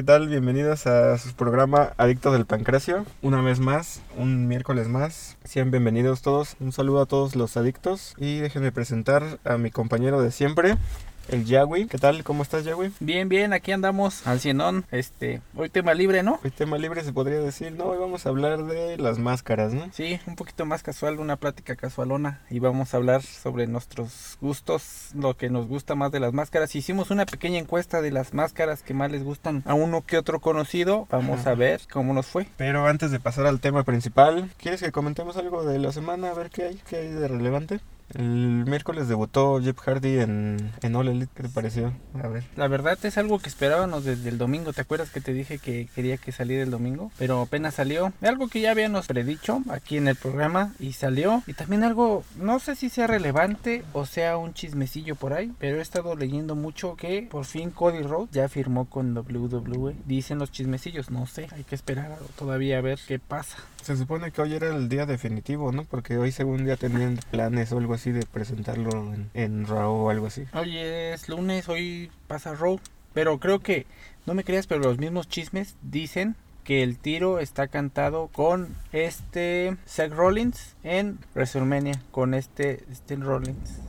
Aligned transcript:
¿Qué 0.00 0.06
tal? 0.06 0.28
Bienvenidos 0.28 0.86
a 0.86 1.18
su 1.18 1.34
programa 1.34 1.92
Adicto 1.98 2.32
del 2.32 2.46
Pancracio. 2.46 3.04
Una 3.20 3.42
vez 3.42 3.60
más, 3.60 4.00
un 4.16 4.48
miércoles 4.48 4.88
más. 4.88 5.36
Sean 5.44 5.70
bienvenidos 5.70 6.22
todos. 6.22 6.56
Un 6.58 6.72
saludo 6.72 7.02
a 7.02 7.06
todos 7.06 7.36
los 7.36 7.58
adictos. 7.58 8.14
Y 8.16 8.38
déjenme 8.38 8.72
presentar 8.72 9.38
a 9.44 9.58
mi 9.58 9.70
compañero 9.70 10.22
de 10.22 10.30
siempre, 10.30 10.78
el 11.30 11.44
Yahweh. 11.44 11.86
¿Qué 11.86 11.98
tal? 11.98 12.24
¿Cómo 12.24 12.42
estás, 12.42 12.64
Yahweh? 12.64 12.90
Bien, 13.00 13.28
bien, 13.28 13.52
aquí 13.52 13.72
andamos 13.72 14.26
al 14.26 14.40
cienón. 14.40 14.84
Este, 14.90 15.40
hoy 15.54 15.68
tema 15.68 15.94
libre, 15.94 16.22
¿no? 16.22 16.40
Hoy 16.44 16.50
tema 16.50 16.76
libre 16.76 17.04
se 17.04 17.12
podría 17.12 17.38
decir, 17.38 17.72
¿no? 17.72 17.84
Hoy 17.84 17.98
vamos 17.98 18.26
a 18.26 18.30
hablar 18.30 18.64
de 18.64 18.98
las 18.98 19.18
máscaras, 19.18 19.72
¿no? 19.72 19.88
Sí, 19.92 20.20
un 20.26 20.36
poquito 20.36 20.66
más 20.66 20.82
casual, 20.82 21.20
una 21.20 21.36
plática 21.36 21.76
casualona. 21.76 22.40
Y 22.50 22.58
vamos 22.58 22.92
a 22.92 22.96
hablar 22.96 23.22
sobre 23.22 23.66
nuestros 23.66 24.38
gustos, 24.40 25.10
lo 25.14 25.36
que 25.36 25.50
nos 25.50 25.66
gusta 25.66 25.94
más 25.94 26.10
de 26.10 26.20
las 26.20 26.32
máscaras. 26.32 26.74
Hicimos 26.74 27.10
una 27.10 27.26
pequeña 27.26 27.58
encuesta 27.58 28.02
de 28.02 28.10
las 28.10 28.34
máscaras 28.34 28.82
que 28.82 28.94
más 28.94 29.10
les 29.10 29.22
gustan 29.22 29.62
a 29.66 29.74
uno 29.74 30.02
que 30.04 30.18
otro 30.18 30.40
conocido. 30.40 31.06
Vamos 31.10 31.46
a 31.46 31.54
ver 31.54 31.80
cómo 31.92 32.12
nos 32.12 32.26
fue. 32.26 32.48
Pero 32.56 32.86
antes 32.86 33.10
de 33.10 33.20
pasar 33.20 33.46
al 33.46 33.60
tema 33.60 33.84
principal, 33.84 34.50
¿quieres 34.58 34.80
que 34.80 34.92
comentemos 34.92 35.36
algo 35.36 35.64
de 35.64 35.78
la 35.78 35.92
semana? 35.92 36.30
A 36.30 36.34
ver 36.34 36.50
qué 36.50 36.64
hay, 36.64 36.80
qué 36.88 36.96
hay 36.96 37.08
de 37.08 37.28
relevante. 37.28 37.80
El 38.14 38.64
miércoles 38.66 39.08
debutó 39.08 39.60
Jeff 39.62 39.78
Hardy 39.78 40.18
en, 40.18 40.72
en 40.82 40.96
All 40.96 41.08
Elite. 41.08 41.30
¿Qué 41.34 41.44
te 41.44 41.48
pareció? 41.48 41.92
A 42.20 42.28
ver. 42.28 42.44
La 42.56 42.66
verdad 42.66 42.98
es 43.02 43.18
algo 43.18 43.38
que 43.38 43.48
esperábamos 43.48 44.04
desde 44.04 44.28
el 44.28 44.38
domingo. 44.38 44.72
¿Te 44.72 44.80
acuerdas 44.80 45.10
que 45.10 45.20
te 45.20 45.32
dije 45.32 45.58
que 45.58 45.88
quería 45.94 46.16
que 46.16 46.32
saliera 46.32 46.64
el 46.64 46.70
domingo? 46.70 47.12
Pero 47.18 47.40
apenas 47.42 47.74
salió. 47.74 48.12
Algo 48.20 48.48
que 48.48 48.60
ya 48.60 48.72
habíamos 48.72 49.06
predicho 49.06 49.62
aquí 49.70 49.96
en 49.96 50.08
el 50.08 50.16
programa 50.16 50.74
y 50.80 50.92
salió. 50.94 51.42
Y 51.46 51.54
también 51.54 51.84
algo, 51.84 52.24
no 52.36 52.58
sé 52.58 52.74
si 52.74 52.88
sea 52.88 53.06
relevante 53.06 53.84
o 53.92 54.06
sea 54.06 54.36
un 54.36 54.54
chismecillo 54.54 55.14
por 55.14 55.32
ahí. 55.32 55.52
Pero 55.58 55.78
he 55.78 55.82
estado 55.82 56.16
leyendo 56.16 56.56
mucho 56.56 56.96
que 56.96 57.28
por 57.30 57.44
fin 57.44 57.70
Cody 57.70 58.02
Rhodes 58.02 58.30
ya 58.32 58.48
firmó 58.48 58.86
con 58.86 59.16
WWE. 59.16 59.94
Dicen 60.06 60.38
los 60.38 60.50
chismecillos, 60.50 61.10
no 61.10 61.26
sé. 61.26 61.48
Hay 61.52 61.64
que 61.64 61.74
esperar 61.74 62.18
todavía 62.36 62.78
a 62.78 62.80
ver 62.80 62.98
qué 63.06 63.18
pasa. 63.18 63.56
Se 63.82 63.96
supone 63.96 64.30
que 64.30 64.42
hoy 64.42 64.54
era 64.54 64.68
el 64.68 64.88
día 64.88 65.06
definitivo, 65.06 65.72
¿no? 65.72 65.84
Porque 65.84 66.18
hoy 66.18 66.32
según 66.32 66.66
ya 66.66 66.76
tenían 66.76 67.18
planes 67.30 67.72
o 67.72 67.78
algo 67.78 67.94
así 67.94 67.99
de 68.08 68.24
presentarlo 68.24 69.12
en, 69.12 69.30
en 69.34 69.66
Raw 69.66 69.92
o 69.92 70.10
algo 70.10 70.26
así. 70.26 70.44
Hoy 70.54 70.78
es 70.78 71.28
lunes, 71.28 71.68
hoy 71.68 72.10
pasa 72.26 72.54
Raw. 72.54 72.80
Pero 73.12 73.38
creo 73.38 73.60
que, 73.60 73.86
no 74.24 74.34
me 74.34 74.44
creas, 74.44 74.66
pero 74.66 74.80
los 74.80 74.98
mismos 74.98 75.28
chismes 75.28 75.76
dicen 75.82 76.36
que 76.64 76.82
el 76.82 76.96
tiro 76.98 77.40
está 77.40 77.68
cantado 77.68 78.28
con 78.28 78.74
este 78.92 79.76
Seth 79.84 80.12
Rollins 80.12 80.76
en 80.84 81.18
WrestleMania, 81.34 82.00
con 82.10 82.34
este 82.34 82.84
Seth 83.06 83.20
Rollins. 83.20 83.80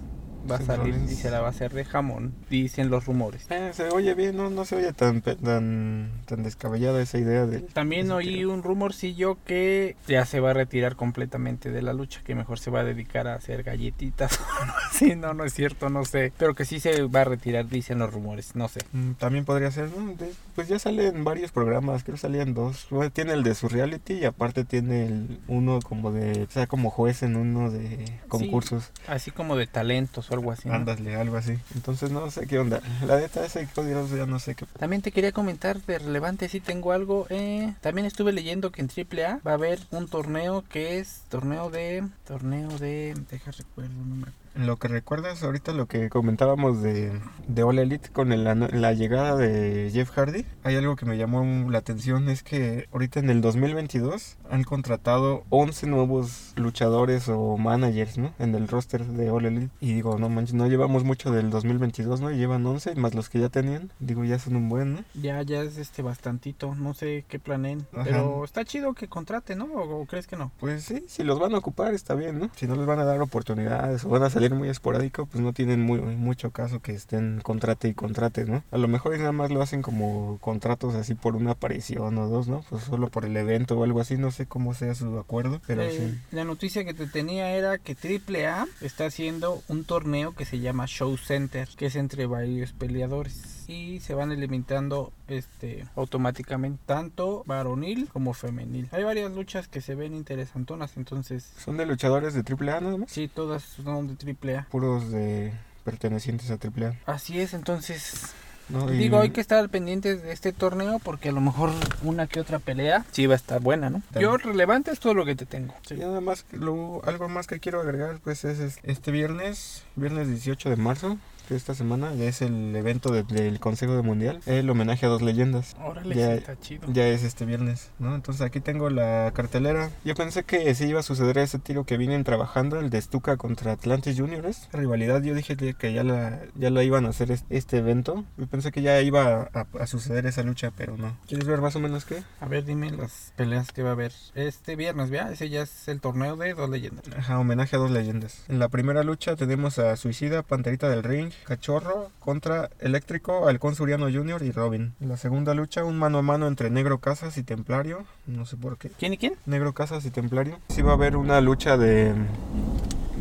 Va 0.50 0.56
a 0.56 0.62
salir 0.62 0.96
y 1.10 1.16
se 1.16 1.30
la 1.30 1.40
va 1.40 1.48
a 1.48 1.50
hacer 1.52 1.74
de 1.74 1.86
jamón, 1.86 2.34
dicen 2.50 2.90
los 2.90 3.06
rumores. 3.06 3.46
Eh, 3.50 3.72
se 3.74 3.90
oye 3.90 4.14
bien, 4.16 4.36
no, 4.38 4.50
no 4.50 4.66
se 4.66 4.76
oye 4.76 4.92
tan, 4.94 5.22
tan, 5.22 6.12
tan 6.26 6.44
descabellada 6.44 7.02
esa 7.02 7.18
idea 7.20 7.46
de... 7.46 7.60
También 7.60 8.12
oí 8.12 8.44
un 8.46 8.64
rumorcillo 8.64 9.38
que 9.46 9.96
ya 10.08 10.26
se 10.26 10.40
va 10.40 10.52
a 10.52 10.54
retirar 10.54 10.96
completamente 10.96 11.70
de 11.72 11.82
la 11.82 11.94
lucha, 11.94 12.22
que 12.24 12.36
mejor 12.36 12.60
se 12.60 12.72
va 12.72 12.82
a 12.82 12.84
dedicar 12.84 13.28
a 13.28 13.36
hacer 13.36 13.64
galletitas 13.64 14.40
o 14.40 14.62
algo 14.64 14.74
así, 14.90 15.16
no, 15.16 15.34
no 15.34 15.44
es 15.46 15.54
cierto, 15.54 15.90
no 15.90 16.06
sé. 16.06 16.34
Pero 16.38 16.54
que 16.56 16.66
sí 16.66 16.80
se 16.80 17.04
va 17.04 17.22
a 17.22 17.26
retirar, 17.26 17.68
dicen 17.68 18.00
los 18.00 18.12
rumores, 18.14 18.56
no 18.56 18.68
sé. 18.68 18.80
Mm, 18.94 19.12
También 19.14 19.46
podría 19.46 19.72
ser, 19.72 19.90
¿no? 19.96 20.14
De- 20.16 20.34
pues 20.52 20.68
ya 20.68 20.80
sale 20.80 21.08
en 21.08 21.24
varios 21.24 21.52
programas, 21.52 22.04
creo 22.04 22.16
que 22.16 22.22
salían 22.22 22.54
dos. 22.54 22.88
Bueno, 22.90 23.12
tiene 23.12 23.34
el 23.34 23.44
de 23.44 23.56
su 23.56 23.70
reality 23.70 24.14
y 24.14 24.26
aparte 24.26 24.64
tiene 24.64 25.06
el 25.06 25.40
uno 25.48 25.80
como 25.82 26.12
de... 26.12 26.44
O 26.44 26.52
sea, 26.52 26.68
como 26.68 26.90
juez 26.90 27.24
en 27.24 27.36
uno 27.36 27.72
de 27.72 28.20
concursos. 28.28 28.92
Así 29.08 29.32
como 29.32 29.56
de 29.56 29.68
talentos 29.68 30.30
o 30.30 30.34
algo 30.34 30.52
así. 30.52 30.68
¿no? 30.68 30.76
Ándale, 30.76 31.16
algo 31.16 31.38
así. 31.38 31.58
Entonces 31.76 32.12
no 32.12 32.30
sé 32.32 32.48
qué 32.48 32.60
onda. 32.60 32.82
La 33.06 33.20
neta 33.20 33.46
ese 33.46 33.68
ya 33.76 34.26
no 34.26 34.40
sé 34.40 34.56
qué... 34.56 34.66
También 34.78 35.02
te 35.02 35.12
quería 35.12 35.32
comentar 35.32 35.82
de 35.82 36.00
relevante, 36.00 36.50
si 36.50 36.60
tengo 36.60 36.92
algo. 36.92 37.28
Eh, 37.30 37.74
también 37.82 38.06
estuve 38.06 38.32
leyendo 38.32 38.72
que 38.72 38.82
en 38.82 38.90
AAA 38.90 39.40
va 39.46 39.52
a 39.52 39.56
haber 39.56 39.80
un 39.92 40.08
torneo 40.08 40.64
que 40.70 41.00
es 41.00 41.24
torneo 41.30 41.70
de... 41.70 42.08
Torneo 42.26 42.70
de... 42.80 43.16
Deja 43.30 43.52
recuerdo, 43.52 43.94
no 43.94 44.16
me 44.16 44.22
acuerdo. 44.22 44.42
Lo 44.56 44.78
que 44.78 44.88
recuerdas 44.90 45.44
ahorita 45.44 45.72
lo 45.72 45.86
que 45.86 46.10
comentábamos 46.10 46.82
de, 46.82 47.12
de 47.48 47.64
All 47.64 47.80
Elite 47.80 48.10
con 48.10 48.32
el- 48.34 48.44
la, 48.44 48.54
la 48.56 48.94
llegada 48.94 49.36
de 49.38 49.90
Jeff 49.94 50.10
Hardy, 50.12 50.46
hay 50.64 50.76
algo 50.76 50.96
que 50.96 51.06
me 51.06 51.18
llamó 51.18 51.70
la 51.72 51.78
atención, 51.78 52.28
es 52.28 52.44
que 52.44 52.88
ahorita 52.92 53.20
en 53.22 53.30
el 53.30 53.40
2022 53.42 54.38
han 54.50 54.64
contratado 54.64 55.44
11 55.50 55.88
nuevos 55.88 56.54
luchadores 56.58 57.30
o 57.30 57.58
managers, 57.58 58.18
¿no? 58.18 58.34
En 58.40 58.54
el 58.56 58.68
roster 58.68 59.06
de 59.06 59.30
All 59.30 59.46
Elite. 59.46 59.70
Y 59.80 59.94
digo, 59.94 60.18
no 60.20 60.28
manches, 60.28 60.54
no 60.56 60.68
llevamos 60.68 61.04
mucho 61.04 61.32
del 61.32 61.50
2022, 61.50 62.20
¿no? 62.20 62.32
Y 62.32 62.38
llevan 62.38 62.66
11 62.66 62.96
más 62.96 63.14
los 63.16 63.30
que 63.30 63.40
ya 63.40 63.50
tenían. 63.50 63.92
Digo, 64.00 64.26
ya 64.26 64.38
son 64.38 64.56
un 64.58 64.68
buen, 64.68 64.94
¿no? 64.96 65.04
Ya, 65.14 65.42
ya 65.44 65.62
es 65.62 65.78
este 65.78 66.02
bastantito, 66.02 66.76
no 66.76 66.94
sé 66.94 67.24
qué 67.30 67.40
planeen. 67.40 67.86
Ajá. 67.94 68.04
Pero 68.04 68.44
está 68.44 68.66
chido 68.66 68.94
que 68.94 69.08
contrate, 69.08 69.56
¿no? 69.56 69.66
¿O, 69.66 70.02
o 70.02 70.06
crees 70.06 70.28
que 70.28 70.36
no? 70.36 70.52
Pues 70.60 70.84
sí, 70.84 71.06
si 71.08 71.24
los 71.24 71.40
van 71.40 71.56
a 71.56 71.58
ocupar 71.60 71.94
está 71.94 72.16
bien, 72.16 72.38
¿no? 72.40 72.50
Si 72.56 72.68
no 72.68 72.76
les 72.76 72.86
van 72.86 73.00
a 73.00 73.06
dar 73.06 73.22
oportunidades 73.22 74.04
o 74.04 74.10
van 74.10 74.24
a 74.24 74.30
salir 74.42 74.58
muy 74.58 74.70
esporádico, 74.70 75.28
pues 75.28 75.44
no 75.44 75.54
tienen 75.54 75.82
muy, 75.82 76.00
mucho 76.02 76.52
caso 76.52 76.80
que 76.82 76.94
estén 76.94 77.42
contrate 77.42 77.88
y 77.88 77.94
contrate, 77.94 78.46
¿no? 78.46 78.64
A 78.72 78.78
lo 78.78 78.88
mejor 78.88 79.18
nada 79.18 79.32
más 79.32 79.52
lo 79.52 79.62
hacen 79.62 79.82
como 79.82 80.38
contratos 80.42 80.96
así 80.96 81.14
por 81.14 81.36
una 81.36 81.52
aparición 81.52 82.18
o 82.18 82.28
dos, 82.28 82.48
¿no? 82.48 82.64
Pues 82.70 82.84
solo 82.84 83.10
por 83.10 83.26
el 83.26 83.38
evento 83.38 83.78
o 83.78 83.84
algo 83.84 84.00
así, 84.02 84.18
no 84.18 84.32
sé 84.32 84.48
cómo 84.48 84.74
sea 84.74 84.96
su 84.96 85.20
acuerdo, 85.20 85.62
pero 85.68 85.84
Eh, 85.84 85.92
sí. 85.92 86.20
La 86.36 86.44
noticia 86.44 86.84
que 86.86 86.94
te 86.94 87.06
tenía 87.08 87.52
era 87.52 87.78
que 87.78 87.96
AAA 87.96 88.68
está 88.82 89.06
haciendo 89.06 89.62
un 89.68 89.84
torneo 89.84 90.34
que 90.34 90.46
se 90.46 90.60
llama 90.60 90.86
Show 90.88 91.18
Center, 91.18 91.68
que 91.78 91.86
es 91.88 91.96
entre 91.96 92.26
varios 92.26 92.74
peleadores. 92.74 93.61
Y 93.72 94.00
se 94.02 94.14
van 94.14 94.32
eliminando 94.34 95.14
este 95.30 95.86
automáticamente 95.96 96.82
tanto 96.86 97.44
varonil 97.46 98.10
como 98.12 98.34
femenil. 98.34 98.90
Hay 98.92 99.04
varias 99.04 99.32
luchas 99.32 99.68
que 99.70 99.80
se 99.80 99.96
ven 99.96 100.14
interesantonas, 100.14 100.98
entonces 100.98 101.50
Son 101.58 101.78
de 101.78 101.86
luchadores 101.86 102.34
de 102.34 102.42
AAA 102.44 102.82
nada 102.82 102.98
más, 102.98 103.10
sí, 103.12 103.30
todas 103.30 103.64
son 103.64 104.08
de 104.08 104.36
AAA. 104.36 104.68
puros 104.70 105.10
de 105.12 105.54
pertenecientes 105.86 106.52
a 106.52 106.56
AAA. 106.56 106.96
Así 107.06 107.40
es, 107.40 107.54
entonces 107.54 108.34
¿no? 108.70 108.92
Y- 108.94 108.98
digo, 108.98 109.20
hay 109.20 109.32
que 109.32 109.42
estar 109.42 109.68
pendientes 109.70 110.22
de 110.22 110.32
este 110.32 110.54
torneo 110.54 111.00
porque 111.00 111.30
a 111.30 111.32
lo 111.32 111.42
mejor 111.42 111.72
una 112.04 112.28
que 112.28 112.40
otra 112.40 112.60
pelea 112.60 113.06
sí 113.12 113.26
va 113.26 113.34
a 113.34 113.38
estar 113.38 113.60
buena, 113.62 113.90
¿no? 113.90 114.02
Yo 114.20 114.38
relevante 114.38 114.92
es 114.92 115.00
todo 115.00 115.14
lo 115.14 115.26
que 115.26 115.36
te 115.36 115.46
tengo. 115.46 115.74
Y 115.90 115.96
nada 115.96 116.22
más, 116.22 116.46
lo, 116.52 117.02
algo 117.06 117.28
más 117.30 117.48
que 117.48 117.60
quiero 117.60 117.82
agregar, 117.82 118.20
pues 118.24 118.44
es, 118.46 118.60
es 118.60 118.80
este 118.84 119.12
viernes, 119.12 119.84
viernes 119.96 120.28
18 120.28 120.70
de 120.70 120.76
marzo, 120.78 121.18
que 121.48 121.56
esta 121.56 121.74
semana 121.76 122.14
ya 122.16 122.26
es 122.26 122.42
el 122.42 122.76
evento 122.76 123.12
de- 123.12 123.24
del 123.24 123.60
Consejo 123.60 123.96
de 123.96 124.02
Mundial, 124.02 124.42
el 124.46 124.70
homenaje 124.70 125.06
a 125.06 125.10
dos 125.10 125.22
leyendas. 125.22 125.76
Órale, 125.84 126.16
Ya- 126.16 126.34
está 126.36 126.60
chido. 126.60 126.88
Ya 126.92 127.08
es 127.08 127.24
este 127.24 127.46
viernes, 127.46 127.92
¿no? 128.00 128.16
Entonces 128.16 128.42
aquí 128.42 128.60
tengo 128.60 128.90
la 128.90 129.32
cartelera. 129.34 129.90
Yo 130.06 130.16
pensé 130.16 130.44
que 130.44 130.74
sí 130.76 130.86
iba 130.86 131.00
a 131.00 131.04
suceder 131.04 131.38
ese 131.38 131.60
tiro 131.60 131.86
que 131.86 131.98
vienen 131.98 132.24
trabajando, 132.24 132.80
el 132.80 132.90
de 132.90 133.02
Stuka 133.02 133.38
contra 133.38 133.74
Atlantis 133.74 134.18
Juniors. 134.20 134.70
Rivalidad, 134.72 135.22
yo 135.24 135.34
dije 135.36 135.56
que 135.56 135.94
ya 135.94 136.04
la, 136.04 136.40
ya 136.56 136.70
la 136.70 136.84
iban 136.84 137.06
a 137.06 137.10
hacer 137.10 137.32
es- 137.32 137.46
este 137.50 137.78
evento. 137.78 138.24
Yo 138.38 138.48
pensé 138.48 138.72
que 138.72 138.82
ya 138.82 139.02
iba 139.02 139.50
a, 139.54 139.68
a 139.80 139.88
suceder 139.88 140.26
esa 140.26 140.44
lucha, 140.44 140.72
pero 140.76 140.98
no. 140.98 141.18
¿Quieres 141.28 141.48
ver 141.48 141.62
más 141.62 141.76
o 141.76 141.80
menos 141.80 142.06
qué? 142.06 142.24
A 142.40 142.48
ver, 142.48 142.66
dime 142.66 142.92
las 142.92 143.34
peleas 143.36 143.72
que 143.72 143.84
va 143.84 143.90
a 143.90 143.94
haber 143.94 144.12
este 144.36 144.76
viernes, 144.76 145.10
¿vea? 145.10 145.32
Ese 145.32 145.50
ya 145.50 145.62
es 145.64 145.88
el 145.88 146.02
torneo 146.02 146.36
de 146.38 146.54
dos 146.54 146.70
leyendas. 146.70 147.06
Ajá, 147.18 147.40
homenaje 147.40 147.76
a 147.76 147.80
dos 147.80 147.92
leyendas. 147.92 148.44
En 148.48 148.60
la 148.60 148.70
primera 148.70 149.04
lucha 149.04 149.36
tenemos 149.36 149.80
a 149.80 149.96
Suicida, 149.96 150.42
Panterita 150.44 150.90
del 150.90 151.04
Ring, 151.04 151.31
Cachorro 151.46 152.12
contra 152.20 152.70
Eléctrico, 152.80 153.48
Halcón 153.48 153.76
Suriano 153.76 154.06
Jr. 154.12 154.44
y 154.44 154.52
Robin. 154.52 154.94
En 155.00 155.10
la 155.10 155.18
segunda 155.18 155.54
lucha, 155.54 155.84
un 155.84 155.98
mano 155.98 156.20
a 156.20 156.22
mano 156.22 156.48
entre 156.48 156.70
Negro 156.70 157.00
Casas 157.00 157.38
y 157.38 157.44
Templario. 157.44 158.06
No 158.28 158.46
sé 158.46 158.58
por 158.58 158.78
qué. 158.78 158.90
¿Quién 158.90 159.14
y 159.14 159.18
quién? 159.18 159.36
Negro 159.46 159.74
Casas 159.74 160.06
y 160.06 160.12
Templario. 160.12 160.60
Sí 160.70 160.82
va 160.82 160.92
a 160.92 160.96
haber 160.96 161.16
una 161.16 161.42
lucha 161.42 161.78
de, 161.78 162.14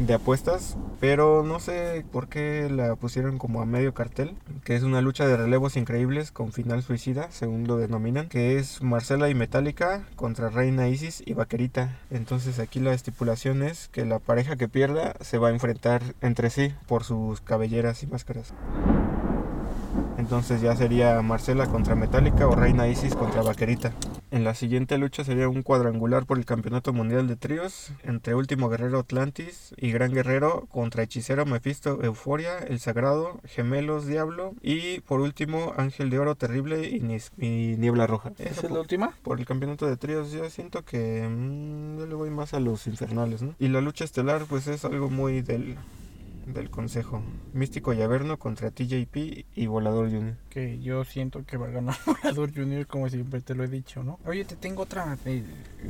de 0.07 0.15
apuestas, 0.15 0.77
pero 0.99 1.43
no 1.43 1.61
sé 1.61 2.05
por 2.11 2.29
qué 2.29 2.69
la 2.71 2.97
pusieron 2.97 3.39
como 3.39 3.61
a 3.61 3.67
medio 3.67 3.93
cartel, 3.93 4.35
que 4.65 4.75
es 4.75 4.83
una 4.83 5.01
lucha 5.01 5.27
de 5.27 5.37
relevos 5.37 5.77
increíbles 5.77 6.33
con 6.33 6.53
final 6.53 6.83
suicida, 6.83 7.31
según 7.31 7.67
lo 7.67 7.77
denominan, 7.77 8.29
que 8.29 8.59
es 8.59 8.83
Marcela 8.83 9.29
y 9.29 9.35
Metallica 9.35 10.07
contra 10.17 10.49
Reina 10.49 10.89
Isis 10.89 11.23
y 11.25 11.35
Vaquerita. 11.35 11.99
Entonces 12.11 12.59
aquí 12.59 12.81
la 12.81 12.95
estipulación 12.95 13.63
es 13.63 13.89
que 13.89 14.07
la 14.07 14.19
pareja 14.19 14.57
que 14.57 14.69
pierda 14.69 15.15
se 15.21 15.39
va 15.39 15.49
a 15.49 15.53
enfrentar 15.53 16.03
entre 16.23 16.51
sí 16.51 16.73
por 16.87 17.05
sus 17.05 17.41
cabelleras 17.41 18.03
y 18.03 18.07
máscaras. 18.07 18.55
Entonces 20.19 20.61
ya 20.61 20.77
sería 20.77 21.21
Marcela 21.23 21.67
contra 21.67 21.95
Metallica 21.95 22.47
o 22.47 22.55
Reina 22.55 22.89
Isis 22.89 23.15
contra 23.15 23.43
Vaquerita. 23.43 23.93
En 24.33 24.45
la 24.45 24.55
siguiente 24.55 24.97
lucha 24.97 25.25
sería 25.25 25.49
un 25.49 25.63
cuadrangular 25.65 26.25
por 26.25 26.39
el 26.39 26.45
Campeonato 26.45 26.93
Mundial 26.93 27.27
de 27.27 27.35
Tríos 27.35 27.91
entre 28.05 28.37
Último 28.37 28.69
Guerrero 28.69 29.01
Atlantis 29.01 29.75
y 29.77 29.91
Gran 29.91 30.13
Guerrero 30.13 30.67
contra 30.71 31.03
Hechicero 31.03 31.47
Mephisto 31.47 32.01
Euforia, 32.05 32.59
El 32.59 32.79
Sagrado, 32.79 33.41
Gemelos 33.45 34.07
Diablo 34.07 34.55
y 34.63 35.01
por 35.01 35.21
último 35.21 35.75
Ángel 35.77 36.11
de 36.11 36.21
Oro 36.21 36.37
Terrible 36.37 36.89
y, 36.89 37.01
Nis- 37.01 37.33
y 37.39 37.77
Niebla 37.77 38.07
Roja. 38.07 38.31
¿Esa 38.39 38.67
es 38.67 38.71
la 38.71 38.79
última? 38.81 39.15
por 39.23 39.41
el 39.41 39.47
Campeonato 39.47 39.87
de 39.87 39.97
Tríos 39.97 40.31
yo 40.31 40.49
siento 40.49 40.85
que 40.85 41.27
mm, 41.29 41.99
yo 41.99 42.07
le 42.07 42.15
voy 42.15 42.31
más 42.31 42.55
a 42.55 42.61
los 42.61 42.87
infernales, 42.87 43.43
¿no? 43.43 43.57
Y 43.59 43.67
la 43.67 43.81
lucha 43.81 44.05
estelar 44.05 44.45
pues 44.49 44.69
es 44.69 44.85
algo 44.85 45.11
muy 45.11 45.41
del 45.43 45.77
del 46.53 46.71
consejo. 46.71 47.23
Místico 47.53 47.93
y 47.93 48.03
Averno 48.03 48.39
contra 48.39 48.71
TJP 48.71 49.47
y 49.55 49.67
Volador 49.67 50.11
Junior. 50.11 50.37
Que 50.49 50.81
yo 50.81 51.05
siento 51.05 51.45
que 51.45 51.57
va 51.57 51.67
a 51.67 51.71
ganar 51.71 51.97
Volador 52.07 52.55
Junior, 52.55 52.87
como 52.87 53.09
siempre 53.09 53.41
te 53.41 53.55
lo 53.55 53.65
he 53.65 53.69
dicho, 53.69 54.03
¿no? 54.03 54.19
Oye, 54.25 54.45
te 54.45 54.57
tengo 54.57 54.83
otra. 54.83 55.17
de 55.25 55.45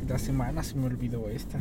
la 0.08 0.18
semana 0.18 0.62
se 0.62 0.74
me 0.74 0.86
olvidó 0.86 1.28
esta. 1.28 1.58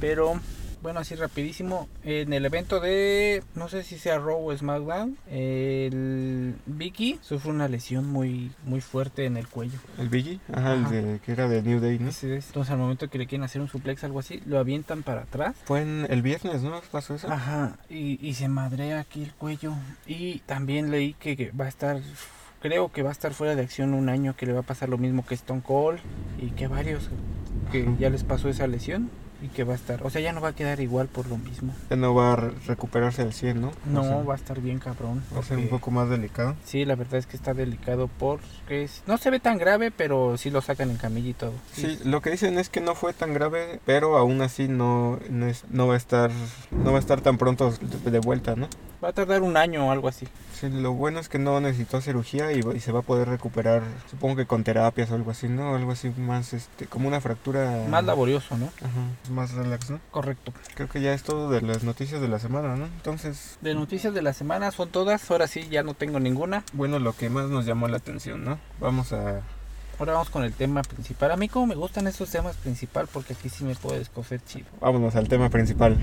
Pero 0.00 0.40
bueno, 0.82 1.00
así 1.00 1.14
rapidísimo. 1.14 1.88
En 2.04 2.32
el 2.32 2.44
evento 2.44 2.80
de, 2.80 3.42
no 3.54 3.68
sé 3.68 3.82
si 3.82 3.98
sea 3.98 4.18
Raw 4.18 4.50
o 4.50 4.56
SmackDown, 4.56 5.16
el 5.30 6.54
Vicky 6.66 7.18
sufre 7.22 7.50
una 7.50 7.68
lesión 7.68 8.06
muy 8.06 8.52
muy 8.64 8.80
fuerte 8.80 9.24
en 9.24 9.36
el 9.36 9.48
cuello. 9.48 9.78
¿El 9.98 10.08
Biggie? 10.08 10.40
Ajá, 10.52 10.74
el 10.74 10.84
de, 10.88 11.20
que 11.24 11.32
era 11.32 11.48
de 11.48 11.62
New 11.62 11.80
Day, 11.80 11.98
¿no? 11.98 12.08
Es. 12.08 12.22
Entonces 12.22 12.70
al 12.70 12.78
momento 12.78 13.08
que 13.08 13.18
le 13.18 13.26
quieren 13.26 13.44
hacer 13.44 13.60
un 13.60 13.68
suplex 13.68 14.04
algo 14.04 14.18
así, 14.18 14.42
lo 14.46 14.58
avientan 14.58 15.02
para 15.02 15.22
atrás. 15.22 15.56
Fue 15.64 15.82
en 15.82 16.06
el 16.08 16.22
viernes, 16.22 16.62
¿no? 16.62 16.80
¿Pasó 16.90 17.14
eso? 17.14 17.30
Ajá, 17.30 17.78
y, 17.88 18.18
y 18.26 18.34
se 18.34 18.48
madrea 18.48 19.00
aquí 19.00 19.22
el 19.22 19.32
cuello. 19.32 19.74
Y 20.06 20.40
también 20.40 20.90
leí 20.90 21.14
que, 21.14 21.36
que 21.36 21.50
va 21.50 21.64
a 21.64 21.68
estar, 21.68 22.00
creo 22.60 22.92
que 22.92 23.02
va 23.02 23.08
a 23.08 23.12
estar 23.12 23.34
fuera 23.34 23.54
de 23.54 23.62
acción 23.62 23.94
un 23.94 24.08
año, 24.08 24.36
que 24.36 24.46
le 24.46 24.52
va 24.52 24.60
a 24.60 24.64
pasar 24.64 24.88
lo 24.88 24.98
mismo 24.98 25.24
que 25.24 25.34
Stone 25.34 25.62
Cold 25.62 25.98
y 26.40 26.50
que 26.50 26.68
varios 26.68 27.10
que 27.72 27.88
ya 27.98 28.10
les 28.10 28.22
pasó 28.22 28.48
esa 28.48 28.66
lesión 28.66 29.10
y 29.42 29.48
que 29.48 29.64
va 29.64 29.74
a 29.74 29.76
estar, 29.76 30.02
o 30.02 30.10
sea, 30.10 30.20
ya 30.20 30.32
no 30.32 30.40
va 30.40 30.48
a 30.48 30.52
quedar 30.54 30.80
igual 30.80 31.08
por 31.08 31.26
lo 31.28 31.36
mismo. 31.36 31.74
Ya 31.90 31.96
no 31.96 32.14
va 32.14 32.32
a 32.32 32.36
re- 32.36 32.52
recuperarse 32.66 33.22
al 33.22 33.32
100, 33.32 33.60
¿no? 33.60 33.72
No, 33.84 34.00
O 34.00 34.04
sea, 34.04 34.22
va 34.22 34.32
a 34.34 34.36
estar 34.36 34.60
bien 34.60 34.78
cabrón. 34.78 35.22
va 35.34 35.40
a 35.40 35.42
ser 35.42 35.58
un 35.58 35.68
poco 35.68 35.90
más 35.90 36.08
delicado. 36.08 36.54
Sí, 36.64 36.84
la 36.84 36.94
verdad 36.94 37.16
es 37.16 37.26
que 37.26 37.36
está 37.36 37.52
delicado 37.54 38.08
porque 38.18 38.84
es- 38.84 39.02
no 39.06 39.18
se 39.18 39.30
ve 39.30 39.38
tan 39.40 39.58
grave, 39.58 39.90
pero 39.90 40.36
sí 40.38 40.50
lo 40.50 40.60
sacan 40.62 40.90
en 40.90 40.96
camilla 40.96 41.28
y 41.30 41.34
todo. 41.34 41.52
Sí, 41.72 41.98
lo 42.04 42.22
que 42.22 42.30
dicen 42.30 42.58
es 42.58 42.68
que 42.70 42.80
no 42.80 42.94
fue 42.94 43.12
tan 43.12 43.34
grave, 43.34 43.80
pero 43.84 44.16
aún 44.16 44.40
así 44.42 44.68
no, 44.68 45.18
no, 45.28 45.46
es- 45.46 45.64
no 45.70 45.86
va 45.86 45.94
a 45.94 45.98
estar 45.98 46.30
no 46.70 46.90
va 46.92 46.96
a 46.96 47.00
estar 47.00 47.20
tan 47.20 47.36
pronto 47.38 47.72
de 48.04 48.18
vuelta, 48.20 48.56
¿no? 48.56 48.68
Va 49.04 49.08
a 49.10 49.12
tardar 49.12 49.42
un 49.42 49.56
año 49.56 49.86
o 49.86 49.90
algo 49.90 50.08
así. 50.08 50.26
Sí, 50.54 50.68
lo 50.70 50.92
bueno 50.94 51.20
es 51.20 51.28
que 51.28 51.38
no 51.38 51.60
necesitó 51.60 52.00
cirugía 52.00 52.52
y, 52.52 52.60
y 52.74 52.80
se 52.80 52.92
va 52.92 53.00
a 53.00 53.02
poder 53.02 53.28
recuperar, 53.28 53.82
supongo 54.10 54.36
que 54.36 54.46
con 54.46 54.64
terapias 54.64 55.10
o 55.10 55.14
algo 55.14 55.30
así, 55.30 55.48
¿no? 55.48 55.74
Algo 55.74 55.92
así 55.92 56.10
más, 56.16 56.54
este, 56.54 56.86
como 56.86 57.08
una 57.08 57.20
fractura. 57.20 57.84
Más 57.90 58.04
laborioso, 58.04 58.56
¿no? 58.56 58.66
Ajá, 58.66 59.30
más 59.32 59.52
relax, 59.52 59.90
¿no? 59.90 60.00
Correcto. 60.10 60.52
Creo 60.74 60.88
que 60.88 61.00
ya 61.02 61.12
es 61.12 61.22
todo 61.22 61.50
de 61.50 61.60
las 61.60 61.84
noticias 61.84 62.20
de 62.22 62.28
la 62.28 62.38
semana, 62.38 62.74
¿no? 62.76 62.86
Entonces, 62.86 63.58
De 63.60 63.74
noticias 63.74 64.14
de 64.14 64.22
la 64.22 64.32
semana 64.32 64.70
son 64.70 64.88
todas, 64.88 65.30
ahora 65.30 65.46
sí 65.46 65.68
ya 65.70 65.82
no 65.82 65.92
tengo 65.94 66.18
ninguna. 66.18 66.64
bueno, 66.72 66.98
lo 66.98 67.12
que 67.14 67.28
más 67.28 67.48
nos 67.48 67.66
llamó 67.66 67.88
la 67.88 67.98
atención, 67.98 68.44
¿no? 68.44 68.58
Vamos 68.80 69.12
a... 69.12 69.42
Ahora 69.98 70.12
vamos 70.12 70.28
con 70.30 70.44
el 70.44 70.52
tema 70.52 70.82
principal. 70.82 71.30
A 71.32 71.36
mí 71.36 71.48
como 71.48 71.66
me 71.66 71.74
gustan 71.74 72.06
esos 72.06 72.28
temas 72.30 72.56
principal 72.56 73.08
porque 73.10 73.32
aquí 73.32 73.48
sí 73.48 73.64
me 73.64 73.74
puedo 73.74 73.96
escoger 73.96 74.42
chido. 74.44 74.66
Vámonos 74.80 75.16
al 75.16 75.26
tema 75.28 75.48
principal. 75.48 75.96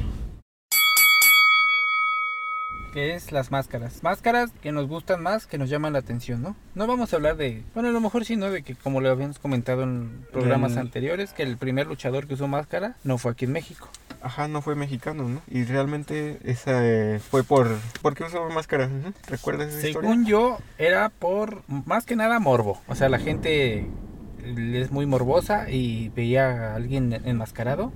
Que 2.93 3.15
es 3.15 3.31
las 3.31 3.49
máscaras. 3.49 4.03
Máscaras 4.03 4.51
que 4.61 4.71
nos 4.71 4.87
gustan 4.87 5.23
más, 5.23 5.47
que 5.47 5.57
nos 5.57 5.67
llaman 5.67 5.93
la 5.93 5.99
atención, 5.99 6.43
¿no? 6.43 6.55
No 6.75 6.85
vamos 6.85 7.11
a 7.11 7.15
hablar 7.15 7.37
de... 7.37 7.63
Bueno, 7.73 7.89
a 7.89 7.91
lo 7.91 7.99
mejor 7.99 8.23
sí, 8.23 8.35
¿no? 8.35 8.51
De 8.51 8.61
que 8.61 8.75
como 8.75 9.01
lo 9.01 9.09
habíamos 9.09 9.39
comentado 9.39 9.81
en 9.81 10.27
programas 10.31 10.77
anteriores, 10.77 11.33
que 11.33 11.41
el 11.41 11.57
primer 11.57 11.87
luchador 11.87 12.27
que 12.27 12.35
usó 12.35 12.47
máscara 12.47 12.95
no 13.03 13.17
fue 13.17 13.31
aquí 13.31 13.45
en 13.45 13.51
México. 13.51 13.89
Ajá, 14.21 14.47
no 14.47 14.61
fue 14.61 14.75
mexicano, 14.75 15.27
¿no? 15.27 15.41
Y 15.49 15.63
realmente 15.63 16.37
esa 16.43 16.85
eh, 16.85 17.19
fue 17.19 17.43
por... 17.43 17.67
¿Por 18.03 18.13
qué 18.13 18.25
usaba 18.25 18.47
máscara? 18.49 18.87
¿Recuerdas 19.27 19.69
esa 19.69 19.87
historia? 19.87 20.09
Según 20.11 20.25
yo, 20.27 20.59
era 20.77 21.09
por 21.09 21.63
más 21.67 22.05
que 22.05 22.15
nada 22.15 22.39
morbo. 22.39 22.79
O 22.87 22.93
sea, 22.93 23.09
la 23.09 23.17
gente 23.17 23.87
es 24.45 24.91
muy 24.91 25.07
morbosa 25.07 25.67
y 25.69 26.09
veía 26.09 26.73
a 26.73 26.75
alguien 26.75 27.11
enmascarado. 27.25 27.91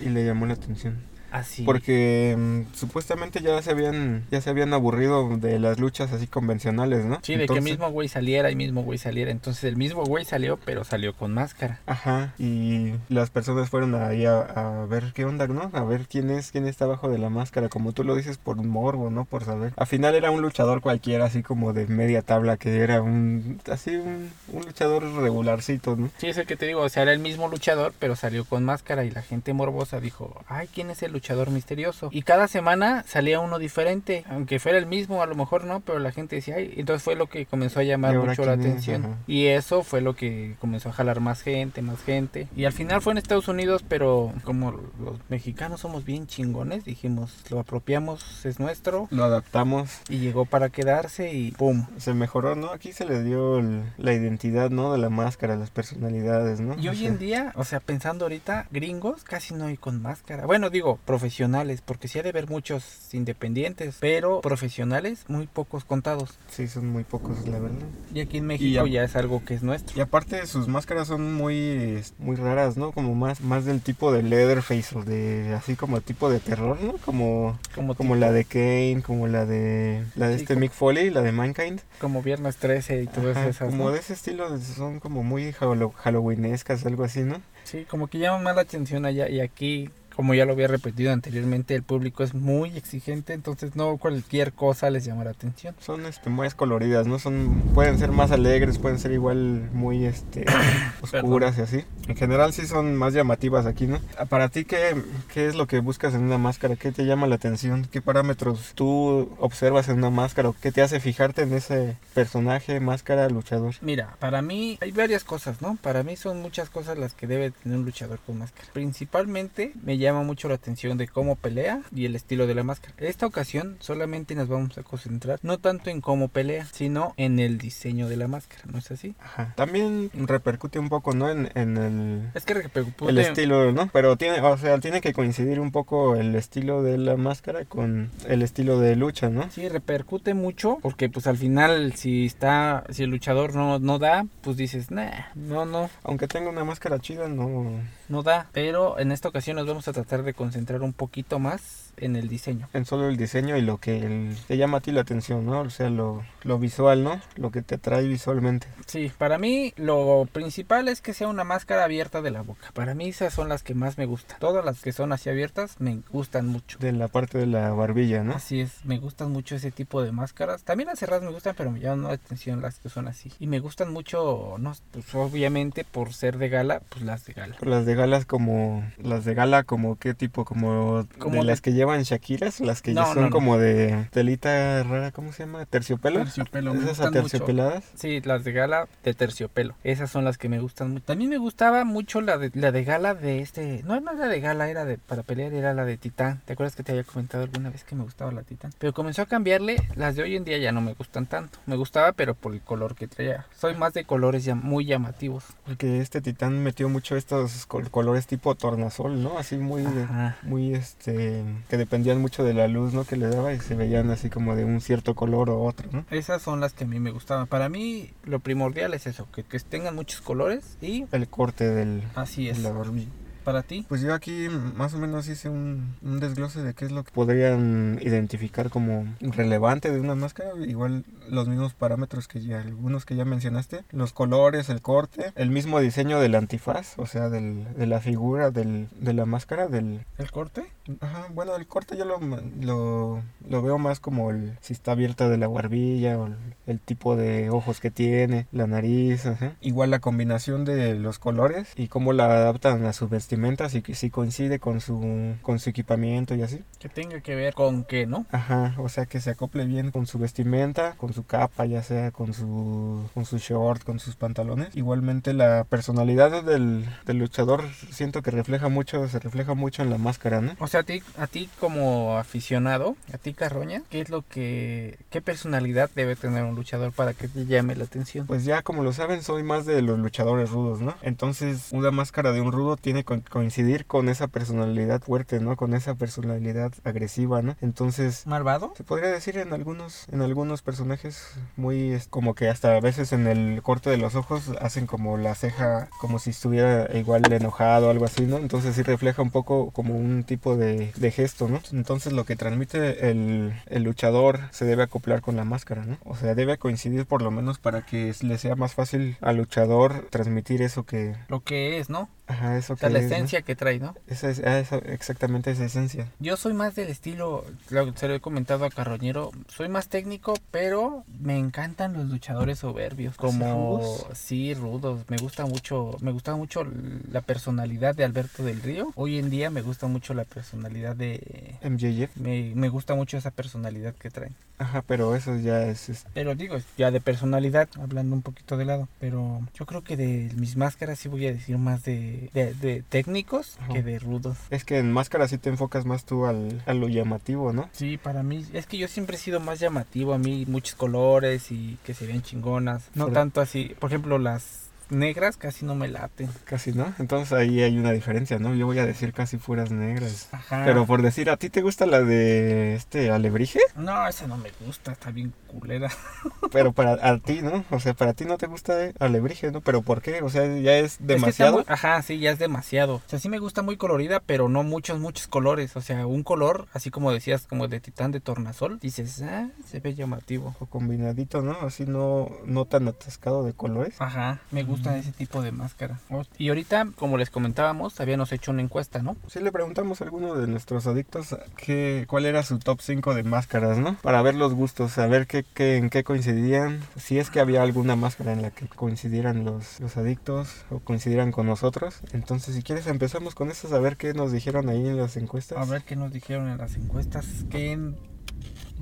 Y 0.00 0.08
le 0.08 0.24
llamó 0.26 0.46
la 0.46 0.54
atención. 0.54 1.11
Así. 1.32 1.64
Porque 1.64 2.36
mm, 2.38 2.74
supuestamente 2.74 3.40
ya 3.40 3.60
se 3.62 3.70
habían 3.70 4.24
ya 4.30 4.40
se 4.42 4.50
habían 4.50 4.74
aburrido 4.74 5.38
de 5.38 5.58
las 5.58 5.78
luchas 5.80 6.12
así 6.12 6.26
convencionales, 6.26 7.06
¿no? 7.06 7.20
Sí, 7.22 7.32
de 7.32 7.38
que 7.38 7.54
el 7.54 7.58
Entonces- 7.58 7.64
mismo 7.64 7.90
güey 7.90 8.08
saliera 8.08 8.50
y 8.50 8.54
mismo 8.56 8.82
güey 8.82 8.98
saliera. 8.98 9.30
Entonces 9.30 9.64
el 9.64 9.76
mismo 9.76 10.04
güey 10.04 10.24
salió, 10.26 10.58
pero 10.64 10.84
salió 10.84 11.14
con 11.14 11.32
máscara. 11.32 11.80
Ajá, 11.86 12.34
y 12.38 12.92
las 13.08 13.30
personas 13.30 13.70
fueron 13.70 13.94
ahí 13.94 14.26
a, 14.26 14.40
a 14.40 14.84
ver 14.86 15.12
qué 15.14 15.24
onda, 15.24 15.46
¿no? 15.46 15.70
A 15.72 15.84
ver 15.84 16.06
quién 16.06 16.30
es, 16.30 16.52
quién 16.52 16.66
está 16.66 16.84
abajo 16.84 17.08
de 17.08 17.16
la 17.18 17.30
máscara, 17.30 17.70
como 17.70 17.92
tú 17.92 18.04
lo 18.04 18.14
dices, 18.14 18.36
por 18.36 18.56
morbo, 18.62 19.08
¿no? 19.10 19.24
Por 19.24 19.44
saber. 19.44 19.72
Al 19.76 19.86
final 19.86 20.14
era 20.14 20.30
un 20.30 20.42
luchador 20.42 20.82
cualquiera, 20.82 21.24
así 21.24 21.42
como 21.42 21.72
de 21.72 21.86
media 21.86 22.20
tabla, 22.20 22.58
que 22.58 22.80
era 22.80 23.00
un, 23.00 23.58
así 23.70 23.96
un, 23.96 24.30
un 24.52 24.64
luchador 24.66 25.02
regularcito, 25.14 25.96
¿no? 25.96 26.10
Sí, 26.18 26.26
es 26.28 26.36
el 26.36 26.46
que 26.46 26.56
te 26.56 26.66
digo, 26.66 26.82
o 26.82 26.88
sea, 26.90 27.04
era 27.04 27.12
el 27.14 27.20
mismo 27.20 27.48
luchador, 27.48 27.94
pero 27.98 28.16
salió 28.16 28.44
con 28.44 28.64
máscara 28.64 29.04
y 29.04 29.10
la 29.10 29.22
gente 29.22 29.54
morbosa 29.54 29.98
dijo, 29.98 30.38
ay, 30.46 30.68
¿quién 30.72 30.90
es 30.90 31.02
el 31.02 31.12
luchador 31.12 31.21
misterioso? 31.50 32.08
Y 32.12 32.22
cada 32.22 32.48
semana 32.48 33.04
salía 33.06 33.40
uno 33.40 33.58
diferente, 33.58 34.24
aunque 34.28 34.58
fuera 34.58 34.78
el 34.78 34.86
mismo, 34.86 35.22
a 35.22 35.26
lo 35.26 35.34
mejor 35.34 35.64
no, 35.64 35.80
pero 35.80 35.98
la 35.98 36.12
gente 36.12 36.36
decía, 36.36 36.56
ay, 36.56 36.74
entonces 36.76 37.02
fue 37.02 37.14
lo 37.14 37.26
que 37.26 37.46
comenzó 37.46 37.80
a 37.80 37.82
llamar 37.84 38.12
¿Y 38.12 38.16
ahora 38.16 38.30
mucho 38.30 38.44
la 38.44 38.54
es? 38.54 38.60
atención. 38.60 39.04
Ajá. 39.04 39.16
Y 39.26 39.46
eso 39.46 39.82
fue 39.82 40.00
lo 40.00 40.14
que 40.14 40.56
comenzó 40.60 40.88
a 40.88 40.92
jalar 40.92 41.20
más 41.20 41.42
gente, 41.42 41.82
más 41.82 42.02
gente. 42.02 42.48
Y 42.56 42.64
al 42.64 42.72
final 42.72 43.00
fue 43.02 43.12
en 43.12 43.18
Estados 43.18 43.48
Unidos, 43.48 43.84
pero 43.88 44.32
como 44.44 44.72
los 44.72 45.18
mexicanos 45.28 45.80
somos 45.80 46.04
bien 46.04 46.26
chingones, 46.26 46.84
dijimos, 46.84 47.34
lo 47.50 47.60
apropiamos, 47.60 48.44
es 48.44 48.58
nuestro. 48.60 49.08
Lo 49.10 49.24
adaptamos, 49.24 50.00
Y 50.08 50.18
llegó 50.18 50.44
para 50.44 50.68
quedarse 50.70 51.32
y 51.32 51.52
¡pum! 51.52 51.86
se 51.98 52.14
mejoró, 52.14 52.54
¿no? 52.54 52.70
Aquí 52.72 52.92
se 52.92 53.04
le 53.04 53.22
dio 53.22 53.58
el- 53.58 53.82
la 53.98 54.12
identidad, 54.12 54.70
¿no? 54.70 54.92
De 54.92 54.98
la 54.98 55.10
máscara, 55.10 55.56
las 55.56 55.70
personalidades, 55.70 56.60
¿no? 56.60 56.74
Y 56.78 56.88
O 56.88 56.90
hoy 56.92 56.98
sea, 56.98 57.08
en 57.08 57.18
día, 57.18 57.52
o 57.56 57.64
sea, 57.64 57.80
pensando 57.80 58.24
ahorita, 58.24 58.66
gringos 58.70 59.24
casi 59.24 59.54
no 59.54 59.66
hay 59.66 59.76
con 59.76 60.00
máscara. 60.02 60.46
Bueno, 60.46 60.70
digo, 60.70 60.98
profesionales, 61.12 61.82
porque 61.84 62.08
sí 62.08 62.18
ha 62.18 62.22
de 62.22 62.30
haber 62.30 62.48
muchos 62.48 63.12
independientes, 63.12 63.96
pero 64.00 64.40
profesionales, 64.40 65.24
muy 65.28 65.46
pocos 65.46 65.84
contados. 65.84 66.38
Sí, 66.50 66.68
son 66.68 66.86
muy 66.88 67.04
pocos, 67.04 67.46
la 67.46 67.58
verdad. 67.58 67.76
Y 68.14 68.20
aquí 68.20 68.38
en 68.38 68.46
México 68.46 68.86
ya 68.86 69.04
es 69.04 69.14
algo 69.14 69.44
que 69.44 69.52
es 69.52 69.62
nuestro. 69.62 69.94
Y 69.94 70.00
aparte 70.00 70.46
sus 70.46 70.68
máscaras 70.68 71.08
son 71.08 71.34
muy 71.34 72.02
muy 72.18 72.36
raras, 72.36 72.78
¿no? 72.78 72.92
Como 72.92 73.14
más 73.14 73.42
más 73.42 73.66
del 73.66 73.82
tipo 73.82 74.10
de 74.10 74.22
Leatherface 74.22 74.96
o 74.98 75.02
de 75.04 75.52
así 75.54 75.76
como 75.76 76.00
tipo 76.00 76.30
de 76.30 76.40
terror, 76.40 76.80
¿no? 76.80 76.94
Como 77.04 77.58
Como, 77.98 78.16
la 78.16 78.32
de 78.32 78.46
Kane, 78.46 79.02
como 79.06 79.26
la 79.26 79.44
de 79.44 80.02
la 80.16 80.28
de 80.28 80.36
Sí, 80.36 80.42
este 80.44 80.56
Mick 80.56 80.72
Foley, 80.72 81.10
la 81.10 81.20
de 81.20 81.32
Mankind. 81.32 81.80
como 82.00 82.22
Viernes 82.22 82.56
13 82.56 83.02
y 83.02 83.06
todas 83.06 83.36
Ajá, 83.36 83.48
esas. 83.50 83.68
como 83.68 83.84
¿no? 83.84 83.90
de 83.90 83.98
ese 84.00 84.14
estilo 84.14 84.58
son 84.58 84.98
como 84.98 85.22
muy 85.22 85.52
hallow- 85.52 85.92
halloweenescas, 85.92 86.86
algo 86.86 87.04
así, 87.04 87.20
¿no? 87.20 87.42
Sí, 87.64 87.84
como 87.88 88.06
que 88.08 88.18
llaman 88.18 88.42
más 88.42 88.56
la 88.56 88.62
atención 88.62 89.04
allá 89.04 89.28
y 89.28 89.40
aquí, 89.40 89.90
como 90.14 90.34
ya 90.34 90.44
lo 90.44 90.52
había 90.52 90.68
repetido 90.68 91.12
anteriormente, 91.12 91.74
el 91.74 91.82
público 91.82 92.22
es 92.22 92.34
muy 92.34 92.76
exigente, 92.76 93.32
entonces 93.32 93.76
no 93.76 93.96
cualquier 93.96 94.52
cosa 94.52 94.90
les 94.90 95.04
llama 95.04 95.24
la 95.24 95.30
atención. 95.30 95.74
Son 95.80 96.06
este 96.06 96.30
muy 96.30 96.48
coloridas, 96.50 97.06
¿no? 97.06 97.18
Son 97.18 97.62
pueden 97.74 97.98
ser 97.98 98.12
más 98.12 98.30
alegres, 98.30 98.78
pueden 98.78 98.98
ser 98.98 99.12
igual 99.12 99.70
muy 99.72 100.04
este 100.04 100.44
oscuras 101.02 101.56
y 101.58 101.62
así. 101.62 101.84
En 102.08 102.16
general 102.16 102.52
sí 102.52 102.66
son 102.66 102.96
más 102.96 103.14
llamativas 103.14 103.66
aquí, 103.66 103.86
¿no? 103.86 104.00
Ah, 104.18 104.26
Para 104.26 104.48
ti 104.48 104.64
qué 104.64 104.96
qué 105.32 105.46
es 105.46 105.54
lo 105.54 105.66
que 105.66 105.80
buscas 105.80 106.14
en 106.14 106.22
una 106.22 106.38
máscara? 106.38 106.76
¿Qué 106.76 106.92
te 106.92 107.04
llama 107.04 107.26
la 107.26 107.36
atención? 107.36 107.86
¿Qué 107.90 108.02
parámetros 108.02 108.72
tú 108.74 109.34
observas 109.38 109.88
en 109.88 109.98
una 109.98 110.10
máscara? 110.10 110.48
¿O 110.48 110.56
¿Qué 110.60 110.72
te 110.72 110.82
hace 110.82 111.00
fijarte 111.00 111.42
en 111.42 111.52
ese 111.54 111.96
personaje, 112.14 112.80
máscara, 112.80 113.28
luchador? 113.28 113.74
Mira, 113.80 114.16
para 114.18 114.42
mí 114.42 114.78
hay 114.80 114.92
varias 114.92 115.24
cosas, 115.24 115.62
¿no? 115.62 115.78
Para 115.80 116.02
mí 116.02 116.16
son 116.16 116.42
muchas 116.42 116.70
cosas 116.70 116.98
las 116.98 117.14
que 117.14 117.26
debe 117.26 117.50
tener 117.50 117.78
un 117.78 117.84
luchador 117.84 118.18
con 118.26 118.38
máscara. 118.38 118.68
Principalmente 118.72 119.72
me 119.82 119.98
llama 120.02 120.22
mucho 120.22 120.48
la 120.48 120.54
atención 120.56 120.98
de 120.98 121.08
cómo 121.08 121.36
pelea 121.36 121.80
y 121.94 122.04
el 122.06 122.14
estilo 122.16 122.46
de 122.46 122.54
la 122.54 122.62
máscara. 122.62 122.94
En 122.98 123.06
esta 123.06 123.26
ocasión 123.26 123.76
solamente 123.80 124.34
nos 124.34 124.48
vamos 124.48 124.76
a 124.78 124.82
concentrar 124.82 125.38
no 125.42 125.58
tanto 125.58 125.90
en 125.90 126.00
cómo 126.00 126.28
pelea, 126.28 126.66
sino 126.72 127.14
en 127.16 127.38
el 127.38 127.58
diseño 127.58 128.08
de 128.08 128.16
la 128.16 128.28
máscara, 128.28 128.62
¿no 128.66 128.78
es 128.78 128.90
así? 128.90 129.14
Ajá. 129.20 129.52
También 129.56 130.10
repercute 130.14 130.78
un 130.78 130.88
poco, 130.88 131.14
¿no? 131.14 131.30
En, 131.30 131.50
en 131.54 131.76
el 131.76 132.30
Es 132.34 132.44
que 132.44 132.54
repercute- 132.54 133.08
el 133.08 133.18
estilo, 133.18 133.72
¿no? 133.72 133.88
Pero 133.92 134.16
tiene, 134.16 134.40
o 134.40 134.58
sea, 134.58 134.78
tiene 134.78 135.00
que 135.00 135.12
coincidir 135.12 135.60
un 135.60 135.70
poco 135.70 136.16
el 136.16 136.34
estilo 136.34 136.82
de 136.82 136.98
la 136.98 137.16
máscara 137.16 137.64
con 137.64 138.10
el 138.28 138.42
estilo 138.42 138.78
de 138.80 138.96
lucha, 138.96 139.28
¿no? 139.30 139.50
Sí, 139.50 139.68
repercute 139.68 140.34
mucho 140.34 140.78
porque 140.82 141.08
pues 141.08 141.26
al 141.26 141.36
final 141.38 141.94
si 141.94 142.26
está, 142.26 142.84
si 142.90 143.04
el 143.04 143.10
luchador 143.10 143.54
no, 143.54 143.78
no 143.78 143.98
da, 143.98 144.26
pues 144.42 144.56
dices, 144.56 144.90
nah, 144.90 145.10
no, 145.34 145.64
no, 145.64 145.88
Aunque 146.02 146.26
tenga 146.28 146.50
una 146.50 146.64
máscara 146.64 146.98
chida, 146.98 147.28
no, 147.28 147.80
no 148.12 148.22
da. 148.22 148.48
Pero 148.52 148.98
en 149.00 149.10
esta 149.10 149.28
ocasión 149.28 149.56
nos 149.56 149.66
vamos 149.66 149.88
a 149.88 149.92
tratar 149.92 150.22
de 150.22 150.34
concentrar 150.34 150.82
un 150.82 150.92
poquito 150.92 151.40
más 151.40 151.91
en 151.96 152.16
el 152.16 152.28
diseño. 152.28 152.68
en 152.72 152.84
solo 152.84 153.08
el 153.08 153.16
diseño 153.16 153.56
y 153.56 153.62
lo 153.62 153.78
que 153.78 153.98
el- 153.98 154.36
te 154.48 154.56
llama 154.56 154.78
a 154.78 154.80
ti 154.80 154.92
la 154.92 155.02
atención, 155.02 155.46
¿no? 155.46 155.60
O 155.60 155.70
sea, 155.70 155.90
lo, 155.90 156.22
lo 156.42 156.58
visual, 156.58 157.04
¿no? 157.04 157.20
Lo 157.36 157.50
que 157.50 157.62
te 157.62 157.76
atrae 157.76 158.06
visualmente. 158.06 158.66
Sí, 158.86 159.10
para 159.18 159.38
mí 159.38 159.72
lo 159.76 160.26
principal 160.32 160.88
es 160.88 161.00
que 161.00 161.14
sea 161.14 161.28
una 161.28 161.44
máscara 161.44 161.84
abierta 161.84 162.22
de 162.22 162.30
la 162.30 162.42
boca. 162.42 162.70
Para 162.74 162.94
mí 162.94 163.08
esas 163.08 163.32
son 163.34 163.48
las 163.48 163.62
que 163.62 163.74
más 163.74 163.98
me 163.98 164.06
gustan. 164.06 164.38
Todas 164.40 164.64
las 164.64 164.80
que 164.82 164.92
son 164.92 165.12
así 165.12 165.28
abiertas 165.30 165.76
me 165.80 166.00
gustan 166.10 166.46
mucho. 166.48 166.78
De 166.78 166.92
la 166.92 167.08
parte 167.08 167.38
de 167.38 167.46
la 167.46 167.70
barbilla, 167.70 168.22
¿no? 168.24 168.32
Así 168.34 168.60
es, 168.60 168.84
me 168.84 168.98
gustan 168.98 169.30
mucho 169.30 169.54
ese 169.56 169.70
tipo 169.70 170.02
de 170.02 170.12
máscaras. 170.12 170.62
También 170.64 170.88
las 170.88 170.98
cerradas 170.98 171.22
me 171.24 171.30
gustan, 171.30 171.54
pero 171.56 171.70
me 171.70 171.80
llaman 171.80 172.04
la 172.08 172.12
atención 172.14 172.60
las 172.62 172.78
que 172.78 172.88
son 172.88 173.06
así. 173.08 173.30
Y 173.38 173.46
me 173.46 173.60
gustan 173.60 173.92
mucho, 173.92 174.56
no, 174.58 174.72
pues 174.92 175.14
obviamente 175.14 175.84
por 175.84 176.12
ser 176.14 176.38
de 176.38 176.48
gala, 176.48 176.80
pues 176.88 177.02
las 177.04 177.24
de 177.26 177.32
gala. 177.34 177.56
Las 177.60 177.86
de 177.86 177.94
galas 177.94 178.26
como 178.26 178.84
las 178.98 179.24
de 179.24 179.34
gala 179.34 179.62
como 179.64 179.96
qué 179.96 180.14
tipo, 180.14 180.44
como, 180.44 181.06
Como 181.18 181.34
de 181.36 181.40
de- 181.40 181.46
las 181.46 181.60
que 181.60 181.72
llevan 181.82 182.02
Shakiras, 182.02 182.60
las 182.60 182.80
que 182.82 182.92
No, 182.94 183.02
ya 183.02 183.06
son 183.08 183.16
no, 183.16 183.28
no. 183.28 183.30
como 183.30 183.58
de 183.58 184.06
telita 184.12 184.82
rara, 184.84 185.10
¿cómo 185.12 185.32
se 185.32 185.44
llama? 185.44 185.66
Terciopelo. 185.66 186.20
Terciopelo, 186.20 186.72
me 186.74 186.78
Esas 186.80 186.88
gustan 186.90 187.06
mucho. 187.08 187.18
aterciopeladas. 187.20 187.84
Sí, 187.94 188.20
las 188.22 188.44
de 188.44 188.52
gala 188.52 188.88
de 189.04 189.14
terciopelo. 189.14 189.74
Esas 189.84 190.10
son 190.10 190.24
las 190.24 190.38
que 190.38 190.48
me 190.48 190.60
gustan 190.60 190.92
mucho. 190.92 191.04
También 191.04 191.30
me 191.30 191.38
gustaba 191.38 191.84
mucho 191.84 192.20
la 192.20 192.38
de, 192.38 192.50
la 192.54 192.72
de 192.72 192.84
gala 192.84 193.14
de 193.14 193.40
este. 193.40 193.82
No, 193.84 194.00
no 194.00 194.12
era 194.12 194.28
de 194.28 194.40
gala, 194.40 194.68
era 194.70 194.84
de 194.84 194.98
para 194.98 195.22
pelear, 195.22 195.52
era 195.52 195.74
la 195.74 195.84
de 195.84 195.96
Titán. 195.96 196.40
¿Te 196.44 196.52
acuerdas 196.52 196.76
que 196.76 196.82
te 196.82 196.92
había 196.92 197.04
comentado 197.04 197.44
alguna 197.44 197.70
vez 197.70 197.84
que 197.84 197.94
me 197.94 198.04
gustaba 198.04 198.30
la 198.32 198.42
Titán? 198.42 198.72
Pero 198.78 198.92
comenzó 198.92 199.22
a 199.22 199.26
cambiarle. 199.26 199.76
Las 199.96 200.16
de 200.16 200.22
hoy 200.22 200.36
en 200.36 200.44
día 200.44 200.58
ya 200.58 200.72
no 200.72 200.80
me 200.80 200.94
gustan 200.94 201.26
tanto. 201.26 201.58
Me 201.66 201.76
gustaba, 201.76 202.12
pero 202.12 202.34
por 202.34 202.54
el 202.54 202.60
color 202.60 202.94
que 202.94 203.08
traía. 203.08 203.46
Soy 203.58 203.74
más 203.76 203.92
de 203.92 204.04
colores 204.04 204.44
ya 204.44 204.54
muy 204.54 204.84
llamativos. 204.86 205.44
Porque 205.66 206.00
este 206.00 206.20
titán 206.20 206.62
metió 206.62 206.88
mucho 206.88 207.16
estos 207.16 207.66
col- 207.66 207.90
colores 207.90 208.26
tipo 208.26 208.54
tornasol, 208.54 209.22
¿no? 209.22 209.38
Así 209.38 209.56
muy, 209.56 209.82
de- 209.82 210.06
muy 210.42 210.74
este, 210.74 211.42
que 211.72 211.78
dependían 211.78 212.20
mucho 212.20 212.44
de 212.44 212.52
la 212.52 212.68
luz, 212.68 212.92
¿no? 212.92 213.04
Que 213.04 213.16
le 213.16 213.28
daba 213.28 213.54
y 213.54 213.58
se 213.58 213.74
veían 213.74 214.10
así 214.10 214.28
como 214.28 214.54
de 214.56 214.66
un 214.66 214.82
cierto 214.82 215.14
color 215.14 215.48
o 215.48 215.62
otro, 215.62 215.88
¿no? 215.90 216.04
Esas 216.10 216.42
son 216.42 216.60
las 216.60 216.74
que 216.74 216.84
a 216.84 216.86
mí 216.86 217.00
me 217.00 217.10
gustaban. 217.12 217.46
Para 217.46 217.70
mí, 217.70 218.10
lo 218.24 218.40
primordial 218.40 218.92
es 218.92 219.06
eso: 219.06 219.26
que, 219.34 219.42
que 219.42 219.58
tengan 219.58 219.94
muchos 219.94 220.20
colores 220.20 220.76
y 220.82 221.06
El 221.12 221.28
corte 221.28 221.64
del, 221.70 222.02
así 222.14 222.50
es. 222.50 222.58
de 222.58 222.64
la 222.64 222.72
barbilla. 222.72 223.08
Para 223.44 223.62
ti, 223.62 223.84
Pues 223.88 224.00
yo 224.00 224.14
aquí 224.14 224.48
más 224.76 224.94
o 224.94 224.98
menos 224.98 225.28
hice 225.28 225.48
un, 225.48 225.94
un 226.02 226.20
desglose 226.20 226.62
de 226.62 226.74
qué 226.74 226.84
es 226.84 226.92
lo 226.92 227.04
que 227.04 227.12
podrían 227.12 227.98
identificar 228.00 228.70
como 228.70 229.06
relevante 229.20 229.90
de 229.90 230.00
una 230.00 230.14
máscara. 230.14 230.50
Igual 230.64 231.04
los 231.28 231.48
mismos 231.48 231.74
parámetros 231.74 232.28
que 232.28 232.40
ya, 232.40 232.60
algunos 232.60 233.04
que 233.04 233.16
ya 233.16 233.24
mencionaste. 233.24 233.84
Los 233.90 234.12
colores, 234.12 234.68
el 234.68 234.80
corte, 234.80 235.32
el 235.34 235.50
mismo 235.50 235.80
diseño 235.80 236.20
del 236.20 236.34
antifaz, 236.34 236.98
o 236.98 237.06
sea, 237.06 237.28
del, 237.28 237.74
de 237.74 237.86
la 237.86 238.00
figura 238.00 238.50
del, 238.50 238.88
de 239.00 239.12
la 239.12 239.26
máscara, 239.26 239.68
del... 239.68 240.04
el 240.18 240.30
corte. 240.30 240.64
Ajá, 241.00 241.26
bueno, 241.32 241.56
el 241.56 241.66
corte 241.66 241.96
yo 241.96 242.04
lo, 242.04 242.18
lo, 242.60 243.22
lo 243.48 243.62
veo 243.62 243.78
más 243.78 244.00
como 244.00 244.30
el, 244.30 244.56
si 244.60 244.72
está 244.72 244.92
abierta 244.92 245.28
de 245.28 245.38
la 245.38 245.48
barbilla 245.48 246.18
o 246.18 246.26
el, 246.26 246.36
el 246.66 246.80
tipo 246.80 247.16
de 247.16 247.50
ojos 247.50 247.80
que 247.80 247.90
tiene, 247.90 248.46
la 248.52 248.66
nariz, 248.66 249.26
ajá. 249.26 249.52
Igual 249.60 249.90
la 249.90 250.00
combinación 250.00 250.64
de 250.64 250.94
los 250.94 251.18
colores 251.18 251.72
y 251.76 251.88
cómo 251.88 252.12
la 252.12 252.26
adaptan 252.26 252.84
a 252.84 252.92
su 252.92 253.08
vestimenta, 253.08 253.31
si, 253.68 253.82
si 253.94 254.10
coincide 254.10 254.58
con 254.58 254.80
su, 254.80 255.36
con 255.42 255.58
su 255.58 255.70
equipamiento 255.70 256.34
y 256.34 256.42
así. 256.42 256.62
Que 256.78 256.88
tenga 256.88 257.20
que 257.20 257.34
ver 257.34 257.54
con 257.54 257.84
qué, 257.84 258.06
¿no? 258.06 258.26
Ajá, 258.30 258.74
o 258.78 258.88
sea 258.88 259.06
que 259.06 259.20
se 259.20 259.30
acople 259.30 259.64
bien 259.64 259.90
con 259.90 260.06
su 260.06 260.18
vestimenta, 260.18 260.94
con 260.96 261.12
su 261.12 261.24
capa, 261.24 261.64
ya 261.66 261.82
sea 261.82 262.10
con 262.10 262.34
su, 262.34 263.08
con 263.14 263.24
su 263.24 263.38
short, 263.38 263.84
con 263.84 263.98
sus 263.98 264.16
pantalones. 264.16 264.74
Igualmente 264.74 265.32
la 265.32 265.64
personalidad 265.64 266.42
del, 266.42 266.84
del 267.06 267.18
luchador 267.18 267.64
siento 267.90 268.22
que 268.22 268.30
refleja 268.30 268.68
mucho, 268.68 269.08
se 269.08 269.18
refleja 269.18 269.54
mucho 269.54 269.82
en 269.82 269.90
la 269.90 269.98
máscara, 269.98 270.40
¿no? 270.40 270.54
O 270.58 270.66
sea, 270.66 270.80
a 270.80 270.84
ti, 270.84 271.02
a 271.18 271.26
ti 271.26 271.48
como 271.58 272.18
aficionado, 272.18 272.96
a 273.12 273.18
ti 273.18 273.34
Carroña, 273.34 273.82
¿qué 273.90 274.00
es 274.00 274.10
lo 274.10 274.22
que, 274.22 274.98
qué 275.10 275.20
personalidad 275.20 275.90
debe 275.94 276.16
tener 276.16 276.44
un 276.44 276.54
luchador 276.54 276.92
para 276.92 277.14
que 277.14 277.28
te 277.28 277.46
llame 277.46 277.76
la 277.76 277.84
atención? 277.84 278.26
Pues 278.26 278.44
ya 278.44 278.62
como 278.62 278.82
lo 278.82 278.92
saben 278.92 279.22
soy 279.22 279.42
más 279.42 279.66
de 279.66 279.82
los 279.82 279.98
luchadores 279.98 280.50
rudos, 280.50 280.80
¿no? 280.80 280.94
Entonces 281.02 281.68
una 281.72 281.90
máscara 281.90 282.32
de 282.32 282.40
un 282.40 282.52
rudo 282.52 282.76
tiene 282.76 283.04
que 283.04 283.21
coincidir 283.30 283.86
con 283.86 284.08
esa 284.08 284.28
personalidad 284.28 285.02
fuerte, 285.02 285.40
¿no? 285.40 285.56
Con 285.56 285.74
esa 285.74 285.94
personalidad 285.94 286.72
agresiva, 286.84 287.42
¿no? 287.42 287.56
Entonces 287.60 288.26
¿Malvado? 288.26 288.72
se 288.76 288.84
podría 288.84 289.10
decir 289.10 289.38
en 289.38 289.52
algunos 289.52 290.06
en 290.10 290.22
algunos 290.22 290.62
personajes 290.62 291.34
muy 291.56 291.98
como 292.10 292.34
que 292.34 292.48
hasta 292.48 292.76
a 292.76 292.80
veces 292.80 293.12
en 293.12 293.26
el 293.26 293.62
corte 293.62 293.90
de 293.90 293.96
los 293.96 294.14
ojos 294.14 294.50
hacen 294.60 294.86
como 294.86 295.16
la 295.16 295.34
ceja 295.34 295.88
como 296.00 296.18
si 296.18 296.30
estuviera 296.30 296.88
igual 296.96 297.30
enojado 297.32 297.88
o 297.88 297.90
algo 297.90 298.04
así, 298.04 298.26
¿no? 298.26 298.38
Entonces 298.38 298.74
sí 298.74 298.82
refleja 298.82 299.22
un 299.22 299.30
poco 299.30 299.70
como 299.70 299.96
un 299.96 300.24
tipo 300.24 300.56
de, 300.56 300.92
de 300.96 301.10
gesto, 301.10 301.48
¿no? 301.48 301.60
Entonces 301.72 302.12
lo 302.12 302.24
que 302.24 302.36
transmite 302.36 303.10
el, 303.10 303.52
el 303.66 303.82
luchador 303.82 304.40
se 304.50 304.64
debe 304.64 304.84
acoplar 304.84 305.20
con 305.20 305.36
la 305.36 305.44
máscara, 305.44 305.84
¿no? 305.84 305.98
O 306.04 306.16
sea, 306.16 306.34
debe 306.34 306.58
coincidir 306.58 307.06
por 307.06 307.22
lo 307.22 307.30
menos 307.30 307.58
para 307.58 307.84
que 307.84 308.12
le 308.22 308.38
sea 308.38 308.56
más 308.56 308.74
fácil 308.74 309.16
al 309.20 309.36
luchador 309.36 310.06
transmitir 310.10 310.62
eso 310.62 310.84
que... 310.84 311.16
Lo 311.28 311.40
que 311.40 311.78
es, 311.78 311.88
¿no? 311.88 312.08
Ajá, 312.28 312.56
eso 312.56 312.74
O 312.74 312.76
sea, 312.76 312.88
que 312.88 312.92
la 312.92 313.00
es, 313.00 313.10
¿no? 313.10 313.14
esencia 313.16 313.42
que 313.42 313.56
trae, 313.56 313.78
¿no? 313.78 313.94
Esa 314.06 314.30
es, 314.30 314.40
ah, 314.44 314.58
esa- 314.60 314.78
exactamente 314.78 315.50
esa 315.50 315.64
esencia. 315.64 316.06
Yo 316.20 316.36
soy 316.36 316.52
más 316.54 316.74
del 316.76 316.88
estilo, 316.88 317.44
lo, 317.70 317.94
se 317.96 318.08
lo 318.08 318.14
he 318.14 318.20
comentado 318.20 318.64
a 318.64 318.70
Carroñero, 318.70 319.32
soy 319.48 319.68
más 319.68 319.88
técnico, 319.88 320.34
pero 320.50 321.04
me 321.20 321.36
encantan 321.36 321.92
los 321.94 322.06
luchadores 322.08 322.60
soberbios, 322.60 323.16
como 323.16 323.78
rudos? 323.78 324.06
sí, 324.16 324.54
rudos. 324.54 325.00
Me 325.08 325.18
gusta 325.18 325.46
mucho, 325.46 325.96
me 326.00 326.12
gusta 326.12 326.36
mucho 326.36 326.64
la 327.10 327.20
personalidad 327.22 327.94
de 327.94 328.04
Alberto 328.04 328.44
del 328.44 328.62
Río. 328.62 328.92
Hoy 328.94 329.18
en 329.18 329.28
día 329.28 329.50
me 329.50 329.62
gusta 329.62 329.86
mucho 329.88 330.14
la 330.14 330.24
personalidad 330.24 330.94
de 330.96 331.56
MJF. 331.62 332.16
me, 332.16 332.52
me 332.54 332.68
gusta 332.68 332.94
mucho 332.94 333.16
esa 333.18 333.30
personalidad 333.32 333.94
que 333.94 334.10
traen. 334.10 334.34
Ajá, 334.58 334.82
pero 334.86 335.16
eso 335.16 335.36
ya 335.38 335.64
es, 335.64 335.88
es- 335.88 336.06
Pero 336.14 336.36
digo, 336.36 336.56
ya 336.78 336.92
de 336.92 337.00
personalidad, 337.00 337.68
hablando 337.80 338.14
un 338.14 338.22
poquito 338.22 338.56
de 338.56 338.64
lado. 338.64 338.88
Pero 339.00 339.40
yo 339.54 339.66
creo 339.66 339.82
que 339.82 339.96
de 339.96 340.30
mis 340.36 340.56
máscaras 340.56 341.00
sí 341.00 341.08
voy 341.08 341.26
a 341.26 341.32
decir 341.32 341.58
más 341.58 341.82
de, 341.82 342.11
de, 342.32 342.54
de 342.54 342.82
técnicos 342.88 343.56
Ajá. 343.60 343.72
que 343.72 343.82
de 343.82 343.98
rudos. 343.98 344.38
Es 344.50 344.64
que 344.64 344.78
en 344.78 344.92
máscara 344.92 345.28
sí 345.28 345.38
te 345.38 345.50
enfocas 345.50 345.84
más 345.84 346.04
tú 346.04 346.26
al, 346.26 346.62
a 346.66 346.74
lo 346.74 346.88
llamativo, 346.88 347.52
¿no? 347.52 347.68
Sí, 347.72 347.98
para 347.98 348.22
mí, 348.22 348.46
es 348.52 348.66
que 348.66 348.78
yo 348.78 348.88
siempre 348.88 349.16
he 349.16 349.18
sido 349.18 349.40
más 349.40 349.58
llamativo, 349.60 350.12
a 350.14 350.18
mí 350.18 350.44
muchos 350.46 350.74
colores 350.74 351.50
y 351.50 351.78
que 351.84 351.94
se 351.94 352.06
vean 352.06 352.22
chingonas. 352.22 352.90
No 352.94 353.08
tanto 353.08 353.40
así, 353.40 353.74
por 353.78 353.90
ejemplo, 353.90 354.18
las 354.18 354.70
negras 354.90 355.36
casi 355.36 355.64
no 355.64 355.74
me 355.74 355.88
laten. 355.88 356.28
Casi, 356.44 356.72
¿no? 356.72 356.92
Entonces 356.98 357.32
ahí 357.32 357.62
hay 357.62 357.78
una 357.78 357.92
diferencia, 357.92 358.38
¿no? 358.38 358.54
Yo 358.54 358.66
voy 358.66 358.78
a 358.78 358.86
decir 358.86 359.12
casi 359.12 359.38
puras 359.38 359.70
negras. 359.70 360.28
Ajá. 360.32 360.62
Pero 360.64 360.86
por 360.86 361.02
decir, 361.02 361.30
¿a 361.30 361.36
ti 361.36 361.50
te 361.50 361.62
gusta 361.62 361.86
la 361.86 362.02
de 362.02 362.74
este 362.74 363.10
alebrije? 363.10 363.60
No, 363.76 364.06
esa 364.06 364.26
no 364.26 364.36
me 364.36 364.50
gusta, 364.64 364.92
está 364.92 365.10
bien 365.10 365.32
culera. 365.52 365.90
Pero 366.52 366.72
para 366.72 366.92
a 367.08 367.18
ti, 367.18 367.40
¿no? 367.42 367.64
O 367.70 367.80
sea, 367.80 367.94
para 367.94 368.12
ti 368.14 368.24
no 368.24 368.36
te 368.38 368.46
gusta 368.46 368.84
eh, 368.86 368.94
alebrije, 368.98 369.50
¿no? 369.52 369.60
¿Pero 369.60 369.82
por 369.82 370.02
qué? 370.02 370.22
O 370.22 370.28
sea, 370.28 370.44
ya 370.58 370.76
es 370.78 370.92
Es 370.92 370.96
que 370.98 371.02
está 371.04 371.14
demasiado. 371.14 371.52
muy- 371.54 371.64
ajá, 371.68 372.02
sí, 372.02 372.18
ya 372.18 372.30
es 372.30 372.38
demasiado. 372.38 372.96
O 372.96 373.02
sea, 373.06 373.18
sí 373.18 373.28
me 373.28 373.38
gusta 373.38 373.62
muy 373.62 373.76
colorida, 373.76 374.20
pero 374.24 374.48
no 374.48 374.62
muchos, 374.62 374.98
muchos 375.00 375.26
colores. 375.28 375.76
O 375.76 375.80
sea, 375.80 376.06
un 376.06 376.22
color, 376.22 376.66
así 376.72 376.90
como 376.90 377.12
decías, 377.12 377.46
como 377.46 377.68
de 377.68 377.80
titán 377.80 378.12
de 378.12 378.20
tornasol, 378.20 378.78
dices, 378.80 379.22
ah, 379.22 379.48
se 379.66 379.80
ve 379.80 379.94
llamativo. 379.94 380.54
O 380.60 380.66
combinadito, 380.66 381.42
¿no? 381.42 381.52
Así 381.62 381.84
no, 381.86 382.28
no 382.44 382.64
tan 382.66 382.88
atascado 382.88 383.44
de 383.44 383.52
colores. 383.54 383.94
Ajá, 384.00 384.40
me 384.50 384.62
gusta 384.64 384.96
ese 384.98 385.12
tipo 385.12 385.42
de 385.42 385.52
máscara. 385.52 386.00
Y 386.38 386.48
ahorita, 386.48 386.88
como 386.96 387.16
les 387.18 387.30
comentábamos, 387.30 388.00
habíamos 388.00 388.32
hecho 388.32 388.50
una 388.50 388.62
encuesta, 388.62 389.02
¿no? 389.02 389.16
Sí 389.28 389.40
le 389.40 389.52
preguntamos 389.52 390.00
a 390.00 390.04
alguno 390.04 390.34
de 390.34 390.46
nuestros 390.46 390.86
adictos 390.86 391.36
que, 391.56 392.04
cuál 392.08 392.26
era 392.26 392.42
su 392.42 392.58
top 392.58 392.80
5 392.80 393.14
de 393.14 393.22
máscaras, 393.22 393.78
¿no? 393.78 393.96
Para 394.02 394.22
ver 394.22 394.34
los 394.34 394.54
gustos, 394.54 394.92
saber 394.92 395.26
qué, 395.26 395.41
qué, 395.54 395.76
en 395.76 395.90
qué 395.90 396.04
coincidían, 396.04 396.80
si 396.96 397.18
es 397.18 397.30
que 397.30 397.40
había 397.40 397.62
alguna 397.62 397.96
máscara 397.96 398.32
en 398.32 398.42
la 398.42 398.50
que 398.50 398.66
coincidieran 398.68 399.44
los, 399.44 399.80
los 399.80 399.96
adictos 399.96 400.64
o 400.70 400.80
coincidieran 400.80 401.32
con 401.32 401.46
nosotros. 401.46 402.00
Entonces, 402.12 402.54
si 402.54 402.62
quieres, 402.62 402.86
empezamos 402.86 403.34
con 403.34 403.50
eso, 403.50 403.74
a 403.74 403.78
ver 403.78 403.96
qué 403.96 404.14
nos 404.14 404.32
dijeron 404.32 404.68
ahí 404.68 404.86
en 404.86 404.96
las 404.96 405.16
encuestas. 405.16 405.58
A 405.58 405.70
ver 405.70 405.82
qué 405.82 405.96
nos 405.96 406.12
dijeron 406.12 406.48
en 406.48 406.58
las 406.58 406.76
encuestas. 406.76 407.26
¿Quién 407.50 407.96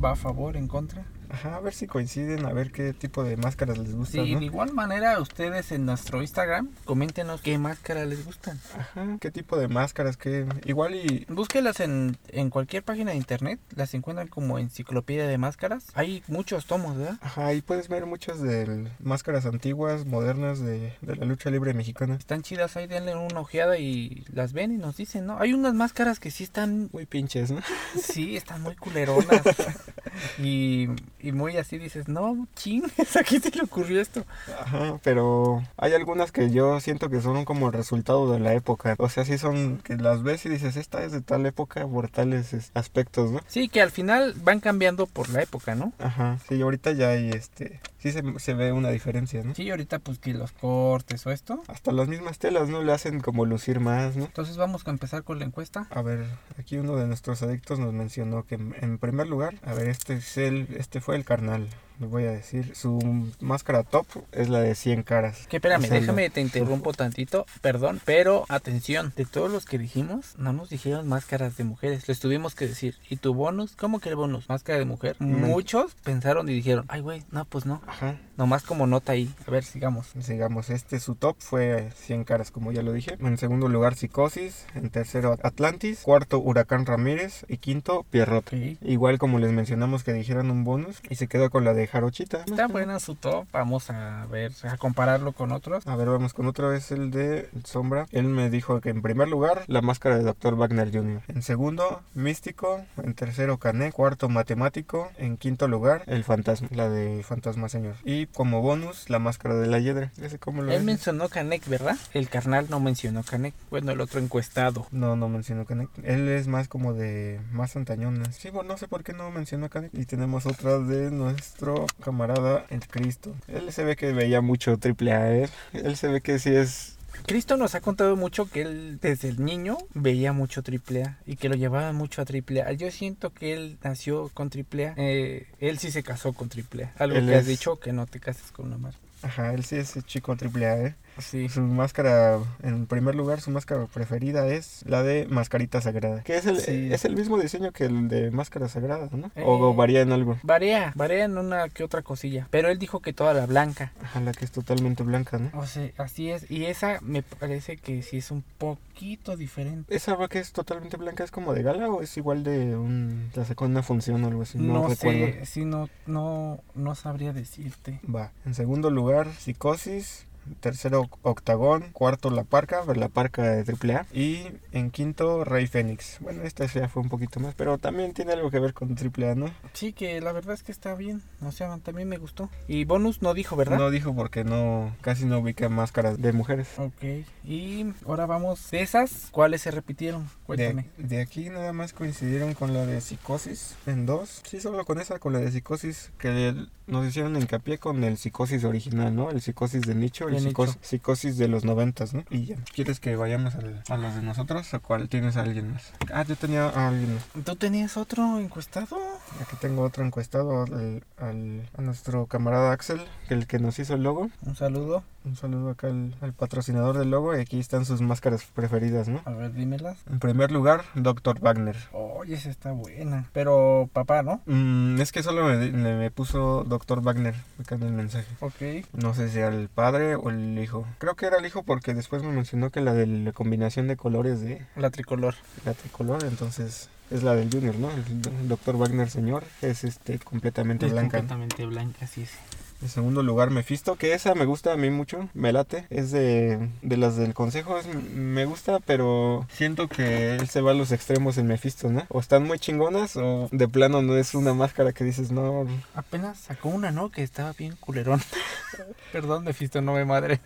va 0.02 0.12
a 0.12 0.16
favor, 0.16 0.56
en 0.56 0.68
contra? 0.68 1.04
Ajá, 1.30 1.56
a 1.56 1.60
ver 1.60 1.72
si 1.74 1.86
coinciden, 1.86 2.44
a 2.44 2.52
ver 2.52 2.72
qué 2.72 2.92
tipo 2.92 3.22
de 3.24 3.36
máscaras 3.36 3.78
les 3.78 3.94
gustan, 3.94 4.24
Sí, 4.24 4.32
¿no? 4.34 4.40
de 4.40 4.44
igual 4.46 4.72
manera, 4.72 5.18
ustedes 5.20 5.72
en 5.72 5.86
nuestro 5.86 6.20
Instagram, 6.20 6.68
coméntenos 6.84 7.40
qué 7.40 7.56
máscara 7.58 8.04
les 8.04 8.24
gustan. 8.24 8.58
Ajá, 8.78 9.16
qué 9.20 9.30
tipo 9.30 9.56
de 9.56 9.68
máscaras, 9.68 10.16
qué... 10.16 10.46
Igual 10.64 10.94
y... 10.94 11.26
Búsquelas 11.28 11.80
en, 11.80 12.16
en 12.28 12.50
cualquier 12.50 12.82
página 12.82 13.12
de 13.12 13.16
internet, 13.16 13.60
las 13.74 13.94
encuentran 13.94 14.28
como 14.28 14.58
enciclopedia 14.58 15.26
de 15.26 15.38
máscaras. 15.38 15.86
Hay 15.94 16.22
muchos 16.28 16.66
tomos, 16.66 16.96
¿verdad? 16.96 17.18
Ajá, 17.20 17.46
ahí 17.46 17.62
puedes 17.62 17.88
ver 17.88 18.06
muchas 18.06 18.40
de 18.42 18.88
máscaras 19.02 19.46
antiguas, 19.46 20.06
modernas 20.06 20.60
de, 20.60 20.94
de 21.00 21.16
la 21.16 21.24
lucha 21.26 21.50
libre 21.50 21.74
mexicana. 21.74 22.14
Están 22.16 22.42
chidas, 22.42 22.76
ahí 22.76 22.86
denle 22.86 23.14
una 23.14 23.40
ojeada 23.40 23.78
y 23.78 24.24
las 24.32 24.52
ven 24.52 24.72
y 24.72 24.78
nos 24.78 24.96
dicen, 24.96 25.26
¿no? 25.26 25.38
Hay 25.38 25.52
unas 25.52 25.74
máscaras 25.74 26.18
que 26.20 26.30
sí 26.30 26.44
están, 26.44 26.90
Muy 26.92 27.06
pinches, 27.06 27.50
¿no? 27.50 27.60
sí, 28.00 28.36
están 28.36 28.62
muy 28.62 28.74
culeronas. 28.76 29.42
y, 30.38 30.88
y 31.22 31.32
muy 31.32 31.56
así 31.56 31.78
dices, 31.78 32.08
no, 32.08 32.46
chingues, 32.56 32.92
¿a 33.16 33.22
quién 33.22 33.42
se 33.42 33.50
le 33.50 33.62
ocurrió 33.62 34.00
esto? 34.00 34.24
Ajá, 34.60 34.98
pero 35.02 35.62
hay 35.76 35.92
algunas 35.94 36.32
que 36.32 36.50
yo 36.50 36.80
siento 36.80 37.10
que 37.10 37.20
son 37.20 37.44
como 37.44 37.68
el 37.68 37.72
resultado 37.72 38.32
de 38.32 38.40
la 38.40 38.54
época. 38.54 38.94
O 38.98 39.08
sea, 39.08 39.24
sí 39.24 39.38
son 39.38 39.78
que 39.78 39.96
las 39.96 40.22
ves 40.22 40.44
y 40.46 40.48
dices, 40.48 40.76
esta 40.76 41.02
es 41.04 41.12
de 41.12 41.20
tal 41.20 41.46
época 41.46 41.86
por 41.86 42.08
tales 42.08 42.52
es- 42.52 42.70
aspectos, 42.74 43.30
¿no? 43.30 43.40
Sí, 43.46 43.68
que 43.68 43.80
al 43.82 43.90
final 43.90 44.34
van 44.42 44.60
cambiando 44.60 45.06
por 45.06 45.28
la 45.30 45.42
época, 45.42 45.74
¿no? 45.74 45.92
Ajá, 45.98 46.38
sí, 46.48 46.60
ahorita 46.60 46.92
ya 46.92 47.10
hay 47.10 47.30
este, 47.30 47.80
sí 47.98 48.12
se, 48.12 48.22
se 48.38 48.54
ve 48.54 48.72
una 48.72 48.90
diferencia, 48.90 49.42
¿no? 49.42 49.54
Sí, 49.54 49.70
ahorita 49.70 49.98
pues 49.98 50.18
que 50.18 50.32
los 50.34 50.52
cortes 50.52 51.26
o 51.26 51.30
esto. 51.30 51.62
Hasta 51.68 51.92
las 51.92 52.08
mismas 52.08 52.38
telas, 52.38 52.68
¿no? 52.68 52.82
Le 52.82 52.92
hacen 52.92 53.20
como 53.20 53.44
lucir 53.46 53.80
más, 53.80 54.16
¿no? 54.16 54.24
Entonces 54.24 54.56
vamos 54.56 54.86
a 54.86 54.90
empezar 54.90 55.22
con 55.24 55.38
la 55.38 55.44
encuesta. 55.44 55.86
A 55.90 56.02
ver, 56.02 56.26
aquí 56.58 56.76
uno 56.78 56.96
de 56.96 57.06
nuestros 57.06 57.42
adictos 57.42 57.78
nos 57.78 57.92
mencionó 57.92 58.44
que 58.44 58.54
en 58.56 58.74
en 58.80 58.98
primer 58.98 59.26
lugar, 59.28 59.54
a 59.64 59.74
ver, 59.74 59.88
este 59.88 60.14
es 60.14 60.36
el, 60.38 60.66
este 60.78 61.00
fue 61.00 61.09
el 61.14 61.24
carnal. 61.24 61.68
Les 62.00 62.10
voy 62.10 62.24
a 62.24 62.32
decir. 62.32 62.74
Su 62.74 62.98
máscara 63.40 63.82
top 63.84 64.06
es 64.32 64.48
la 64.48 64.60
de 64.60 64.74
100 64.74 65.02
caras. 65.02 65.46
Que 65.48 65.56
espérame, 65.58 65.82
déjame, 65.88 66.28
la- 66.28 66.34
te 66.34 66.40
interrumpo 66.40 66.92
tantito, 66.92 67.46
perdón, 67.60 68.00
pero 68.04 68.44
atención, 68.48 69.12
de 69.16 69.24
todos 69.26 69.50
los 69.50 69.64
que 69.64 69.78
dijimos, 69.78 70.34
no 70.38 70.52
nos 70.52 70.70
dijeron 70.70 71.06
máscaras 71.08 71.56
de 71.56 71.64
mujeres, 71.64 72.08
les 72.08 72.18
tuvimos 72.20 72.54
que 72.54 72.66
decir, 72.66 72.96
¿y 73.08 73.16
tu 73.16 73.34
bonus? 73.34 73.76
¿Cómo 73.76 74.00
que 74.00 74.08
el 74.08 74.16
bonus? 74.16 74.48
¿Máscara 74.48 74.78
de 74.78 74.84
mujer? 74.84 75.16
Mm. 75.18 75.44
Muchos 75.46 75.94
pensaron 76.02 76.48
y 76.48 76.54
dijeron, 76.54 76.84
ay 76.88 77.00
güey, 77.00 77.22
no, 77.30 77.44
pues 77.44 77.66
no, 77.66 77.82
Ajá. 77.86 78.16
nomás 78.36 78.62
como 78.62 78.86
nota 78.86 79.12
ahí, 79.12 79.32
a 79.46 79.50
ver, 79.50 79.64
sigamos. 79.64 80.08
Sigamos, 80.20 80.70
este 80.70 80.98
su 81.00 81.14
top 81.14 81.36
fue 81.38 81.90
100 81.96 82.24
caras, 82.24 82.50
como 82.50 82.72
ya 82.72 82.82
lo 82.82 82.92
dije. 82.92 83.16
En 83.20 83.36
segundo 83.38 83.68
lugar, 83.68 83.94
Psicosis. 83.94 84.66
En 84.74 84.90
tercero, 84.90 85.36
Atlantis. 85.42 86.00
Cuarto, 86.02 86.38
Huracán 86.38 86.86
Ramírez. 86.86 87.44
Y 87.48 87.58
quinto, 87.58 88.04
Pierrot. 88.10 88.52
Igual 88.82 89.18
como 89.18 89.38
les 89.38 89.52
mencionamos 89.52 90.04
que 90.04 90.12
dijeran 90.12 90.50
un 90.50 90.64
bonus. 90.64 91.00
Y 91.10 91.16
se 91.16 91.26
quedó 91.26 91.50
con 91.50 91.64
la 91.64 91.74
de 91.74 91.86
Jarochita. 91.90 92.38
Está 92.46 92.66
buena 92.68 93.00
su 93.00 93.14
top, 93.14 93.46
vamos 93.52 93.90
a 93.90 94.26
ver, 94.30 94.52
a 94.62 94.76
compararlo 94.76 95.32
con 95.32 95.52
otros. 95.52 95.86
A 95.86 95.96
ver, 95.96 96.08
vamos 96.08 96.32
con 96.34 96.46
otra 96.46 96.68
vez 96.68 96.90
el 96.90 97.10
de 97.10 97.48
Sombra. 97.64 98.06
Él 98.12 98.24
me 98.24 98.50
dijo 98.50 98.80
que 98.80 98.90
en 98.90 99.02
primer 99.02 99.28
lugar, 99.28 99.62
la 99.66 99.82
máscara 99.82 100.16
de 100.18 100.24
Dr. 100.24 100.56
Wagner 100.56 100.90
Jr. 100.92 101.22
En 101.28 101.42
segundo, 101.42 102.02
Místico. 102.14 102.84
En 103.02 103.14
tercero, 103.14 103.58
Canek. 103.58 103.92
Cuarto, 103.92 104.28
Matemático. 104.28 105.10
En 105.18 105.36
quinto 105.36 105.68
lugar, 105.68 106.02
el 106.06 106.24
Fantasma. 106.24 106.68
La 106.70 106.88
de 106.88 107.22
Fantasma 107.22 107.68
Señor. 107.68 107.94
Y 108.04 108.26
como 108.26 108.62
bonus, 108.62 109.10
la 109.10 109.18
máscara 109.18 109.54
de 109.56 109.66
la 109.66 109.78
Hiedra. 109.78 110.12
Ese 110.20 110.38
cómo 110.38 110.62
lo 110.62 110.70
Él 110.70 110.78
ves? 110.78 110.84
mencionó 110.84 111.28
Canek, 111.28 111.66
¿verdad? 111.66 111.96
El 112.14 112.28
carnal 112.28 112.66
no 112.70 112.80
mencionó 112.80 113.22
Canek, 113.22 113.54
bueno, 113.70 113.92
el 113.92 114.00
otro 114.00 114.20
encuestado. 114.20 114.86
No, 114.90 115.16
no 115.16 115.28
mencionó 115.28 115.64
Canek. 115.64 115.88
Él 116.02 116.28
es 116.28 116.46
más 116.46 116.68
como 116.68 116.94
de 116.94 117.40
más 117.52 117.76
antañonas. 117.76 118.36
Sí, 118.36 118.50
bueno, 118.50 118.68
no 118.72 118.78
sé 118.78 118.88
por 118.88 119.02
qué 119.02 119.12
no 119.12 119.30
mencionó 119.30 119.68
Canek. 119.68 119.90
Y 119.94 120.04
tenemos 120.06 120.46
otra 120.46 120.78
de 120.78 121.10
nuestro 121.10 121.79
camarada 122.02 122.66
el 122.70 122.86
Cristo. 122.86 123.34
Él 123.48 123.72
se 123.72 123.84
ve 123.84 123.96
que 123.96 124.12
veía 124.12 124.40
mucho 124.40 124.76
triple 124.78 125.12
A. 125.12 125.34
¿eh? 125.34 125.48
Él 125.72 125.96
se 125.96 126.08
ve 126.08 126.20
que 126.20 126.38
sí 126.38 126.50
es 126.50 126.96
Cristo 127.26 127.56
nos 127.56 127.74
ha 127.74 127.80
contado 127.80 128.16
mucho 128.16 128.48
que 128.48 128.62
él 128.62 128.98
desde 129.00 129.28
el 129.28 129.44
niño 129.44 129.78
veía 129.94 130.32
mucho 130.32 130.62
AAA 130.62 131.18
y 131.26 131.36
que 131.36 131.48
lo 131.48 131.54
llevaba 131.54 131.92
mucho 131.92 132.22
a 132.22 132.24
AAA. 132.24 132.72
Yo 132.72 132.90
siento 132.90 133.32
que 133.32 133.52
él 133.52 133.78
nació 133.82 134.30
con 134.32 134.48
AAA. 134.48 134.94
Eh, 134.96 135.46
él 135.60 135.78
sí 135.78 135.90
se 135.90 136.02
casó 136.02 136.32
con 136.32 136.48
AAA. 136.48 136.92
Algo 136.98 137.16
Él 137.16 137.26
que 137.26 137.34
has 137.34 137.46
dicho 137.46 137.78
que 137.78 137.92
no 137.92 138.06
te 138.06 138.20
cases 138.20 138.50
con 138.52 138.66
una 138.66 138.78
marca. 138.78 138.98
Ajá, 139.22 139.52
él 139.52 139.64
sí 139.64 139.76
es 139.76 139.98
chico 140.06 140.34
triple 140.36 140.66
A, 140.66 140.78
¿eh? 140.78 140.94
Sí. 141.18 141.48
Su 141.48 141.60
máscara, 141.62 142.38
en 142.62 142.86
primer 142.86 143.14
lugar, 143.14 143.40
su 143.40 143.50
máscara 143.50 143.86
preferida 143.86 144.46
es 144.48 144.82
la 144.86 145.02
de 145.02 145.26
Mascarita 145.28 145.80
Sagrada. 145.80 146.22
Que 146.22 146.36
es 146.36 146.46
el, 146.46 146.60
Sí. 146.60 146.88
es 146.92 147.04
el 147.04 147.14
mismo 147.16 147.38
diseño 147.38 147.72
que 147.72 147.84
el 147.84 148.08
de 148.08 148.30
Máscara 148.30 148.68
Sagrada, 148.68 149.08
¿no? 149.12 149.30
Eh. 149.34 149.42
O 149.44 149.74
varía 149.74 150.00
en 150.00 150.12
algo. 150.12 150.38
Varía, 150.42 150.92
varía 150.94 151.24
en 151.24 151.36
una 151.38 151.68
que 151.68 151.84
otra 151.84 152.02
cosilla. 152.02 152.46
Pero 152.50 152.68
él 152.68 152.78
dijo 152.78 153.00
que 153.00 153.12
toda 153.12 153.34
la 153.34 153.46
blanca. 153.46 153.92
Ajá, 154.02 154.20
la 154.20 154.32
que 154.32 154.44
es 154.44 154.50
totalmente 154.52 155.02
blanca, 155.02 155.38
¿no? 155.38 155.50
O 155.58 155.66
sea, 155.66 155.90
así 155.98 156.30
es. 156.30 156.50
Y 156.50 156.64
esa 156.66 156.98
me 157.02 157.22
parece 157.22 157.76
que 157.76 158.02
sí 158.02 158.18
es 158.18 158.30
un 158.30 158.42
poquito 158.58 159.36
diferente. 159.36 159.94
¿Esa 159.94 160.16
que 160.28 160.38
es 160.38 160.52
totalmente 160.52 160.96
blanca 160.96 161.24
es 161.24 161.30
como 161.30 161.52
de 161.54 161.62
gala 161.62 161.88
o 161.88 162.02
es 162.02 162.16
igual 162.16 162.44
de 162.44 162.76
un... 162.76 163.30
la 163.34 163.44
sacó 163.44 163.64
una 163.64 163.82
función 163.82 164.22
o 164.24 164.28
algo 164.28 164.42
así? 164.42 164.58
No, 164.58 164.74
No, 164.74 164.88
recuerdo. 164.88 165.26
sé, 165.26 165.46
sí, 165.46 165.64
no, 165.64 165.88
no, 166.06 166.60
no 166.74 166.94
sabría 166.94 167.32
decirte. 167.32 168.00
Va. 168.14 168.32
En 168.44 168.54
segundo 168.54 168.90
lugar, 168.90 169.26
Psicosis. 169.38 170.26
Tercero, 170.60 171.08
Octagón. 171.22 171.86
Cuarto, 171.92 172.30
La 172.30 172.44
Parca, 172.44 172.84
la 172.94 173.08
Parca 173.08 173.42
de 173.42 173.72
AAA. 173.72 174.06
Y 174.12 174.46
en 174.72 174.90
quinto, 174.90 175.44
Rey 175.44 175.66
Fénix. 175.66 176.18
Bueno, 176.20 176.42
esta 176.42 176.66
ya 176.66 176.88
fue 176.88 177.02
un 177.02 177.08
poquito 177.08 177.40
más, 177.40 177.54
pero 177.54 177.78
también 177.78 178.12
tiene 178.12 178.32
algo 178.32 178.50
que 178.50 178.60
ver 178.60 178.74
con 178.74 178.96
AAA, 178.96 179.34
¿no? 179.34 179.50
Sí, 179.72 179.92
que 179.92 180.20
la 180.20 180.32
verdad 180.32 180.54
es 180.54 180.62
que 180.62 180.72
está 180.72 180.94
bien. 180.94 181.22
O 181.42 181.52
sea, 181.52 181.76
también 181.78 182.08
me 182.08 182.18
gustó. 182.18 182.50
Y 182.68 182.84
bonus 182.84 183.22
no 183.22 183.34
dijo, 183.34 183.56
¿verdad? 183.56 183.78
No 183.78 183.90
dijo 183.90 184.14
porque 184.14 184.44
no, 184.44 184.94
casi 185.00 185.24
no 185.24 185.38
ubica 185.38 185.68
máscaras 185.68 186.20
de 186.20 186.32
mujeres. 186.32 186.68
Ok, 186.78 187.26
y 187.44 187.86
ahora 188.06 188.26
vamos 188.26 188.70
de 188.70 188.82
esas, 188.82 189.28
¿cuáles 189.30 189.62
se 189.62 189.70
repitieron? 189.70 190.28
Cuéntame. 190.46 190.86
De, 190.96 191.16
de 191.16 191.22
aquí 191.22 191.48
nada 191.48 191.72
más 191.72 191.92
coincidieron 191.92 192.54
con 192.54 192.74
la 192.74 192.86
de 192.86 193.00
psicosis 193.00 193.76
en 193.86 194.06
dos. 194.06 194.42
Sí, 194.44 194.60
solo 194.60 194.84
con 194.84 195.00
esa, 195.00 195.18
con 195.18 195.32
la 195.32 195.40
de 195.40 195.50
psicosis, 195.50 196.12
que 196.18 196.54
nos 196.86 197.06
hicieron 197.06 197.36
hincapié 197.36 197.78
con 197.78 198.02
el 198.04 198.16
psicosis 198.16 198.64
original, 198.64 199.14
¿no? 199.14 199.30
El 199.30 199.40
psicosis 199.40 199.82
de 199.82 199.94
nicho, 199.94 200.28
el 200.28 200.39
Psicosis 200.80 201.36
de 201.38 201.48
los 201.48 201.64
noventas, 201.64 202.14
¿no? 202.14 202.24
Y 202.30 202.46
ya. 202.46 202.56
¿Quieres 202.74 203.00
que 203.00 203.16
vayamos 203.16 203.54
al- 203.54 203.82
a 203.88 203.96
los 203.96 204.14
de 204.14 204.22
nosotros 204.22 204.72
o 204.74 204.80
cuál 204.80 205.08
tienes 205.08 205.36
a 205.36 205.42
alguien 205.42 205.72
más? 205.72 205.92
Ah, 206.12 206.24
yo 206.24 206.36
tenía 206.36 206.68
a 206.68 206.88
alguien 206.88 207.14
más. 207.14 207.24
¿Tú 207.44 207.56
tenías 207.56 207.96
otro 207.96 208.38
encuestado? 208.38 208.98
Aquí 209.40 209.56
tengo 209.60 209.82
otro 209.82 210.04
encuestado 210.04 210.62
al, 210.64 211.04
al- 211.18 211.68
a 211.76 211.82
nuestro 211.82 212.26
camarada 212.26 212.72
Axel, 212.72 213.00
que 213.28 213.34
el 213.34 213.46
que 213.46 213.58
nos 213.58 213.78
hizo 213.78 213.94
el 213.94 214.02
logo. 214.02 214.30
Un 214.46 214.56
saludo. 214.56 215.02
Un 215.22 215.36
saludo 215.36 215.68
acá 215.70 215.88
al, 215.88 216.14
al 216.22 216.32
patrocinador 216.32 216.96
del 216.96 217.10
logo 217.10 217.36
y 217.36 217.40
aquí 217.40 217.60
están 217.60 217.84
sus 217.84 218.00
máscaras 218.00 218.44
preferidas, 218.54 219.06
¿no? 219.08 219.20
A 219.26 219.30
ver, 219.32 219.52
dímelas. 219.52 219.98
En 220.10 220.18
primer 220.18 220.50
lugar, 220.50 220.82
Dr. 220.94 221.40
Wagner. 221.40 221.76
Oye, 221.92 222.36
esa 222.36 222.48
está 222.48 222.72
buena. 222.72 223.28
Pero 223.34 223.90
papá, 223.92 224.22
¿no? 224.22 224.40
Mm, 224.46 224.98
es 224.98 225.12
que 225.12 225.22
solo 225.22 225.44
me, 225.44 225.56
me- 225.72 225.94
me 225.96 226.10
puso 226.10 226.64
Dr. 226.64 227.02
Wagner 227.02 227.34
acá 227.60 227.74
en 227.74 227.82
el 227.82 227.92
mensaje. 227.92 228.28
Ok. 228.40 228.86
No 228.94 229.12
sé 229.12 229.28
si 229.28 229.40
el 229.40 229.68
padre 229.68 230.16
o 230.22 230.30
el 230.30 230.58
hijo. 230.58 230.86
Creo 230.98 231.14
que 231.16 231.26
era 231.26 231.38
el 231.38 231.46
hijo 231.46 231.62
porque 231.62 231.94
después 231.94 232.22
me 232.22 232.30
mencionó 232.32 232.70
que 232.70 232.80
la 232.80 232.92
de 232.94 233.06
la 233.06 233.32
combinación 233.32 233.88
de 233.88 233.96
colores 233.96 234.40
de 234.40 234.64
La 234.76 234.90
tricolor. 234.90 235.34
la 235.64 235.74
tricolor, 235.74 236.24
entonces 236.24 236.88
es 237.10 237.22
la 237.22 237.34
del 237.34 237.50
Junior, 237.50 237.74
¿no? 237.76 237.90
El 237.90 238.48
Dr. 238.48 238.76
Wagner 238.76 239.10
señor 239.10 239.44
es 239.62 239.84
este 239.84 240.18
completamente 240.20 240.86
Es 240.86 240.92
blanca. 240.92 241.18
completamente 241.18 241.66
blanca, 241.66 242.06
sí, 242.06 242.26
sí. 242.26 242.36
En 242.82 242.88
segundo 242.88 243.22
lugar, 243.22 243.50
Mephisto, 243.50 243.96
que 243.96 244.14
esa 244.14 244.34
me 244.34 244.46
gusta 244.46 244.72
a 244.72 244.76
mí 244.76 244.88
mucho, 244.90 245.28
me 245.34 245.52
late. 245.52 245.86
Es 245.90 246.10
de, 246.12 246.70
de 246.80 246.96
las 246.96 247.16
del 247.16 247.34
consejo, 247.34 247.76
es- 247.78 247.86
me 248.14 248.46
gusta, 248.46 248.78
pero 248.80 249.46
siento 249.52 249.86
que 249.88 250.36
él 250.36 250.48
se 250.48 250.62
va 250.62 250.70
a 250.70 250.74
los 250.74 250.90
extremos 250.90 251.36
en 251.36 251.46
Mephisto, 251.46 251.90
¿no? 251.90 252.06
O 252.08 252.20
están 252.20 252.44
muy 252.46 252.58
chingonas 252.58 253.16
o 253.16 253.48
de 253.52 253.68
plano 253.68 254.00
no 254.00 254.16
es 254.16 254.34
una 254.34 254.54
máscara 254.54 254.92
que 254.92 255.04
dices, 255.04 255.30
no, 255.30 255.66
Apenas 255.94 256.38
sacó 256.38 256.70
una, 256.70 256.90
¿no? 256.90 257.10
Que 257.10 257.22
estaba 257.22 257.52
bien 257.52 257.76
culerón. 257.80 258.20
Perdón, 259.12 259.44
Mephisto, 259.44 259.82
no 259.82 259.92
me 259.94 260.04
madres. 260.04 260.40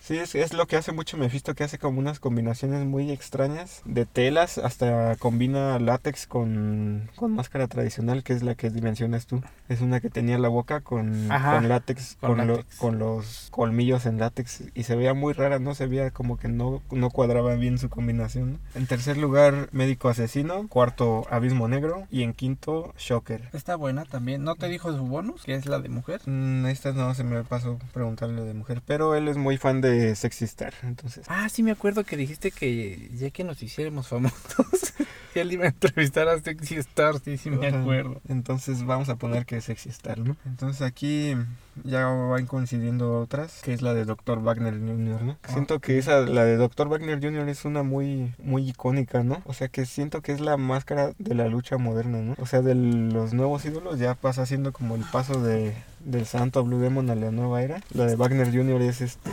Sí, 0.00 0.18
es, 0.18 0.34
es 0.34 0.52
lo 0.52 0.66
que 0.66 0.76
hace 0.76 0.92
mucho 0.92 1.16
Mephisto, 1.16 1.54
que 1.54 1.64
hace 1.64 1.78
como 1.78 1.98
unas 1.98 2.20
combinaciones 2.20 2.84
muy 2.86 3.10
extrañas 3.10 3.82
de 3.84 4.06
telas, 4.06 4.58
hasta 4.58 5.16
combina 5.16 5.78
látex 5.78 6.26
con, 6.26 7.10
con 7.16 7.32
máscara 7.34 7.66
tradicional, 7.66 8.22
que 8.22 8.32
es 8.34 8.42
la 8.42 8.54
que 8.54 8.70
mencionas 8.70 9.26
tú. 9.26 9.42
Es 9.68 9.80
una 9.80 10.00
que 10.00 10.10
tenía 10.10 10.38
la 10.38 10.48
boca 10.48 10.80
con, 10.80 11.30
Ajá, 11.32 11.54
con 11.54 11.68
látex, 11.68 11.79
con 12.20 12.36
con, 12.36 12.46
lo- 12.46 12.56
látex. 12.56 12.76
con 12.76 12.98
los 12.98 13.48
colmillos 13.50 14.06
en 14.06 14.18
látex, 14.18 14.64
y 14.74 14.82
se 14.84 14.96
veía 14.96 15.14
muy 15.14 15.32
rara, 15.32 15.58
¿no? 15.58 15.74
Se 15.74 15.86
veía 15.86 16.10
como 16.10 16.36
que 16.38 16.48
no, 16.48 16.82
no 16.90 17.10
cuadraba 17.10 17.54
bien 17.54 17.78
su 17.78 17.88
combinación. 17.88 18.52
¿no? 18.52 18.58
En 18.74 18.86
tercer 18.86 19.16
lugar, 19.16 19.68
Médico 19.72 20.08
Asesino, 20.08 20.68
cuarto, 20.68 21.26
Abismo 21.30 21.68
Negro, 21.68 22.06
y 22.10 22.22
en 22.22 22.32
quinto, 22.34 22.94
Shocker. 22.98 23.48
Está 23.52 23.76
buena 23.76 24.04
también. 24.04 24.44
¿No 24.44 24.54
te 24.54 24.68
dijo 24.68 24.92
su 24.92 25.04
bonus? 25.06 25.42
Que 25.44 25.54
es 25.54 25.66
la 25.66 25.80
de 25.80 25.88
mujer. 25.88 26.20
Mm, 26.26 26.66
esta 26.66 26.92
no 26.92 27.14
se 27.14 27.24
me 27.24 27.42
pasó 27.44 27.78
preguntarle 27.92 28.42
de 28.42 28.54
mujer, 28.54 28.82
pero 28.86 29.14
él 29.14 29.28
es 29.28 29.36
muy 29.36 29.56
fan 29.56 29.80
de 29.80 30.14
Sexy 30.16 30.44
Star, 30.44 30.74
entonces... 30.82 31.24
Ah, 31.28 31.48
sí 31.48 31.62
me 31.62 31.70
acuerdo 31.70 32.04
que 32.04 32.16
dijiste 32.16 32.50
que 32.50 33.10
ya 33.14 33.30
que 33.30 33.44
nos 33.44 33.62
hiciéramos 33.62 34.08
famosos, 34.08 34.94
él 35.34 35.52
iba 35.52 35.64
a 35.64 35.68
entrevistar 35.68 36.28
a 36.28 36.38
Sexy 36.40 36.76
Star, 36.76 37.18
sí, 37.20 37.36
sí 37.38 37.50
me 37.50 37.66
acuerdo. 37.68 38.20
Entonces 38.28 38.84
vamos 38.84 39.08
a 39.08 39.16
poner 39.16 39.46
que 39.46 39.56
es 39.58 39.64
Sexy 39.64 39.88
Star, 39.90 40.18
¿no? 40.18 40.36
Entonces 40.44 40.82
aquí 40.82 41.36
ya 41.84 42.06
van 42.06 42.46
coincidiendo 42.46 43.20
otras, 43.20 43.62
que 43.62 43.72
es 43.72 43.82
la 43.82 43.94
de 43.94 44.04
Dr. 44.04 44.42
Wagner 44.42 44.74
Jr., 44.74 45.22
¿no? 45.22 45.38
Ah, 45.42 45.48
Siento 45.48 45.80
que 45.80 45.98
esa, 45.98 46.20
la 46.20 46.44
de 46.44 46.56
Dr. 46.56 46.88
Wagner 46.88 47.20
Jr. 47.20 47.48
es 47.48 47.64
una 47.64 47.82
muy, 47.82 48.34
muy 48.42 48.68
icónica, 48.68 49.22
¿no? 49.22 49.42
O 49.46 49.54
sea 49.54 49.68
que 49.68 49.86
siento 49.86 50.20
que 50.20 50.32
es 50.32 50.40
la 50.40 50.56
máscara 50.56 51.12
de 51.18 51.34
la 51.34 51.48
lucha 51.48 51.78
moderna, 51.78 52.18
¿no? 52.18 52.34
O 52.38 52.46
sea, 52.46 52.62
de 52.62 52.74
los 52.74 53.32
nuevos 53.32 53.64
ídolos 53.64 53.98
ya 53.98 54.14
pasa 54.14 54.46
siendo 54.46 54.72
como 54.72 54.94
el 54.94 55.04
paso 55.04 55.40
de, 55.42 55.74
del 56.00 56.26
santo 56.26 56.64
Blue 56.64 56.80
Demon 56.80 57.10
a 57.10 57.14
la 57.14 57.30
nueva 57.30 57.62
era. 57.62 57.80
La 57.92 58.06
de 58.06 58.16
Wagner 58.16 58.50
Jr. 58.50 58.82
es 58.82 59.00
este... 59.00 59.30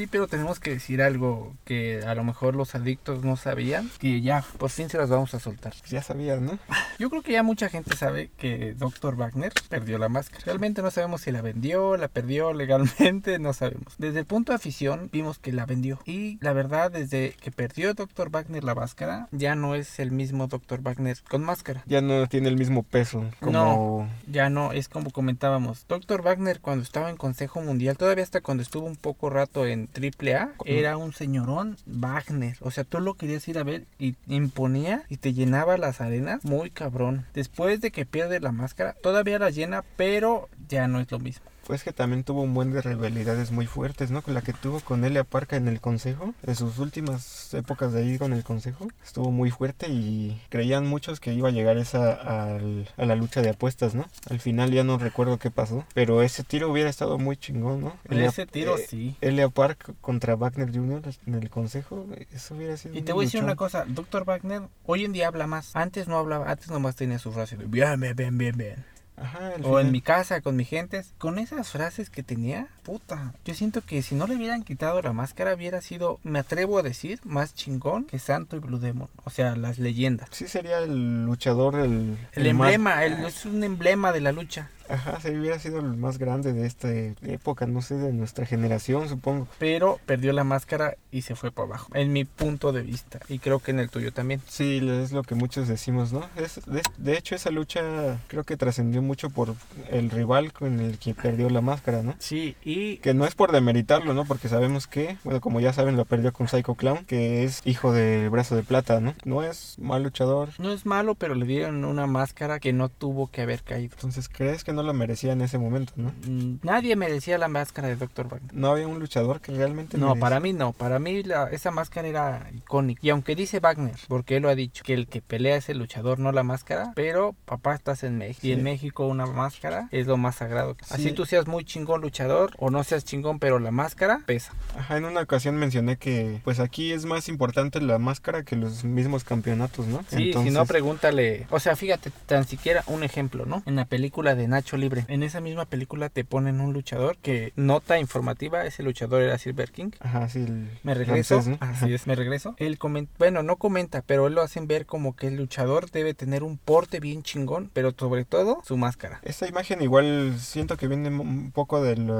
Sí, 0.00 0.06
pero 0.06 0.28
tenemos 0.28 0.60
que 0.60 0.70
decir 0.70 1.02
algo 1.02 1.52
que 1.66 2.00
a 2.06 2.14
lo 2.14 2.24
mejor 2.24 2.56
los 2.56 2.74
adictos 2.74 3.22
no 3.22 3.36
sabían, 3.36 3.90
que 3.98 4.22
ya 4.22 4.42
por 4.56 4.70
fin 4.70 4.88
se 4.88 4.96
las 4.96 5.10
vamos 5.10 5.34
a 5.34 5.40
soltar. 5.40 5.74
ya 5.90 6.02
sabías, 6.02 6.40
¿no? 6.40 6.58
Yo 6.98 7.10
creo 7.10 7.20
que 7.20 7.32
ya 7.32 7.42
mucha 7.42 7.68
gente 7.68 7.94
sabe 7.94 8.30
que 8.38 8.72
Dr. 8.72 9.16
Wagner 9.16 9.52
perdió 9.68 9.98
la 9.98 10.08
máscara. 10.08 10.42
Realmente 10.46 10.80
no 10.80 10.90
sabemos 10.90 11.20
si 11.20 11.32
la 11.32 11.42
vendió, 11.42 11.98
la 11.98 12.08
perdió 12.08 12.52
legalmente, 12.54 13.38
no 13.38 13.52
sabemos. 13.52 13.94
Desde 13.98 14.20
el 14.20 14.24
punto 14.24 14.52
de 14.52 14.56
afición 14.56 15.10
vimos 15.12 15.38
que 15.38 15.52
la 15.52 15.66
vendió. 15.66 15.98
Y 16.06 16.38
la 16.40 16.54
verdad, 16.54 16.90
desde 16.90 17.34
que 17.38 17.50
perdió 17.50 17.92
Dr. 17.92 18.30
Wagner 18.30 18.64
la 18.64 18.74
máscara, 18.74 19.28
ya 19.32 19.54
no 19.54 19.74
es 19.74 19.98
el 19.98 20.12
mismo 20.12 20.46
Dr. 20.46 20.80
Wagner 20.80 21.18
con 21.28 21.44
máscara. 21.44 21.82
Ya 21.84 22.00
no 22.00 22.26
tiene 22.26 22.48
el 22.48 22.56
mismo 22.56 22.84
peso 22.84 23.26
como... 23.38 24.08
Ya 24.26 24.48
no, 24.48 24.72
es 24.72 24.88
como 24.88 25.10
comentábamos. 25.10 25.84
Dr. 25.88 26.22
Wagner 26.22 26.60
cuando 26.60 26.84
estaba 26.84 27.10
en 27.10 27.18
Consejo 27.18 27.60
Mundial, 27.60 27.98
todavía 27.98 28.24
hasta 28.24 28.40
cuando 28.40 28.62
estuvo 28.62 28.86
un 28.86 28.96
poco 28.96 29.28
rato 29.28 29.66
en 29.66 29.89
triple 29.90 30.34
A, 30.34 30.52
era 30.64 30.96
un 30.96 31.12
señorón 31.12 31.76
Wagner. 31.86 32.56
O 32.60 32.70
sea, 32.70 32.84
tú 32.84 33.00
lo 33.00 33.14
querías 33.14 33.46
ir 33.48 33.58
a 33.58 33.62
ver 33.64 33.84
y 33.98 34.14
imponía 34.26 35.04
y 35.08 35.16
te 35.16 35.32
llenaba 35.32 35.76
las 35.76 36.00
arenas 36.00 36.44
muy 36.44 36.70
cabrón. 36.70 37.26
Después 37.34 37.80
de 37.80 37.90
que 37.90 38.06
pierde 38.06 38.40
la 38.40 38.52
máscara, 38.52 38.94
todavía 39.02 39.38
la 39.38 39.50
llena, 39.50 39.84
pero 39.96 40.48
ya 40.68 40.88
no 40.88 41.00
es 41.00 41.10
lo 41.10 41.18
mismo. 41.18 41.44
Pues 41.66 41.84
que 41.84 41.92
también 41.92 42.24
tuvo 42.24 42.42
un 42.42 42.52
buen 42.52 42.72
de 42.72 42.82
rivalidades 42.82 43.52
muy 43.52 43.66
fuertes, 43.66 44.10
¿no? 44.10 44.22
Con 44.22 44.34
la 44.34 44.42
que 44.42 44.52
tuvo 44.52 44.80
con 44.80 45.04
Elia 45.04 45.22
Parca 45.24 45.56
en 45.56 45.68
el 45.68 45.80
consejo, 45.80 46.34
en 46.42 46.56
sus 46.56 46.78
últimas 46.78 47.54
épocas 47.54 47.92
de 47.92 48.00
ahí 48.02 48.18
con 48.18 48.32
el 48.32 48.42
consejo, 48.42 48.88
estuvo 49.04 49.30
muy 49.30 49.50
fuerte 49.52 49.88
y 49.88 50.40
creían 50.48 50.86
muchos 50.86 51.20
que 51.20 51.32
iba 51.32 51.48
a 51.48 51.52
llegar 51.52 51.76
esa 51.76 52.12
al- 52.14 52.88
a, 52.96 53.04
la 53.04 53.14
lucha 53.14 53.40
de 53.42 53.50
apuestas, 53.50 53.94
¿no? 53.94 54.06
Al 54.28 54.40
final 54.40 54.72
ya 54.72 54.82
no 54.82 54.98
recuerdo 54.98 55.38
qué 55.38 55.50
pasó, 55.52 55.84
pero 55.94 56.22
ese 56.22 56.42
tiro 56.42 56.70
hubiera 56.72 56.90
estado 56.90 57.18
muy 57.18 57.36
chingón, 57.36 57.82
¿no? 57.82 57.96
Elia- 58.08 58.28
Ese 58.30 58.46
tiro 58.46 58.76
eh, 58.76 58.86
sí. 58.88 59.16
Elia 59.20 59.48
Park 59.48 59.94
contra 60.00 60.34
Wagner 60.34 60.72
Jr. 60.74 61.02
en 61.26 61.34
el 61.34 61.50
consejo, 61.50 62.04
eso 62.32 62.54
hubiera 62.56 62.76
sido 62.76 62.96
Y 62.96 63.02
te 63.02 63.12
voy 63.12 63.24
a 63.24 63.26
decir 63.26 63.44
una 63.44 63.54
cosa, 63.54 63.84
Dr. 63.86 64.24
Wagner 64.24 64.62
hoy 64.86 65.04
en 65.04 65.12
día 65.12 65.28
habla 65.28 65.46
más. 65.46 65.76
Antes 65.76 66.08
no 66.08 66.18
hablaba, 66.18 66.50
antes 66.50 66.68
nomás 66.70 66.96
tenía 66.96 67.18
su 67.20 67.30
frase 67.30 67.56
de 67.56 67.66
bien, 67.66 68.00
bien, 68.00 68.16
bien, 68.16 68.36
bien, 68.38 68.56
bien. 68.56 68.84
Ajá, 69.20 69.50
O 69.62 69.78
en 69.78 69.86
final- 69.86 69.92
mi 69.92 70.00
casa 70.00 70.40
con 70.40 70.56
mi 70.56 70.64
gente. 70.64 71.02
Con 71.18 71.38
esas 71.38 71.68
frases 71.70 72.08
que 72.10 72.22
tenía, 72.22 72.68
puta. 72.82 73.32
Yo 73.44 73.54
siento 73.54 73.80
que 73.82 74.02
si 74.02 74.14
no 74.14 74.26
le 74.26 74.36
hubieran 74.36 74.62
quitado 74.62 75.00
la 75.02 75.12
máscara, 75.12 75.54
hubiera 75.54 75.80
sido, 75.80 76.18
me 76.22 76.38
atrevo 76.38 76.78
a 76.78 76.82
decir, 76.82 77.20
más 77.24 77.54
chingón 77.54 78.04
que 78.04 78.18
Santo 78.18 78.56
y 78.56 78.60
Blue 78.60 78.78
Demon. 78.78 79.08
O 79.24 79.30
sea, 79.30 79.56
las 79.56 79.78
leyendas. 79.78 80.28
Sí 80.32 80.48
sería 80.48 80.78
el 80.78 81.24
luchador, 81.24 81.76
el... 81.76 82.16
El, 82.32 82.54
más- 82.54 82.72
emblema, 82.72 83.04
el- 83.04 83.24
es 83.24 83.44
un 83.46 83.62
emblema 83.64 84.12
de 84.12 84.20
la 84.20 84.32
lucha. 84.32 84.70
Ajá, 84.88 85.20
sí, 85.20 85.28
hubiera 85.30 85.56
sido 85.60 85.78
el 85.78 85.96
más 85.96 86.18
grande 86.18 86.52
de 86.52 86.66
esta 86.66 86.92
época, 86.92 87.64
no 87.64 87.80
sé, 87.80 87.94
de 87.94 88.12
nuestra 88.12 88.44
generación, 88.44 89.08
supongo. 89.08 89.46
Pero 89.60 90.00
perdió 90.04 90.32
la 90.32 90.42
máscara 90.42 90.96
y 91.12 91.22
se 91.22 91.36
fue 91.36 91.52
para 91.52 91.68
abajo. 91.68 91.92
En 91.94 92.12
mi 92.12 92.24
punto 92.24 92.72
de 92.72 92.82
vista. 92.82 93.20
Y 93.28 93.38
creo 93.38 93.60
que 93.60 93.70
en 93.70 93.78
el 93.78 93.88
tuyo 93.88 94.12
también. 94.12 94.42
Sí, 94.48 94.80
es 94.90 95.12
lo 95.12 95.22
que 95.22 95.36
muchos 95.36 95.68
decimos, 95.68 96.12
¿no? 96.12 96.28
Es, 96.34 96.60
de, 96.66 96.82
de 96.98 97.16
hecho, 97.16 97.36
esa 97.36 97.50
lucha 97.50 98.18
creo 98.26 98.42
que 98.42 98.56
trascendió 98.56 99.00
mucho 99.00 99.30
por 99.30 99.54
el 99.90 100.10
rival 100.10 100.52
con 100.52 100.80
el 100.80 100.98
que 100.98 101.14
perdió 101.14 101.48
la 101.50 101.60
máscara, 101.60 102.02
¿no? 102.02 102.16
Sí, 102.18 102.56
y 102.64 102.79
Que 103.02 103.14
no 103.14 103.24
es 103.26 103.34
por 103.34 103.52
demeritarlo, 103.52 104.14
¿no? 104.14 104.24
Porque 104.24 104.48
sabemos 104.48 104.86
que, 104.86 105.16
bueno, 105.24 105.40
como 105.40 105.60
ya 105.60 105.72
saben, 105.72 105.96
lo 105.96 106.04
perdió 106.04 106.32
con 106.32 106.48
Psycho 106.48 106.74
Clown, 106.74 107.04
que 107.04 107.44
es 107.44 107.60
hijo 107.64 107.92
de 107.92 108.28
Brazo 108.28 108.56
de 108.56 108.62
Plata, 108.62 109.00
¿no? 109.00 109.14
No 109.24 109.42
es 109.42 109.78
mal 109.78 110.02
luchador. 110.02 110.50
no 110.58 110.72
es 110.72 110.86
malo, 110.86 111.14
pero 111.14 111.34
le 111.34 111.46
dieron 111.46 111.84
una 111.84 112.06
máscara 112.06 112.60
que 112.60 112.72
no 112.72 112.88
tuvo 112.88 113.28
que 113.30 113.42
haber 113.42 113.62
caído. 113.62 113.94
Entonces, 113.94 114.28
¿crees 114.28 114.64
que 114.64 114.72
no 114.72 114.82
lo 114.82 114.92
merecía 114.94 115.32
en 115.32 115.40
ese 115.42 115.58
momento, 115.58 115.92
no? 115.96 116.12
Mm, 116.26 116.58
Nadie 116.62 116.96
merecía 116.96 117.38
la 117.38 117.48
máscara 117.48 117.88
de 117.88 117.96
Dr. 117.96 118.28
Wagner. 118.28 118.54
No 118.54 118.68
había 118.70 118.86
un 118.88 118.98
luchador 118.98 119.40
que 119.40 119.52
realmente 119.52 119.96
No, 119.98 120.06
merecía. 120.08 120.20
para 120.20 120.40
mí 120.40 120.52
no. 120.52 120.72
Para 120.72 120.98
mí 120.98 121.22
la- 121.22 121.48
esa 121.50 121.70
máscara 121.70 122.08
era 122.08 122.50
icónica. 122.54 123.00
Y 123.02 123.10
aunque 123.10 123.34
dice 123.34 123.60
Wagner, 123.60 123.94
porque 124.08 124.36
él 124.36 124.42
lo 124.42 124.48
ha 124.48 124.54
dicho, 124.54 124.82
que 124.84 124.94
el 124.94 125.06
que 125.06 125.20
pelea 125.20 125.56
es 125.56 125.68
el 125.68 125.78
luchador, 125.78 126.18
no 126.18 126.32
la 126.32 126.42
máscara, 126.42 126.92
pero 126.94 127.34
papá 127.44 127.74
estás 127.74 128.02
en 128.04 128.18
México. 128.18 128.46
Y 128.46 128.52
en 128.52 128.62
México 128.62 129.06
una 129.06 129.26
máscara 129.26 129.88
es 129.90 130.06
lo 130.06 130.16
más 130.16 130.36
sagrado. 130.36 130.76
Así 130.90 131.04
Sí. 131.08 131.12
tú 131.12 131.26
seas 131.26 131.46
muy 131.46 131.64
chingón 131.64 132.00
luchador 132.00 132.52
o 132.60 132.70
no 132.70 132.84
seas 132.84 133.04
chingón, 133.04 133.38
pero 133.38 133.58
la 133.58 133.70
máscara 133.70 134.20
pesa. 134.26 134.52
Ajá, 134.78 134.98
en 134.98 135.06
una 135.06 135.22
ocasión 135.22 135.56
mencioné 135.56 135.96
que, 135.96 136.40
pues 136.44 136.60
aquí 136.60 136.92
es 136.92 137.06
más 137.06 137.28
importante 137.28 137.80
la 137.80 137.98
máscara 137.98 138.44
que 138.44 138.54
los 138.54 138.84
mismos 138.84 139.24
campeonatos, 139.24 139.86
¿no? 139.86 140.04
Sí, 140.08 140.32
si 140.32 140.50
no, 140.50 140.66
pregúntale. 140.66 141.46
O 141.50 141.58
sea, 141.58 141.74
fíjate, 141.74 142.12
tan 142.26 142.46
siquiera 142.46 142.84
un 142.86 143.02
ejemplo, 143.02 143.46
¿no? 143.46 143.62
En 143.66 143.76
la 143.76 143.86
película 143.86 144.34
de 144.34 144.46
Nacho 144.46 144.76
Libre. 144.76 145.06
En 145.08 145.22
esa 145.22 145.40
misma 145.40 145.64
película 145.64 146.10
te 146.10 146.24
ponen 146.24 146.60
un 146.60 146.72
luchador 146.72 147.16
que, 147.16 147.52
nota 147.56 147.98
informativa, 147.98 148.64
ese 148.66 148.82
luchador 148.82 149.22
era 149.22 149.38
Silver 149.38 149.70
King. 149.70 149.90
Ajá, 150.00 150.28
sí, 150.28 150.40
el 150.40 150.70
Me 150.82 150.94
regreso. 150.94 151.40
francés, 151.40 151.58
¿no? 151.60 151.66
Así 151.66 151.94
es, 151.94 152.06
me 152.06 152.14
regreso. 152.14 152.54
Él 152.58 152.78
comenta, 152.78 153.12
bueno, 153.18 153.42
no 153.42 153.56
comenta, 153.56 154.02
pero 154.02 154.26
él 154.26 154.34
lo 154.34 154.42
hacen 154.42 154.66
ver 154.66 154.84
como 154.84 155.16
que 155.16 155.28
el 155.28 155.36
luchador 155.36 155.90
debe 155.90 156.12
tener 156.12 156.42
un 156.42 156.58
porte 156.58 157.00
bien 157.00 157.22
chingón, 157.22 157.70
pero 157.72 157.94
sobre 157.98 158.26
todo 158.26 158.60
su 158.64 158.76
máscara. 158.76 159.20
Esa 159.22 159.48
imagen 159.48 159.80
igual 159.80 160.36
siento 160.38 160.76
que 160.76 160.86
viene 160.88 161.08
un 161.08 161.52
poco 161.52 161.82
del 161.82 162.10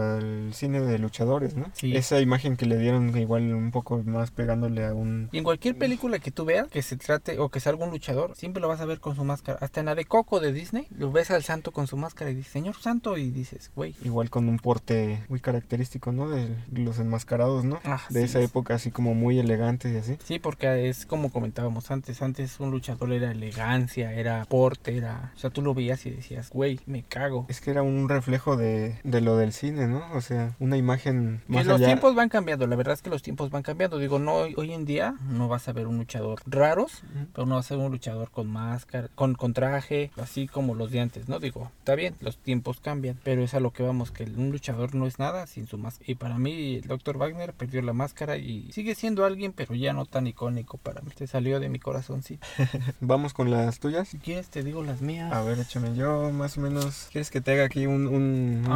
cine 0.52 0.80
de 0.80 0.98
luchadores, 0.98 1.56
¿no? 1.56 1.66
Sí. 1.72 1.96
Esa 1.96 2.20
imagen 2.20 2.56
que 2.56 2.66
le 2.66 2.76
dieron 2.78 3.16
igual 3.16 3.54
un 3.54 3.70
poco 3.70 4.02
más 4.04 4.30
pegándole 4.30 4.86
a 4.86 4.94
un... 4.94 5.28
Y 5.32 5.38
en 5.38 5.44
cualquier 5.44 5.76
película 5.76 6.18
que 6.18 6.30
tú 6.30 6.44
veas, 6.44 6.68
que 6.68 6.82
se 6.82 6.96
trate 6.96 7.38
o 7.38 7.48
que 7.48 7.60
salga 7.60 7.84
un 7.84 7.90
luchador, 7.90 8.34
siempre 8.36 8.60
lo 8.60 8.68
vas 8.68 8.80
a 8.80 8.86
ver 8.86 9.00
con 9.00 9.16
su 9.16 9.24
máscara. 9.24 9.58
Hasta 9.60 9.80
en 9.80 9.86
la 9.86 9.94
de 9.94 10.04
Coco 10.04 10.40
de 10.40 10.52
Disney, 10.52 10.86
lo 10.90 11.12
ves 11.12 11.30
al 11.30 11.42
santo 11.42 11.72
con 11.72 11.86
su 11.86 11.96
máscara 11.96 12.30
y 12.30 12.34
dices, 12.34 12.52
señor 12.52 12.76
santo, 12.76 13.16
y 13.16 13.30
dices, 13.30 13.70
güey. 13.74 13.94
Igual 14.02 14.30
con 14.30 14.48
un 14.48 14.58
porte 14.58 15.24
muy 15.28 15.40
característico, 15.40 16.12
¿no? 16.12 16.28
De 16.28 16.48
los 16.72 16.98
enmascarados, 16.98 17.64
¿no? 17.64 17.80
Ah, 17.84 18.00
de 18.10 18.20
sí, 18.20 18.26
esa 18.26 18.40
época 18.40 18.74
así 18.74 18.90
como 18.90 19.14
muy 19.14 19.38
elegantes 19.38 19.92
y 19.92 19.96
así. 19.96 20.18
Sí, 20.24 20.38
porque 20.38 20.88
es 20.88 21.06
como 21.06 21.30
comentábamos 21.30 21.90
antes, 21.90 22.22
antes 22.22 22.60
un 22.60 22.70
luchador 22.70 23.12
era 23.12 23.30
elegancia, 23.30 24.12
era 24.12 24.44
porte, 24.46 24.96
era... 24.96 25.32
O 25.34 25.38
sea, 25.38 25.50
tú 25.50 25.62
lo 25.62 25.74
veías 25.74 26.04
y 26.06 26.10
decías, 26.10 26.50
güey, 26.50 26.80
me 26.86 27.02
cago. 27.02 27.46
Es 27.48 27.60
que 27.60 27.70
era 27.70 27.82
un 27.82 28.08
reflejo 28.08 28.56
de, 28.56 28.98
de 29.04 29.20
lo 29.20 29.36
del 29.36 29.52
cine, 29.52 29.86
¿no? 29.86 30.19
O 30.20 30.22
sea, 30.22 30.54
una 30.58 30.76
imagen 30.76 31.40
Que 31.46 31.54
más 31.54 31.66
los 31.66 31.76
allá... 31.76 31.86
tiempos 31.86 32.14
van 32.14 32.28
cambiando, 32.28 32.66
la 32.66 32.76
verdad 32.76 32.92
es 32.94 33.00
que 33.02 33.08
los 33.08 33.22
tiempos 33.22 33.48
van 33.50 33.62
cambiando. 33.62 33.98
Digo, 33.98 34.18
no 34.18 34.34
hoy, 34.34 34.72
en 34.72 34.84
día 34.84 35.14
no 35.30 35.48
vas 35.48 35.66
a 35.68 35.72
ver 35.72 35.86
un 35.86 35.96
luchador 35.96 36.40
raros, 36.46 37.02
pero 37.34 37.46
no 37.46 37.54
vas 37.54 37.70
a 37.72 37.76
ver 37.76 37.86
un 37.86 37.92
luchador 37.92 38.30
con 38.30 38.48
máscara, 38.48 39.08
con, 39.14 39.34
con 39.34 39.54
traje, 39.54 40.10
así 40.20 40.46
como 40.46 40.74
los 40.74 40.90
de 40.90 41.00
antes, 41.00 41.28
¿no? 41.28 41.38
Digo, 41.40 41.70
está 41.78 41.94
bien, 41.94 42.14
los 42.20 42.36
tiempos 42.36 42.80
cambian, 42.80 43.18
pero 43.24 43.42
es 43.42 43.54
a 43.54 43.60
lo 43.60 43.72
que 43.72 43.82
vamos, 43.82 44.10
que 44.10 44.24
un 44.24 44.50
luchador 44.50 44.94
no 44.94 45.06
es 45.06 45.18
nada 45.18 45.46
sin 45.46 45.66
su 45.66 45.78
máscara. 45.78 46.04
Y 46.10 46.14
para 46.16 46.36
mí, 46.38 46.76
el 46.76 46.82
Dr. 46.86 47.16
Wagner 47.16 47.54
perdió 47.54 47.80
la 47.82 47.92
máscara 47.94 48.36
y 48.36 48.70
sigue 48.72 48.94
siendo 48.94 49.24
alguien, 49.24 49.52
pero 49.54 49.74
ya 49.74 49.92
no 49.94 50.04
tan 50.04 50.26
icónico 50.26 50.76
para 50.76 51.00
mí. 51.00 51.10
Se 51.16 51.26
salió 51.26 51.60
de 51.60 51.68
mi 51.70 51.78
corazón, 51.78 52.22
sí. 52.22 52.38
Vamos 53.00 53.32
con 53.32 53.50
las 53.50 53.78
tuyas. 53.80 54.08
Si 54.08 54.18
quieres, 54.18 54.48
te 54.48 54.62
digo 54.62 54.82
las 54.84 55.00
mías. 55.00 55.32
A 55.32 55.42
ver, 55.42 55.58
échame 55.58 55.94
yo 55.94 56.30
más 56.30 56.58
o 56.58 56.60
menos. 56.60 57.08
¿Quieres 57.10 57.30
que 57.30 57.40
te 57.40 57.52
haga 57.52 57.64
aquí 57.64 57.86
un, 57.86 58.06
un- 58.06 58.62
una. 58.66 58.74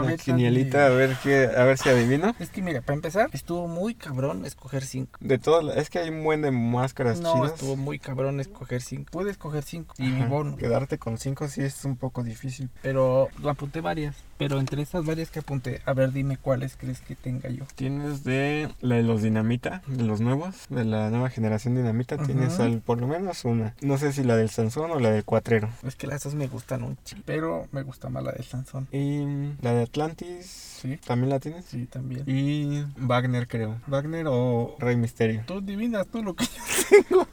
A 0.87 0.88
ver, 0.90 1.16
qué, 1.22 1.34
a 1.57 1.64
ver 1.64 1.79
si 1.79 1.88
adivino. 1.88 2.35
Es 2.38 2.51
que 2.51 2.62
mira, 2.62 2.81
para 2.81 2.94
empezar, 2.94 3.31
estuvo 3.33 3.68
muy 3.68 3.94
cabrón 3.94 4.44
escoger 4.44 4.85
cinco. 4.85 5.18
De 5.20 5.38
todas, 5.38 5.77
es 5.77 5.90
que 5.90 5.99
hay 5.99 6.09
un 6.11 6.25
buen 6.25 6.42
de 6.42 6.51
máscaras 6.51 7.20
No, 7.20 7.35
chidas. 7.35 7.53
estuvo 7.53 7.77
muy 7.77 7.99
cabrón 7.99 8.40
escoger 8.40 8.83
cinco. 8.83 9.11
Puedes 9.12 9.33
escoger 9.33 9.62
cinco. 9.64 9.94
Y 9.99 10.05
mi 10.05 10.25
bono. 10.27 10.57
Quedarte 10.57 10.99
con 10.99 11.18
cinco 11.18 11.49
sí 11.49 11.62
es 11.62 11.85
un 11.85 11.97
poco 11.97 12.23
difícil. 12.23 12.70
Pero 12.83 13.29
apunté 13.49 13.81
varias. 13.81 14.16
Pero 14.38 14.59
entre 14.59 14.83
esas 14.83 15.05
varias 15.05 15.31
que 15.31 15.38
apunté, 15.40 15.81
a 15.87 15.92
ver, 15.92 16.12
dime 16.12 16.37
cuáles 16.37 16.77
crees 16.77 17.01
que 17.01 17.14
tenga 17.14 17.49
yo. 17.51 17.64
Tienes 17.77 18.25
de 18.25 18.68
la 18.81 18.97
de 18.97 19.03
los 19.03 19.23
Dinamita, 19.23 19.83
de 19.87 20.03
los 20.05 20.20
nuevos, 20.20 20.66
de 20.68 20.85
la 20.85 21.11
nueva 21.11 21.31
generación 21.31 21.75
Dinamita, 21.77 22.16
Ajá. 22.16 22.27
tienes 22.27 22.59
al, 22.61 22.81
por 22.81 23.01
lo 23.01 23.07
menos 23.07 23.44
una. 23.44 23.75
No 23.81 23.97
sé 23.99 24.12
si 24.12 24.25
la 24.25 24.37
del 24.37 24.51
Sansón 24.51 24.90
o 24.90 24.99
la 25.01 25.11
del 25.12 25.25
Cuatrero. 25.25 25.68
Es 25.87 25.97
que 25.97 26.07
las 26.07 26.23
dos 26.25 26.35
me 26.35 26.47
gustan 26.49 26.83
un 26.83 26.97
chingo. 27.05 27.23
Pero 27.27 27.68
me 27.73 27.83
gusta 27.83 28.09
más 28.09 28.25
la 28.25 28.33
de 28.33 28.42
Sansón. 28.42 28.88
Y 28.92 29.53
la 29.62 29.73
de 29.75 29.83
Atlantis, 29.83 30.70
Sí. 30.85 30.99
¿también 31.07 31.31
la 31.31 31.40
tienes? 31.40 31.64
Sí, 31.64 31.87
también. 31.87 32.25
Y 32.27 32.85
Wagner, 32.99 33.49
creo. 33.49 33.81
Wagner 33.87 34.27
o 34.29 34.77
Rey 34.79 34.97
Misterio. 34.97 35.42
Tú 35.47 35.55
adivinas 35.59 36.07
tú 36.09 36.23
lo 36.23 36.35
que 36.35 36.44
yo 37.11 37.27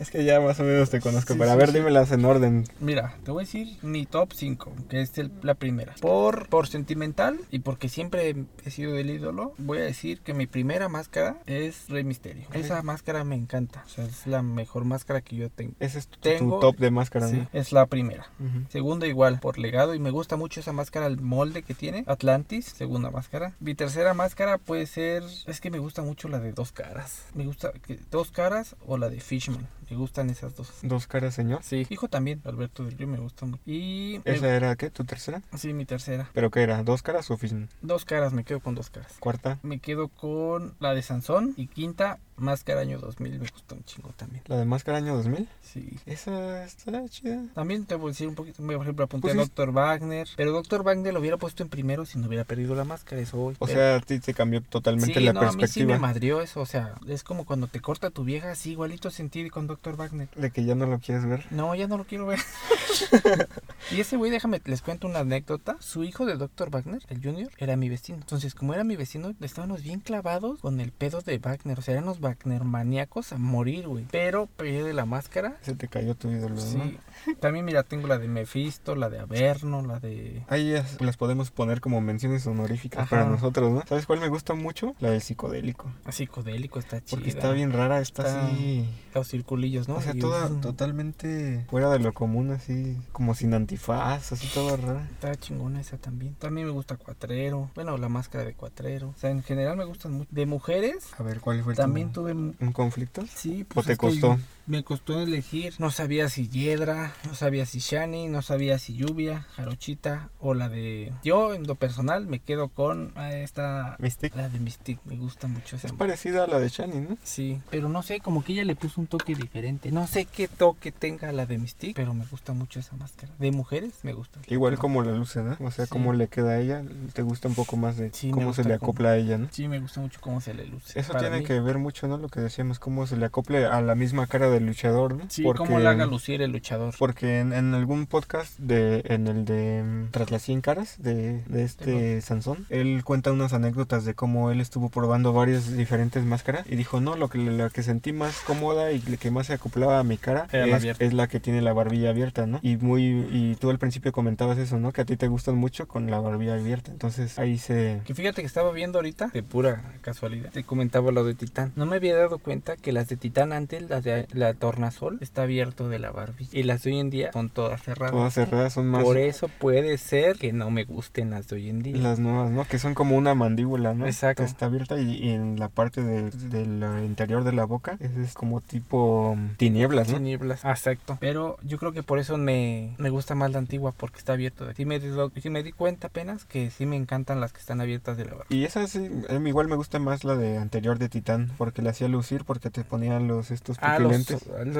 Es 0.00 0.10
que 0.10 0.24
ya 0.24 0.40
más 0.40 0.58
o 0.58 0.64
menos 0.64 0.90
te 0.90 1.00
conozco, 1.00 1.34
Sí, 1.34 1.38
pero 1.38 1.52
a 1.52 1.56
ver, 1.56 1.72
dímelas 1.72 2.10
en 2.10 2.24
orden. 2.24 2.64
Mira, 2.80 3.16
te 3.24 3.30
voy 3.30 3.42
a 3.42 3.46
decir 3.46 3.76
mi 3.82 4.06
top 4.06 4.32
5, 4.34 4.72
que 4.88 5.02
es 5.02 5.16
el- 5.18 5.30
la 5.42 5.54
primera. 5.54 5.94
Por, 6.00 6.29
por 6.48 6.68
sentimental 6.68 7.40
y 7.50 7.60
porque 7.60 7.88
siempre 7.88 8.34
he 8.64 8.70
sido 8.70 8.92
del 8.92 9.10
ídolo, 9.10 9.54
voy 9.58 9.78
a 9.78 9.82
decir 9.82 10.20
que 10.20 10.34
mi 10.34 10.46
primera 10.46 10.88
máscara 10.88 11.38
es 11.46 11.88
Rey 11.88 12.04
Misterio. 12.04 12.46
Ok. 12.48 12.56
Esa 12.56 12.82
máscara 12.82 13.24
me 13.24 13.36
encanta. 13.36 13.82
O 13.86 13.88
sea, 13.88 14.04
es 14.04 14.26
la 14.26 14.42
mejor 14.42 14.84
máscara 14.84 15.20
que 15.20 15.36
yo 15.36 15.50
tengo. 15.50 15.74
Ese 15.80 15.98
es 15.98 16.08
tu, 16.08 16.18
top 16.60 16.76
de 16.76 16.90
Sí, 16.90 17.36
¿no? 17.36 17.48
es 17.52 17.72
la 17.72 17.86
primera. 17.86 18.30
Segunda 18.68 19.06
igual, 19.06 19.40
por 19.40 19.58
legado. 19.58 19.94
Y 19.94 19.98
me 19.98 20.10
gusta 20.10 20.36
mucho 20.36 20.60
esa 20.60 20.72
máscara, 20.72 21.06
el 21.06 21.20
molde 21.20 21.62
que 21.62 21.74
tiene. 21.74 22.04
Atlantis, 22.06 22.66
segunda 22.66 23.10
máscara. 23.10 23.54
Mi 23.60 23.74
tercera 23.74 24.14
máscara 24.14 24.58
puede 24.58 24.86
ser... 24.86 25.22
Es 25.46 25.60
que 25.60 25.70
me 25.70 25.78
gusta 25.78 26.02
mucho 26.02 26.28
la 26.28 26.40
de 26.40 26.52
dos 26.52 26.72
caras. 26.72 27.24
Me 27.34 27.46
gusta 27.46 27.72
que 27.72 27.98
dos 28.10 28.30
caras 28.30 28.76
o 28.86 28.96
la 28.98 29.08
de 29.08 29.20
Fishman. 29.20 29.66
Me 29.90 29.96
gustan 29.96 30.30
esas 30.30 30.54
dos. 30.56 30.72
Dos 30.82 31.06
caras, 31.08 31.34
señor. 31.34 31.62
Sí, 31.64 31.84
hijo 31.90 32.06
también, 32.08 32.40
Alberto 32.44 32.84
del 32.84 32.96
Río 32.96 33.08
me 33.08 33.18
gusta 33.18 33.44
mucho. 33.44 33.60
Y... 33.66 34.20
me- 34.24 34.32
¿Esa 34.34 34.54
era 34.54 34.76
qué? 34.76 34.88
¿Tu 34.90 35.04
tercera? 35.04 35.42
Sí, 35.56 35.72
mi 35.72 35.84
tercera. 35.84 36.30
¿Pero 36.32 36.50
qué 36.50 36.62
era? 36.62 36.82
¿Dos 36.84 37.02
caras 37.02 37.30
o 37.30 37.36
fin? 37.36 37.68
Dos 37.82 38.04
caras, 38.04 38.32
me 38.32 38.44
quedo 38.44 38.60
con 38.60 38.74
dos 38.76 38.88
caras. 38.88 39.16
¿Cuarta? 39.18 39.58
Me 39.62 39.80
quedo 39.80 40.08
con 40.08 40.74
la 40.78 40.94
de 40.94 41.02
Sansón. 41.02 41.54
Y 41.56 41.66
quinta, 41.66 42.20
Máscara 42.40 42.80
Año 42.82 42.98
2000. 42.98 43.32
Me 43.32 43.38
gusta 43.48 43.74
un 43.74 43.84
chingo 43.84 44.10
también. 44.16 44.42
¿La 44.46 44.56
de 44.58 44.64
Máscara 44.64 44.98
Año 44.98 45.16
2000? 45.16 45.48
Sí. 45.62 45.98
Esa 46.06 46.64
está 46.64 47.08
chida. 47.08 47.42
También 47.54 47.84
te 47.84 47.94
voy 47.96 48.08
a 48.08 48.12
decir 48.12 48.28
un 48.28 48.34
poquito, 48.34 48.62
por 48.62 48.74
ejemplo, 48.82 49.04
apunté 49.04 49.22
Pues 49.28 49.36
a 49.38 49.42
es- 49.42 49.48
Dr. 49.54 49.72
Wagner, 49.72 50.28
pero 50.36 50.52
Dr. 50.52 50.82
Wagner 50.82 51.12
lo 51.12 51.20
hubiera 51.20 51.36
puesto 51.36 51.62
en 51.62 51.68
primero 51.68 52.06
si 52.06 52.18
no 52.18 52.28
hubiera 52.28 52.44
perdido 52.44 52.74
la 52.74 52.84
máscara, 52.84 53.20
eso 53.20 53.40
hoy. 53.40 53.56
O 53.58 53.66
sea, 53.66 53.96
a 53.96 54.00
ti 54.00 54.18
te 54.20 54.34
cambió 54.34 54.62
totalmente 54.62 55.18
sí, 55.18 55.24
la 55.24 55.32
no, 55.32 55.40
a 55.40 55.44
mí 55.44 55.50
sí 55.52 55.58
perspectiva. 55.58 55.94
me 55.94 55.98
madrió 55.98 56.40
eso, 56.40 56.60
o 56.60 56.66
sea, 56.66 56.94
es 57.08 57.22
como 57.24 57.44
cuando 57.44 57.66
te 57.66 57.80
corta 57.80 58.10
tu 58.10 58.24
vieja, 58.24 58.52
así 58.52 58.70
igualito 58.72 59.10
sentí 59.10 59.48
con 59.50 59.66
Dr. 59.66 59.80
Dr. 59.80 59.96
Wagner. 59.96 60.28
De 60.36 60.50
que 60.50 60.64
ya 60.64 60.74
no 60.74 60.84
lo 60.86 60.98
quieres 60.98 61.24
ver. 61.26 61.46
No, 61.50 61.74
ya 61.74 61.86
no 61.88 61.96
lo 61.96 62.04
quiero 62.04 62.26
ver. 62.26 62.38
y 63.90 64.00
ese 64.00 64.16
güey, 64.16 64.30
déjame, 64.30 64.60
les 64.64 64.82
cuento 64.82 65.06
una 65.06 65.20
anécdota. 65.20 65.76
Su 65.80 66.04
hijo 66.04 66.26
de 66.26 66.36
Dr. 66.36 66.70
Wagner, 66.70 67.02
el 67.08 67.22
Junior, 67.22 67.50
era 67.58 67.76
mi 67.76 67.88
vecino. 67.88 68.18
Entonces, 68.18 68.54
como 68.54 68.74
era 68.74 68.84
mi 68.84 68.96
vecino, 68.96 69.34
estábamos 69.40 69.82
bien 69.82 70.00
clavados 70.00 70.60
con 70.60 70.80
el 70.80 70.92
pedo 70.92 71.20
de 71.22 71.38
Wagner. 71.38 71.78
O 71.78 71.82
sea, 71.82 71.92
eran 71.94 72.04
los 72.06 72.20
Wagner 72.30 72.64
maníacos 72.64 73.32
a 73.32 73.38
morir, 73.38 73.88
güey. 73.88 74.06
Pero 74.10 74.48
de 74.58 74.92
la 74.92 75.04
máscara. 75.04 75.56
Se 75.62 75.74
te 75.74 75.88
cayó 75.88 76.14
tu 76.14 76.30
ídolo, 76.30 76.54
¿no? 76.54 76.60
Sí. 76.60 76.98
También, 77.40 77.64
mira, 77.64 77.82
tengo 77.82 78.06
la 78.06 78.18
de 78.18 78.28
Mephisto, 78.28 78.94
la 78.94 79.10
de 79.10 79.18
Averno, 79.18 79.82
la 79.82 79.98
de. 79.98 80.44
Ahí 80.48 80.74
las 81.00 81.16
podemos 81.16 81.50
poner 81.50 81.80
como 81.80 82.00
menciones 82.00 82.46
honoríficas 82.46 83.08
para 83.08 83.26
nosotros, 83.26 83.72
¿no? 83.72 83.82
¿Sabes 83.86 84.06
cuál 84.06 84.20
me 84.20 84.28
gusta 84.28 84.54
mucho? 84.54 84.94
La 85.00 85.10
del 85.10 85.20
psicodélico. 85.20 85.86
El 85.88 85.94
ah, 86.06 86.12
psicodélico 86.12 86.78
está 86.78 87.00
chido. 87.00 87.16
Porque 87.16 87.30
está 87.30 87.50
bien 87.52 87.72
rara, 87.72 88.00
está, 88.00 88.46
así. 88.46 88.88
Los 89.14 89.28
circulillos, 89.28 89.88
¿no? 89.88 89.96
O 89.96 90.00
sea, 90.00 90.14
toda 90.14 90.48
totalmente 90.60 91.66
fuera 91.68 91.90
de 91.90 91.98
lo 91.98 92.12
común, 92.12 92.52
así 92.52 92.96
como 93.12 93.34
sin 93.34 93.54
antifaz, 93.54 94.32
así 94.32 94.48
toda 94.54 94.76
rara. 94.76 95.08
Está 95.10 95.34
chingona 95.34 95.80
esa 95.80 95.98
también. 95.98 96.34
También 96.34 96.66
me 96.66 96.72
gusta 96.72 96.96
Cuatrero. 96.96 97.70
Bueno, 97.74 97.98
la 97.98 98.08
máscara 98.08 98.44
de 98.44 98.54
Cuatrero. 98.54 99.08
O 99.08 99.18
sea, 99.18 99.30
en 99.30 99.42
general 99.42 99.76
me 99.76 99.84
gustan 99.84 100.12
mucho. 100.12 100.28
De 100.30 100.46
mujeres. 100.46 101.08
A 101.18 101.22
ver, 101.22 101.40
¿cuál 101.40 101.62
fue 101.62 101.72
el 101.72 101.76
También 101.76 102.12
tuve. 102.20 102.32
¿Un 102.32 102.72
conflicto? 102.72 103.24
Sí, 103.34 103.64
pues. 103.64 103.86
¿O 103.86 103.88
te 103.88 103.96
costó? 103.96 104.38
Me 104.70 104.84
costó 104.84 105.20
elegir. 105.20 105.74
No 105.78 105.90
sabía 105.90 106.28
si 106.28 106.48
Yedra, 106.48 107.12
no 107.26 107.34
sabía 107.34 107.66
si 107.66 107.80
Shani, 107.80 108.28
no 108.28 108.40
sabía 108.40 108.78
si 108.78 108.94
Lluvia, 108.94 109.46
Jarochita 109.56 110.30
o 110.38 110.54
la 110.54 110.68
de. 110.68 111.12
Yo, 111.24 111.54
en 111.54 111.66
lo 111.66 111.74
personal, 111.74 112.26
me 112.26 112.38
quedo 112.38 112.68
con 112.68 113.12
esta. 113.18 113.96
Mystic. 113.98 114.34
La 114.36 114.48
de 114.48 114.60
Mystic, 114.60 115.00
me 115.04 115.16
gusta 115.16 115.48
mucho 115.48 115.76
esa. 115.76 115.88
Es 115.88 115.92
parecida 115.92 116.44
a 116.44 116.46
la 116.46 116.58
de 116.58 116.68
Shani, 116.68 117.00
¿no? 117.00 117.18
Sí, 117.22 117.60
pero 117.70 117.88
no 117.88 118.02
sé, 118.02 118.20
como 118.20 118.44
que 118.44 118.52
ella 118.52 118.64
le 118.64 118.76
puso 118.76 119.00
un 119.00 119.06
toque 119.08 119.34
diferente. 119.34 119.90
No 119.90 120.06
sé 120.06 120.24
qué 120.24 120.48
toque 120.48 120.92
tenga 120.92 121.32
la 121.32 121.46
de 121.46 121.58
Mystic, 121.58 121.96
pero 121.96 122.14
me 122.14 122.24
gusta 122.26 122.52
mucho 122.52 122.78
esa 122.78 122.96
máscara. 122.96 123.32
De 123.38 123.50
mujeres, 123.50 123.94
me 124.02 124.12
gusta. 124.12 124.40
Igual 124.46 124.78
como 124.78 125.02
la 125.02 125.12
luce, 125.12 125.42
¿no? 125.42 125.56
O 125.60 125.70
sea, 125.70 125.86
cómo 125.86 126.12
le 126.12 126.28
queda 126.28 126.50
a 126.50 126.60
ella, 126.60 126.84
te 127.12 127.22
gusta 127.22 127.48
un 127.48 127.54
poco 127.54 127.76
más 127.76 127.96
de 127.96 128.12
cómo 128.30 128.54
se 128.54 128.64
le 128.64 128.74
acopla 128.74 129.10
a 129.10 129.16
ella, 129.16 129.36
¿no? 129.36 129.48
Sí, 129.50 129.66
me 129.66 129.80
gusta 129.80 130.00
mucho 130.00 130.20
cómo 130.20 130.40
se 130.40 130.54
le 130.54 130.66
luce. 130.66 130.98
Eso 130.98 131.14
tiene 131.14 131.42
que 131.42 131.60
ver 131.60 131.78
mucho, 131.78 132.06
¿no? 132.06 132.18
Lo 132.18 132.28
que 132.28 132.40
decíamos, 132.40 132.78
cómo 132.78 133.06
se 133.06 133.16
le 133.16 133.26
acople 133.26 133.66
a 133.66 133.80
la 133.80 133.94
misma 133.94 134.26
cara 134.26 134.48
del 134.60 134.68
luchador, 134.68 135.16
¿no? 135.16 135.24
Sí, 135.28 135.42
cómo 135.56 135.78
le 135.78 135.88
haga 135.88 136.06
lucir 136.06 136.42
el 136.42 136.52
luchador. 136.52 136.94
Porque 136.98 137.40
en, 137.40 137.74
algún 137.74 138.06
podcast, 138.06 138.58
de 138.58 139.02
en 139.06 139.26
el 139.26 139.44
de 139.44 139.82
mm, 139.82 140.10
Tras 140.10 140.30
las 140.30 140.42
100 140.42 140.60
caras, 140.60 140.96
de, 141.02 141.42
de 141.44 141.64
este 141.64 142.20
Sansón, 142.20 142.66
él 142.68 143.02
cuenta 143.04 143.32
unas 143.32 143.52
anécdotas 143.52 144.04
de 144.04 144.14
cómo 144.14 144.50
él 144.50 144.60
estuvo 144.60 144.88
probando 144.90 145.32
varias 145.32 145.76
diferentes 145.76 146.24
máscaras 146.24 146.66
y 146.70 146.76
dijo, 146.76 147.00
no, 147.00 147.16
lo 147.16 147.28
que, 147.28 147.38
la 147.38 147.70
que 147.70 147.82
sentí 147.82 148.12
más 148.12 148.40
cómoda 148.40 148.92
y 148.92 149.00
que 149.00 149.30
más 149.30 149.46
se 149.46 149.54
acoplaba 149.54 149.98
a 149.98 150.04
mi 150.04 150.18
cara 150.18 150.46
es, 150.52 151.12
la 151.12 151.26
que 151.28 151.40
tiene 151.40 151.62
la 151.62 151.72
barbilla 151.72 152.10
abierta, 152.10 152.46
¿no? 152.46 152.60
Y 152.62 152.76
muy 152.76 153.26
y 153.30 153.56
tú 153.56 153.70
al 153.70 153.78
principio 153.78 154.12
comentabas 154.12 154.58
eso, 154.58 154.78
¿no? 154.78 154.92
Que 154.92 155.00
a 155.00 155.04
ti 155.04 155.16
te 155.16 155.28
gustan 155.28 155.56
mucho 155.56 155.88
con 155.88 156.10
la 156.10 156.20
barbilla 156.20 156.54
abierta. 156.54 156.90
Entonces 156.90 157.38
ahí 157.38 157.58
se... 157.58 158.00
Que 158.04 158.14
fíjate 158.14 158.42
que 158.42 158.46
estaba 158.46 158.72
viendo 158.72 158.98
ahorita, 158.98 159.28
de 159.28 159.42
pura 159.42 159.94
casualidad, 160.02 160.50
te 160.50 160.64
comentaba 160.64 161.12
lo 161.12 161.24
de 161.24 161.34
Titán. 161.34 161.72
No 161.76 161.86
me 161.86 161.96
había 161.96 162.16
dado 162.16 162.38
cuenta 162.38 162.76
que 162.76 162.92
las 162.92 163.08
de 163.08 163.16
Titán 163.16 163.52
antes, 163.52 163.88
las 163.88 164.04
de 164.04 164.26
Tornasol, 164.54 165.18
está 165.20 165.42
abierto 165.42 165.88
de 165.88 165.98
la 165.98 166.10
barbilla. 166.10 166.58
Y 166.58 166.62
las 166.62 166.82
de 166.82 166.92
hoy 166.92 166.98
en 167.00 167.10
día 167.10 167.32
son 167.32 167.48
todas 167.48 167.82
cerradas. 167.82 168.12
Todas 168.12 168.34
cerradas 168.34 168.72
son 168.72 168.86
más. 168.86 169.02
Por 169.02 169.18
eso 169.18 169.48
puede 169.48 169.98
ser 169.98 170.36
que 170.36 170.52
no 170.52 170.70
me 170.70 170.84
gusten 170.84 171.30
las 171.30 171.48
de 171.48 171.56
hoy 171.56 171.68
en 171.68 171.82
día. 171.82 171.96
Las 171.96 172.18
nuevas, 172.18 172.50
¿no? 172.50 172.64
Que 172.64 172.78
son 172.78 172.94
como 172.94 173.16
una 173.16 173.34
mandíbula, 173.34 173.94
¿no? 173.94 174.06
Exacto. 174.06 174.42
está 174.42 174.66
abierta 174.66 175.00
y, 175.00 175.30
en 175.30 175.58
la 175.58 175.68
parte 175.68 176.02
del 176.02 177.04
interior 177.04 177.44
de 177.44 177.52
la 177.52 177.64
boca 177.64 177.98
es, 178.00 178.34
como 178.34 178.60
tipo 178.60 179.30
um, 179.30 179.54
tinieblas, 179.56 180.08
¿no? 180.08 180.16
Tinieblas, 180.16 180.64
exacto. 180.64 181.18
Pero 181.20 181.58
yo 181.62 181.78
creo 181.78 181.92
que 181.92 182.02
por 182.02 182.18
eso 182.18 182.36
me, 182.36 182.94
me 182.98 183.10
gusta 183.10 183.34
más 183.34 183.50
la 183.52 183.58
antigua 183.58 183.92
porque 183.92 184.18
está 184.18 184.34
abierto. 184.34 184.66
Sí 184.74 184.84
me, 184.84 185.00
sí 185.00 185.50
me 185.50 185.62
di 185.62 185.72
cuenta 185.72 186.08
apenas 186.08 186.44
que 186.44 186.70
sí 186.70 186.86
me 186.86 186.96
encantan 186.96 187.40
las 187.40 187.52
que 187.52 187.60
están 187.60 187.80
abiertas 187.80 188.16
de 188.16 188.24
la 188.24 188.32
barba. 188.32 188.46
Y 188.48 188.64
esa 188.64 188.86
sí, 188.86 189.10
igual 189.46 189.68
me 189.68 189.76
gusta 189.76 189.98
más 189.98 190.24
la 190.24 190.36
de 190.36 190.58
anterior 190.58 190.98
de 190.98 191.08
Titán 191.08 191.50
porque 191.58 191.82
la 191.82 191.90
hacía 191.90 192.08
lucir 192.08 192.44
porque 192.44 192.70
te 192.70 192.84
ponían 192.84 193.28
los 193.28 193.50
estos 193.50 193.76
ah, 193.80 193.98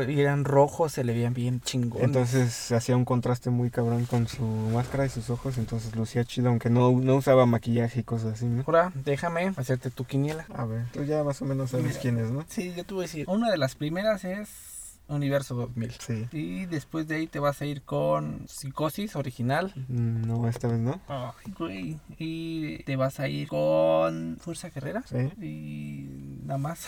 y 0.08 0.20
eran 0.20 0.44
rojos, 0.44 0.92
se 0.92 1.04
le 1.04 1.12
veían 1.12 1.34
bien 1.34 1.60
chingones. 1.60 2.04
Entonces 2.04 2.72
hacía 2.72 2.96
un 2.96 3.04
contraste 3.04 3.50
muy 3.50 3.70
cabrón 3.70 4.06
con 4.06 4.28
su 4.28 4.42
máscara 4.42 5.06
y 5.06 5.08
sus 5.08 5.30
ojos, 5.30 5.58
entonces 5.58 5.94
lucía 5.96 6.24
chido, 6.24 6.48
aunque 6.48 6.70
no, 6.70 6.90
no 6.92 7.16
usaba 7.16 7.46
maquillaje 7.46 8.00
y 8.00 8.04
cosas 8.04 8.34
así, 8.34 8.46
¿no? 8.46 8.64
Ahora, 8.66 8.92
déjame 8.94 9.52
hacerte 9.56 9.90
tu 9.90 10.04
quiniela. 10.04 10.46
A 10.54 10.64
ver, 10.64 10.86
tú 10.92 11.04
ya 11.04 11.24
más 11.24 11.40
o 11.42 11.44
menos 11.44 11.70
sabes 11.70 11.98
quién 11.98 12.18
es, 12.18 12.30
¿no? 12.30 12.44
Sí, 12.48 12.72
yo 12.76 12.84
te 12.84 12.94
voy 12.94 13.04
a 13.04 13.06
decir. 13.06 13.26
Una 13.28 13.50
de 13.50 13.58
las 13.58 13.74
primeras 13.74 14.24
es 14.24 14.48
Universo 15.10 15.54
2000. 15.54 15.92
Sí. 15.98 16.28
Y 16.32 16.66
después 16.66 17.08
de 17.08 17.16
ahí 17.16 17.26
te 17.26 17.40
vas 17.40 17.60
a 17.60 17.66
ir 17.66 17.82
con 17.82 18.46
Psicosis 18.48 19.16
original. 19.16 19.72
Mm, 19.88 20.22
no, 20.22 20.48
esta 20.48 20.68
vez 20.68 20.78
no. 20.78 21.00
Ay, 21.08 21.52
güey. 21.58 21.98
Y 22.18 22.82
te 22.84 22.96
vas 22.96 23.18
a 23.20 23.28
ir 23.28 23.48
con 23.48 24.38
Fuerza 24.40 24.70
Guerrera. 24.70 25.02
Sí. 25.06 25.44
Y 25.44 26.44
nada 26.44 26.58
más. 26.58 26.86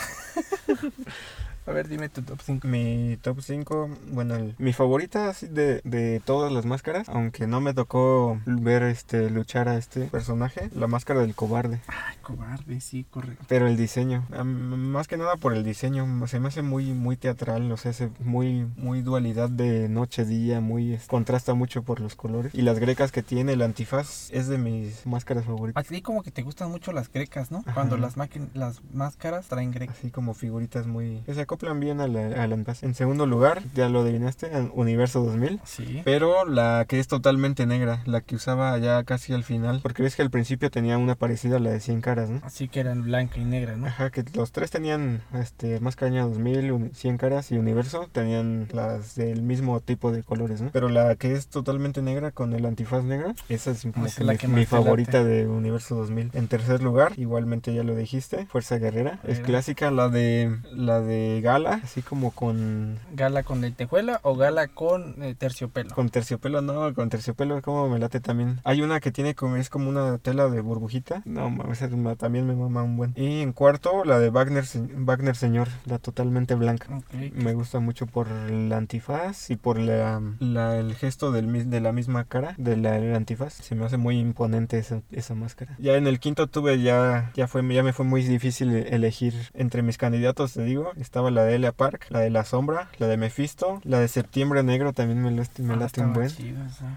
A 1.65 1.71
ver, 1.71 1.89
dime 1.89 2.09
tu 2.09 2.23
top 2.23 2.41
5. 2.41 2.67
Mi 2.67 3.17
top 3.23 3.41
5, 3.41 3.89
bueno, 4.11 4.53
mi 4.59 4.73
favorita 4.73 5.33
de, 5.43 5.81
de 5.85 6.21
todas 6.25 6.51
las 6.53 6.65
máscaras, 6.67 7.09
aunque 7.09 7.47
no 7.47 7.61
me 7.61 7.73
tocó 7.73 8.41
ver 8.47 8.83
este 8.83 9.31
luchar 9.31 9.69
a 9.69 9.77
este 9.77 10.07
personaje, 10.07 10.71
la 10.75 10.89
máscara 10.89 11.21
del 11.21 11.37
cobarde. 11.37 11.81
Ay, 11.87 12.17
cobarde, 12.21 12.81
sí, 12.81 13.07
correcto. 13.09 13.45
Pero 13.49 13.69
el 13.69 13.77
diseño, 13.77 14.27
más 14.45 15.07
que 15.07 15.17
nada 15.17 15.37
por 15.37 15.55
el 15.55 15.63
diseño, 15.63 16.27
se 16.27 16.41
me 16.41 16.49
hace 16.49 16.63
muy 16.63 16.93
muy 16.95 17.17
teatral, 17.17 17.71
o 17.71 17.77
sea, 17.77 17.93
muy 18.21 18.67
muy 18.77 19.03
dualidad 19.03 19.49
de 19.49 19.89
noche 19.89 20.25
día, 20.25 20.61
muy 20.61 20.99
contrasta 21.07 21.55
mucho 21.55 21.83
por 21.83 22.01
los 22.01 22.17
colores 22.17 22.53
y 22.55 22.63
las 22.63 22.81
grecas 22.81 23.13
que 23.13 23.23
tiene 23.23 23.53
el 23.53 23.63
antifaz 23.63 24.31
es 24.33 24.49
de 24.49 24.59
mis 24.59 25.07
máscaras 25.07 25.45
favoritas. 25.45 25.85
A 25.85 25.89
ti 25.89 26.03
como 26.03 26.25
que 26.25 26.33
te 26.33 26.43
gustan 26.43 26.71
mucho 26.73 26.91
las 26.91 27.11
grecas, 27.13 27.53
¿no? 27.53 27.65
Cuando 27.73 27.97
las 27.97 28.17
las 28.55 28.81
máscaras 28.93 29.47
traen 29.47 29.71
grecas. 29.71 29.97
Así 29.99 30.11
como 30.11 30.35
figuritas 30.35 30.87
muy 30.87 31.23
acoplan 31.53 31.81
bien 31.81 32.01
al, 32.01 32.17
al 32.17 32.65
En 32.81 32.95
segundo 32.95 33.27
lugar, 33.27 33.63
ya 33.75 33.91
lo 33.91 34.01
adivinaste, 34.01 34.51
Universo 34.73 35.23
2000. 35.23 35.61
Sí. 35.65 36.01
Pero 36.03 36.47
la 36.47 36.87
que 36.89 36.99
es 36.99 37.09
totalmente 37.09 37.67
negra, 37.67 38.03
la 38.07 38.23
que 38.23 38.37
usaba 38.37 38.79
ya 38.79 39.05
casi 39.05 39.35
al 39.35 39.45
final. 39.45 39.81
Porque 39.83 40.03
ves 40.03 40.17
que 40.17 40.23
al 40.23 40.31
principio 40.31 40.71
tenía 40.71 40.97
una 40.97 41.15
parecida 41.15 41.57
a 41.57 41.61
la 41.61 41.71
de 41.71 41.81
100 41.81 42.01
caras, 42.01 42.31
¿no? 42.31 42.41
Así 42.43 42.69
que 42.69 42.81
eran 42.81 43.03
blanca 43.03 43.39
y 43.39 43.45
negra, 43.45 43.77
¿no? 43.77 43.87
Ajá, 43.87 44.09
que 44.09 44.25
los 44.35 44.51
tres 44.53 44.71
tenían 44.71 45.21
este 45.35 45.79
Máscara 45.81 46.23
2000, 46.23 46.91
100 46.95 47.19
caras 47.19 47.53
y 47.53 47.59
Universo. 47.59 48.09
Tenían 48.13 48.69
las 48.73 49.15
del 49.15 49.43
mismo 49.43 49.81
tipo 49.81 50.11
de 50.11 50.23
colores, 50.23 50.63
¿no? 50.63 50.71
Pero 50.73 50.89
la 50.89 51.17
que 51.17 51.33
es 51.33 51.49
totalmente 51.49 52.01
negra 52.01 52.31
con 52.31 52.55
el 52.55 52.65
antifaz 52.65 53.05
negra, 53.05 53.35
esa 53.51 53.73
es 53.73 53.83
como 53.83 54.07
que, 54.39 54.49
mi, 54.49 54.55
mi 54.55 54.67
favorita 54.67 55.23
de 55.23 55.47
Universo 55.47 55.97
2000. 55.97 56.31
En 56.33 56.49
tercer 56.49 56.83
lugar, 56.83 57.13
igualmente 57.19 57.75
ya 57.75 57.83
lo 57.83 57.95
dijiste, 57.95 58.47
Fuerza 58.47 58.79
Guerrera. 58.79 59.21
Es 59.25 59.41
clásica 59.41 59.91
la 59.91 60.09
de 60.09 60.57
la 60.73 61.03
de 61.03 61.42
gala, 61.43 61.81
así 61.85 62.01
como 62.01 62.31
con... 62.31 62.99
¿Gala 63.13 63.43
con 63.43 63.61
lentejuela 63.61 64.21
o 64.23 64.37
gala 64.37 64.69
con 64.69 65.23
eh, 65.23 65.35
terciopelo? 65.35 65.95
Con 65.95 66.09
terciopelo, 66.09 66.63
no, 66.63 66.95
con 66.95 67.11
terciopelo 67.11 67.61
como 67.61 67.89
me 67.89 67.99
late 67.99 68.21
también. 68.21 68.61
Hay 68.65 68.81
una 68.81 69.01
que 69.01 69.13
tiene 69.13 69.35
como, 69.35 69.57
es 69.57 69.69
como 69.69 69.91
una 69.91 70.19
tela 70.19 70.49
de 70.49 70.61
burbujita. 70.61 71.23
No, 71.25 71.51
mames, 71.51 71.81
también 72.19 72.47
me 72.47 72.55
mama 72.55 72.83
un 72.83 72.97
buen. 72.97 73.13
Y 73.17 73.41
en 73.43 73.53
cuarto, 73.53 74.05
la 74.05 74.19
de 74.19 74.31
Wagner, 74.31 74.65
Wagner 74.97 75.37
Señor, 75.37 75.69
la 75.85 75.99
totalmente 75.99 76.55
blanca. 76.55 77.03
Me 77.35 77.53
gusta 77.53 77.81
mucho 77.81 78.07
por 78.07 78.29
el 78.29 78.73
antifaz 78.73 79.51
y 79.51 79.57
por 79.57 79.79
la, 79.79 80.21
el 80.41 80.95
gesto 80.95 81.33
del, 81.33 81.69
de 81.69 81.81
la 81.81 81.93
misma 81.93 82.25
cara 82.25 82.55
del 82.57 82.87
antifaz. 82.87 83.55
Se 83.55 83.75
me 83.75 83.85
hace 83.85 83.97
muy 83.97 84.19
imponente 84.19 84.79
esa, 84.79 85.03
esa 85.11 85.35
máscara. 85.35 85.77
Ya 85.79 85.97
en 85.97 86.07
el 86.07 86.21
quinto 86.21 86.47
tuve, 86.47 86.81
ya, 86.81 87.33
ya, 87.35 87.49
fue, 87.49 87.63
ya 87.75 87.83
me 87.83 87.93
fue 87.93 88.05
muy 88.05 88.23
difícil 88.23 88.73
elegir 88.75 89.35
entre 89.55 89.83
mis 89.83 89.99
candidatos, 89.99 90.53
te 90.53 90.63
digo. 90.63 90.93
Estaba 90.97 91.31
la 91.33 91.45
de 91.45 91.57
Elia 91.57 91.73
Park, 91.73 92.07
la 92.11 92.21
de 92.21 92.31
La 92.31 92.45
Sombra, 92.45 92.89
la 92.99 93.07
de 93.07 93.17
Mephisto, 93.17 93.81
la 93.85 93.99
de 93.99 94.09
Septiembre 94.09 94.63
Negro 94.63 94.93
también 94.93 95.23
me, 95.23 95.31
me 95.31 95.43
ah, 95.43 95.77
late 95.77 96.01
un 96.01 96.13
buen, 96.13 96.31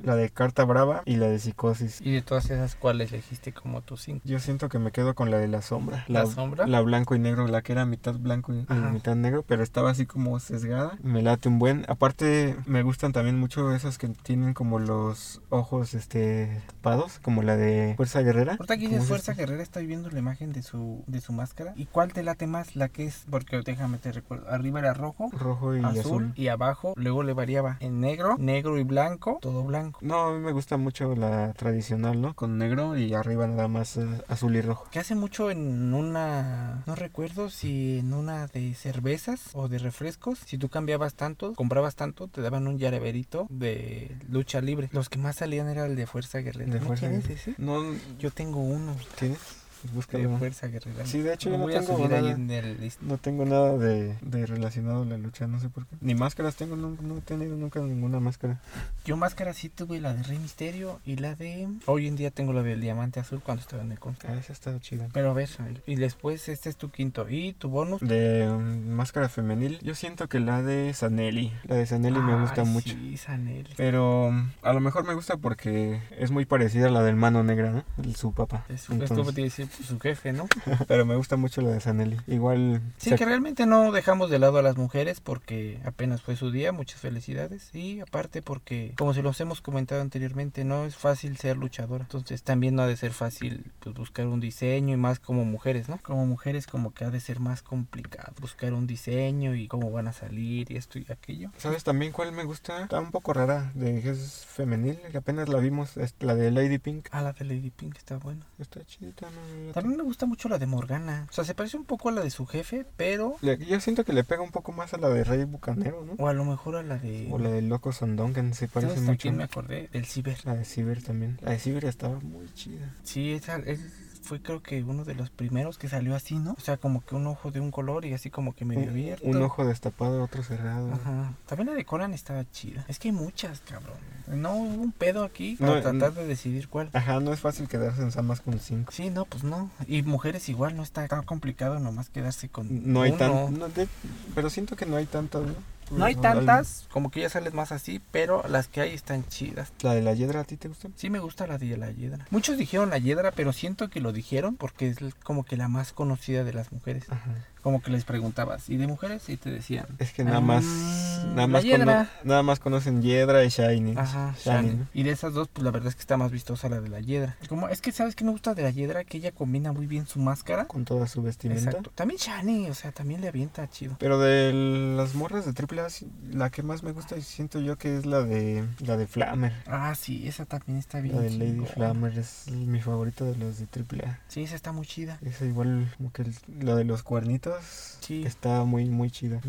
la 0.04 0.16
de 0.16 0.30
Carta 0.30 0.64
Brava 0.66 1.02
y 1.06 1.16
la 1.16 1.28
de 1.28 1.40
Psicosis. 1.40 2.02
¿Y 2.02 2.12
de 2.12 2.22
todas 2.22 2.50
esas 2.50 2.76
cuáles 2.76 3.12
elegiste 3.12 3.54
como 3.54 3.82
tus 3.82 4.02
cinco? 4.02 4.22
Yo 4.26 4.40
siento 4.40 4.70
que 4.70 4.80
me 4.80 4.92
quedo 4.92 5.16
con 5.16 5.32
la 5.32 5.38
de 5.38 5.48
La 5.48 5.62
Sombra. 5.62 6.06
¿La, 6.08 6.26
Sombra? 6.26 6.68
La 6.68 6.82
blanco 6.82 7.16
y 7.16 7.20
negro, 7.20 7.48
la 7.48 7.62
que 7.62 7.72
era 7.72 7.86
mitad 7.86 8.16
blanco 8.16 8.54
y, 8.54 8.66
mitad 8.92 9.16
negro, 9.16 9.44
pero 9.48 9.64
estaba 9.64 9.92
así 9.92 10.06
como 10.06 10.40
sesgada. 10.40 10.98
Me 11.02 11.22
late 11.22 11.50
un 11.50 11.60
buen. 11.60 11.86
Aparte, 11.88 12.56
me 12.66 12.84
gustan 12.84 13.14
también 13.14 13.40
mucho 13.40 13.74
esas 13.74 13.98
que 13.98 14.10
tienen 14.10 14.54
como 14.54 14.80
los 14.80 15.42
ojos 15.50 15.94
este 15.94 16.62
pados, 16.82 17.20
como 17.22 17.42
la 17.42 17.56
de 17.56 17.94
Fuerza 17.96 18.22
Guerrera. 18.22 18.54
Ahorita 18.54 18.74
aquí 18.74 18.88
dices 18.88 19.08
Fuerza 19.08 19.34
Guerrera, 19.34 19.64
estoy 19.64 19.86
viendo 19.86 20.10
la 20.10 20.20
imagen 20.20 20.54
de 20.54 20.62
su, 20.62 21.04
de 21.08 21.22
su 21.22 21.34
máscara. 21.34 21.74
¿Y 21.76 21.86
cuál 21.86 22.14
te 22.14 22.24
late 22.24 22.48
más? 22.48 22.76
La 22.76 22.90
que 22.90 23.06
es, 23.06 23.26
porque 23.30 23.62
déjame 23.62 23.98
te 23.98 24.12
recuerdo, 24.12 24.25
arriba 24.48 24.80
era 24.80 24.94
rojo, 24.94 25.30
rojo 25.32 25.76
y 25.76 25.84
azul, 25.84 26.34
y 26.36 26.48
abajo 26.48 26.94
luego 26.96 27.24
le 27.24 27.34
variaba 27.34 27.78
en 27.80 28.00
negro, 28.00 28.36
negro 28.38 28.78
y 28.78 28.84
blanco, 28.84 29.40
todo 29.42 29.64
blanco. 29.64 30.00
No, 30.02 30.28
a 30.28 30.34
mí 30.34 30.40
me 30.40 30.52
gusta 30.52 30.78
mucho 30.78 31.16
la 31.16 31.54
tradicional, 31.54 32.22
¿no? 32.22 32.34
Con 32.36 32.58
negro 32.58 32.98
y 32.98 33.14
arriba 33.14 33.48
nada 33.48 33.68
más 33.68 33.98
eh, 33.98 34.06
azul 34.28 34.56
y 34.56 34.62
rojo. 34.62 34.88
Que 34.92 35.00
hace 35.00 35.16
mucho 35.16 35.52
en 35.52 35.94
una, 35.94 36.84
no 36.86 36.96
recuerdo 36.96 37.50
si 37.50 38.00
en 38.00 38.14
una 38.14 38.48
de 38.48 38.74
cervezas 38.74 39.50
o 39.54 39.68
de 39.68 39.78
refrescos, 39.80 40.40
si 40.40 40.58
tú 40.58 40.70
cambiabas 40.70 41.16
tanto, 41.16 41.54
comprabas 41.54 41.96
tanto, 41.96 42.28
te 42.28 42.42
daban 42.42 42.68
un 42.68 42.78
llaverito 42.78 43.48
de 43.50 44.18
lucha 44.30 44.62
libre. 44.62 44.90
Los 44.92 45.10
que 45.10 45.18
más 45.20 45.38
salían 45.38 45.68
era 45.70 45.86
el 45.86 45.96
de 45.96 46.08
Fuerza 46.08 46.40
Guerrera. 46.40 46.72
De 46.74 46.80
¿No 46.80 46.86
fuerza. 46.88 47.08
tienes 47.08 47.30
ese? 47.30 47.56
No, 47.58 47.82
Yo 48.20 48.32
tengo 48.32 48.60
uno 48.60 48.96
¿tienes? 49.20 49.40
De 49.88 49.94
Búscalo. 49.94 50.38
Fuerza 50.38 50.68
Guerrera. 50.68 51.06
Sí, 51.06 51.20
de 51.22 51.34
hecho 51.34 51.50
yo 51.50 51.58
no 51.58 51.64
voy 51.64 51.76
a 51.76 51.80
tengo 51.82 51.98
subir 51.98 52.14
ahí 52.14 52.22
nada. 52.24 52.36
en 52.36 52.52
el 52.52 52.92
No 53.02 53.18
tengo 53.18 53.46
nada 53.46 53.78
de, 53.78 54.16
de 54.22 54.46
relacionado 54.46 55.04
a 55.04 55.06
la 55.06 55.18
lucha, 55.18 55.48
no 55.48 55.60
sé 55.60 55.70
por 55.70 55.86
qué. 55.86 55.96
Ni 56.02 56.16
máscaras 56.16 56.56
tengo, 56.56 56.76
no, 56.76 56.98
no 57.02 57.18
he 57.18 57.22
tenido 57.22 57.56
nunca 57.56 57.80
ninguna 57.80 58.20
máscara. 58.20 58.60
Yo 59.06 59.18
máscara 59.18 59.54
sí 59.54 59.70
tuve 59.70 60.00
la 60.00 60.14
de 60.14 60.24
Rey 60.24 60.40
Misterio 60.40 61.00
y 61.06 61.18
la 61.18 61.36
de... 61.36 61.68
Hoy 61.86 62.08
en 62.08 62.16
día 62.16 62.32
tengo 62.32 62.54
la 62.54 62.64
del 62.64 62.82
Diamante 62.82 63.20
Azul 63.20 63.42
cuando 63.42 63.62
estaba 63.62 63.84
en 63.84 63.92
el 63.92 64.00
contra. 64.00 64.32
Ah, 64.34 64.38
esa 64.38 64.54
está 64.54 64.80
chida. 64.80 65.08
Pero 65.14 65.30
a 65.32 65.34
ver, 65.34 65.50
y 65.86 65.96
después 65.96 66.48
este 66.50 66.70
es 66.70 66.76
tu 66.78 66.90
quinto. 66.92 67.28
¿Y 67.30 67.54
tu 67.54 67.70
bonus? 67.70 68.02
De 68.02 68.50
um, 68.50 68.88
máscara 68.90 69.30
femenil, 69.30 69.80
yo 69.82 69.96
siento 69.96 70.28
que 70.28 70.40
la 70.40 70.62
de 70.62 70.94
Sanelli. 70.94 71.52
La 71.66 71.76
de 71.76 71.86
Sanelli 71.86 72.20
me 72.20 72.40
gusta 72.42 72.62
Ay, 72.62 72.68
mucho. 72.68 72.90
Sí, 72.90 73.18
Sanelli. 73.18 73.70
Pero 73.78 74.28
um, 74.28 74.50
a 74.62 74.74
lo 74.74 74.80
mejor 74.80 75.06
me 75.06 75.14
gusta 75.14 75.38
porque 75.38 76.02
es 76.18 76.32
muy 76.32 76.46
parecida 76.46 76.88
a 76.88 76.92
la 76.92 77.04
del 77.04 77.16
mano 77.16 77.44
negra, 77.44 77.72
¿no? 77.72 77.84
El- 78.04 78.16
su 78.16 78.34
papá. 78.34 78.66
Es, 78.70 78.84
es 78.84 78.90
Entonces- 78.90 79.18
como 79.18 79.34
te 79.34 79.42
dice 79.42 79.66
pues, 79.68 79.75
su 79.84 80.00
jefe, 80.00 80.32
¿no? 80.34 80.48
Pero 80.88 81.06
me 81.06 81.16
gusta 81.16 81.36
mucho 81.38 81.62
la 81.62 81.70
de 81.72 81.80
Sanelli. 81.80 82.18
Igual. 82.28 82.82
Sí, 82.98 83.10
se- 83.12 83.16
que 83.16 83.26
realmente 83.26 83.66
no 83.66 83.92
dejamos 83.92 84.30
de 84.30 84.40
lado 84.40 84.58
a 84.58 84.62
las 84.62 84.78
mujeres 84.78 85.20
porque 85.22 85.80
apenas 85.86 86.22
fue 86.22 86.36
su 86.36 86.52
día, 86.52 86.72
muchas 86.72 87.00
felicidades. 87.02 87.74
Y 87.74 88.00
aparte 88.00 88.42
porque, 88.42 88.94
como 88.98 89.14
se 89.14 89.22
los 89.22 89.40
hemos 89.42 89.62
comentado 89.62 90.02
anteriormente, 90.02 90.64
no 90.64 90.86
es 90.86 90.96
fácil 90.96 91.38
ser 91.38 91.58
luchadora. 91.58 92.04
Entonces 92.06 92.44
también 92.44 92.76
no 92.76 92.84
ha 92.84 92.88
de 92.88 92.98
ser 92.98 93.12
fácil 93.14 93.72
pues, 93.80 93.96
buscar 93.96 94.28
un 94.28 94.40
diseño 94.40 94.94
y 94.94 94.98
más 94.98 95.20
como 95.20 95.46
mujeres, 95.46 95.90
¿no? 95.90 95.98
Como 96.00 96.26
mujeres 96.26 96.68
como 96.68 96.94
que 96.94 97.06
ha 97.06 97.10
de 97.10 97.20
ser 97.20 97.40
más 97.40 97.62
complicado 97.62 98.34
buscar 98.40 98.74
un 98.74 98.88
diseño 98.88 99.56
y 99.56 99.68
cómo 99.68 99.92
van 99.92 100.08
a 100.08 100.14
salir 100.14 100.72
y 100.72 100.78
esto 100.78 101.00
y 101.00 101.06
aquello. 101.12 101.50
¿Sabes 101.58 101.84
también 101.84 102.12
cuál 102.12 102.32
me 102.32 102.44
gusta? 102.44 102.84
Está 102.84 103.00
un 103.00 103.12
poco 103.12 103.34
rara, 103.34 103.72
de 103.74 104.02
que 104.02 104.10
es 104.12 104.46
femenil, 104.48 105.00
que 105.12 105.18
apenas 105.18 105.50
la 105.50 105.60
vimos, 105.60 105.98
es 105.98 106.16
la 106.20 106.36
de 106.36 106.52
Lady 106.52 106.78
Pink. 106.78 107.08
Ah, 107.12 107.22
la 107.22 107.34
de 107.34 107.46
Lady 107.46 107.72
Pink 107.72 107.98
está 107.98 108.18
buena. 108.18 108.46
Está 108.60 108.84
chidita, 108.86 109.28
¿no? 109.32 109.65
También 109.74 109.98
me 109.98 110.04
gusta 110.04 110.26
mucho 110.26 110.50
la 110.50 110.58
de 110.58 110.66
Morgana. 110.66 111.28
O 111.30 111.34
sea, 111.34 111.44
se 111.44 111.54
parece 111.56 111.78
un 111.78 111.86
poco 111.86 112.10
a 112.10 112.12
la 112.12 112.22
de 112.22 112.30
su 112.30 112.46
jefe, 112.46 112.86
pero... 112.98 113.36
Le- 113.42 113.58
Yo 113.66 113.80
siento 113.80 114.04
que 114.06 114.14
le 114.14 114.24
pega 114.24 114.42
un 114.42 114.52
poco 114.52 114.72
más 114.72 114.94
a 114.94 114.98
la 114.98 115.10
de 115.10 115.24
Rey 115.24 115.44
Bucanero, 115.46 116.06
¿no? 116.06 116.14
O 116.18 116.28
a 116.28 116.34
lo 116.34 116.46
mejor 116.46 116.76
a 116.76 116.84
la 116.84 116.98
de... 116.98 117.28
O 117.32 117.38
la 117.40 117.50
de 117.50 117.62
Loco 117.62 117.92
Sondonken, 117.92 118.54
se 118.54 118.68
parece 118.68 118.94
¿Sabes 118.94 119.08
a 119.08 119.12
mucho. 119.12 119.22
quién 119.22 119.38
me 119.38 119.44
acordé? 119.44 119.90
Del 119.92 120.06
Ciber. 120.06 120.38
La 120.46 120.56
de 120.56 120.66
Ciber 120.66 121.02
también. 121.04 121.38
La 121.42 121.52
de 121.52 121.60
Ciber 121.60 121.86
estaba 121.86 122.20
muy 122.20 122.48
chida. 122.54 122.94
Sí, 123.04 123.32
esa, 123.34 123.56
él 123.56 123.80
fue 124.26 124.42
creo 124.42 124.62
que 124.62 124.84
uno 124.84 125.06
de 125.06 125.16
los 125.16 125.30
primeros 125.30 125.78
que 125.78 125.88
salió 125.88 126.16
así, 126.16 126.36
¿no? 126.36 126.54
O 126.58 126.60
sea, 126.60 126.78
como 126.78 127.06
que 127.06 127.16
un 127.16 127.28
ojo 127.28 127.52
de 127.52 127.60
un 127.60 127.72
color 127.72 128.06
y 128.06 128.14
así 128.14 128.30
como 128.30 128.54
que 128.56 128.66
medio 128.66 128.90
abierto. 128.90 129.26
un 129.26 129.42
ojo 129.42 129.66
destapado, 129.66 130.24
otro 130.24 130.44
cerrado. 130.44 130.92
Ajá. 130.94 131.34
También 131.46 131.68
la 131.70 131.74
de 131.76 131.86
Conan 131.86 132.14
estaba 132.14 132.44
chida. 132.52 132.84
Es 132.88 133.00
que 133.00 133.10
hay 133.10 133.14
muchas, 133.14 133.62
cabrón. 133.62 133.96
No 134.28 134.54
hubo 134.56 134.82
un 134.82 134.92
pedo 134.92 135.24
aquí 135.24 135.56
No, 135.60 135.68
para 135.68 135.82
tratar 135.82 136.14
de 136.16 136.26
decidir 136.26 136.68
cuál. 136.68 136.90
Ajá, 136.94 137.20
no 137.20 137.32
es 137.32 137.40
fácil 137.40 137.68
quedarse 137.68 138.02
en 138.02 138.12
Samas 138.12 138.42
con 138.42 138.60
cinco. 138.60 138.92
Sí, 138.92 139.12
no, 139.12 139.26
pues 139.26 139.44
no. 139.44 139.70
Y 139.88 140.02
mujeres 140.02 140.50
igual, 140.50 140.76
no 140.76 140.82
está 140.82 141.08
tan 141.08 141.24
complicado 141.24 141.80
nomás 141.80 142.10
quedarse 142.10 142.50
con 142.50 142.92
No 142.92 143.04
hay 143.04 143.12
uno. 143.12 143.20
tan... 143.20 143.60
no, 143.60 143.70
de- 143.70 143.88
pero 144.34 144.50
siento 144.50 144.76
que 144.76 144.88
no 144.88 144.96
hay 144.96 145.06
tantas, 145.06 145.44
¿no? 145.44 145.54
No 145.92 146.06
hay 146.06 146.16
tantas, 146.16 146.88
como 146.92 147.12
que 147.12 147.22
ya 147.22 147.30
sales 147.30 147.54
más 147.54 147.72
así, 147.72 148.02
pero 148.12 148.44
las 148.48 148.68
que 148.68 148.82
hay 148.82 148.94
están 148.94 149.28
chidas. 149.28 149.72
¿La 149.82 149.94
de 149.94 150.02
la 150.02 150.14
Hiedra 150.14 150.42
a 150.42 150.44
ti 150.44 150.58
te 150.58 150.68
gusta? 150.68 150.90
Sí 150.96 151.10
me 151.10 151.20
gusta 151.20 151.48
la 151.48 151.58
de 151.58 151.78
la 151.78 151.92
Hiedra. 151.92 152.26
Muchos 152.32 152.58
dijeron 152.58 152.90
la 152.90 152.98
Hiedra, 152.98 153.32
pero 153.32 153.54
siento 153.54 153.90
que 153.90 154.02
lo 154.02 154.12
dijeron 154.12 154.56
porque 154.56 154.90
es 154.90 154.98
como 155.24 155.44
que 155.44 155.58
la 155.58 155.68
más 155.68 155.94
conocida 155.94 156.44
de 156.44 156.54
las 156.54 156.72
mujeres. 156.72 157.06
Ajá. 157.10 157.32
Como 157.66 157.82
que 157.82 157.90
les 157.90 158.04
preguntabas, 158.06 158.70
¿y 158.70 158.78
de 158.78 158.86
mujeres? 158.86 159.28
Y 159.28 159.38
te 159.38 159.50
decían. 159.50 159.88
Es 159.98 160.14
que 160.14 160.24
nada 160.24 160.40
más... 160.40 160.64
"Mm, 160.64 161.34
Nada 161.36 161.48
más, 161.48 161.64
cono- 161.64 161.78
Hiedra. 161.78 162.10
nada 162.24 162.44
más 162.44 162.60
conocen 162.60 163.02
Hiedra 163.02 163.44
y 163.44 163.50
Shiny. 163.50 163.96
Ajá, 163.98 164.36
Shiny. 164.38 164.84
Y 164.94 165.02
de 165.02 165.10
esas 165.10 165.34
dos, 165.34 165.48
pues 165.52 165.64
la 165.64 165.72
verdad 165.72 165.88
es 165.90 165.96
que 165.96 166.02
está 166.02 166.16
más 166.16 166.30
vistosa 166.30 166.70
la 166.70 166.80
de 166.80 166.90
la 166.90 167.00
Hiedra. 167.00 167.36
Como, 167.50 167.68
es 167.68 167.82
que, 167.82 167.92
¿sabes 167.92 168.16
qué 168.16 168.24
me 168.24 168.30
gusta 168.30 168.54
de 168.54 168.62
la 168.62 168.70
Hiedra? 168.70 169.04
Que 169.04 169.18
ella 169.18 169.32
combina 169.32 169.72
muy 169.72 169.88
bien 169.88 170.06
su 170.06 170.20
máscara. 170.20 170.66
Con 170.66 170.86
toda 170.86 171.08
su 171.08 171.24
vestimenta. 171.24 171.64
Exacto. 171.72 171.92
También 171.96 172.20
Shani, 172.20 172.70
o 172.70 172.76
sea, 172.76 172.92
también 172.92 173.22
le 173.22 173.30
avienta 173.30 173.68
chido. 173.68 173.96
Pero 173.98 174.20
de 174.20 174.54
las 174.96 175.16
morras 175.16 175.46
de 175.48 175.54
AAA, 175.54 175.90
sí, 175.90 176.08
la 176.32 176.52
que 176.52 176.62
más 176.62 176.84
me 176.84 176.92
gusta 176.92 177.18
y 177.18 177.24
siento 177.24 177.60
yo 177.60 177.80
que 177.80 177.98
es 177.98 178.06
la 178.06 178.22
de 178.22 178.64
la 178.82 178.96
de 178.96 179.08
Flammer. 179.08 179.54
Ah, 179.66 179.96
sí, 179.96 180.28
esa 180.28 180.46
también 180.46 180.78
está 180.78 181.02
bien. 181.02 181.16
La 181.16 181.22
de 181.24 181.32
Lady. 181.32 181.66
Flammer 181.66 182.16
es 182.20 182.48
mi 182.52 182.80
favorito 182.80 183.26
de 183.26 183.36
los 183.38 183.58
de 183.58 183.66
AAA. 183.66 184.20
Sí, 184.28 184.44
esa 184.44 184.54
está 184.56 184.72
muy 184.72 184.86
chida. 184.86 185.18
Esa 185.26 185.46
igual 185.46 185.92
como 185.98 186.12
que 186.14 186.22
el- 186.22 186.36
la 186.60 186.76
de 186.76 186.84
los 186.84 187.02
cuernitos 187.02 187.55
Sí. 187.62 188.24
está 188.24 188.64
muy 188.66 188.86
muy 188.86 189.10
chida. 189.10 189.42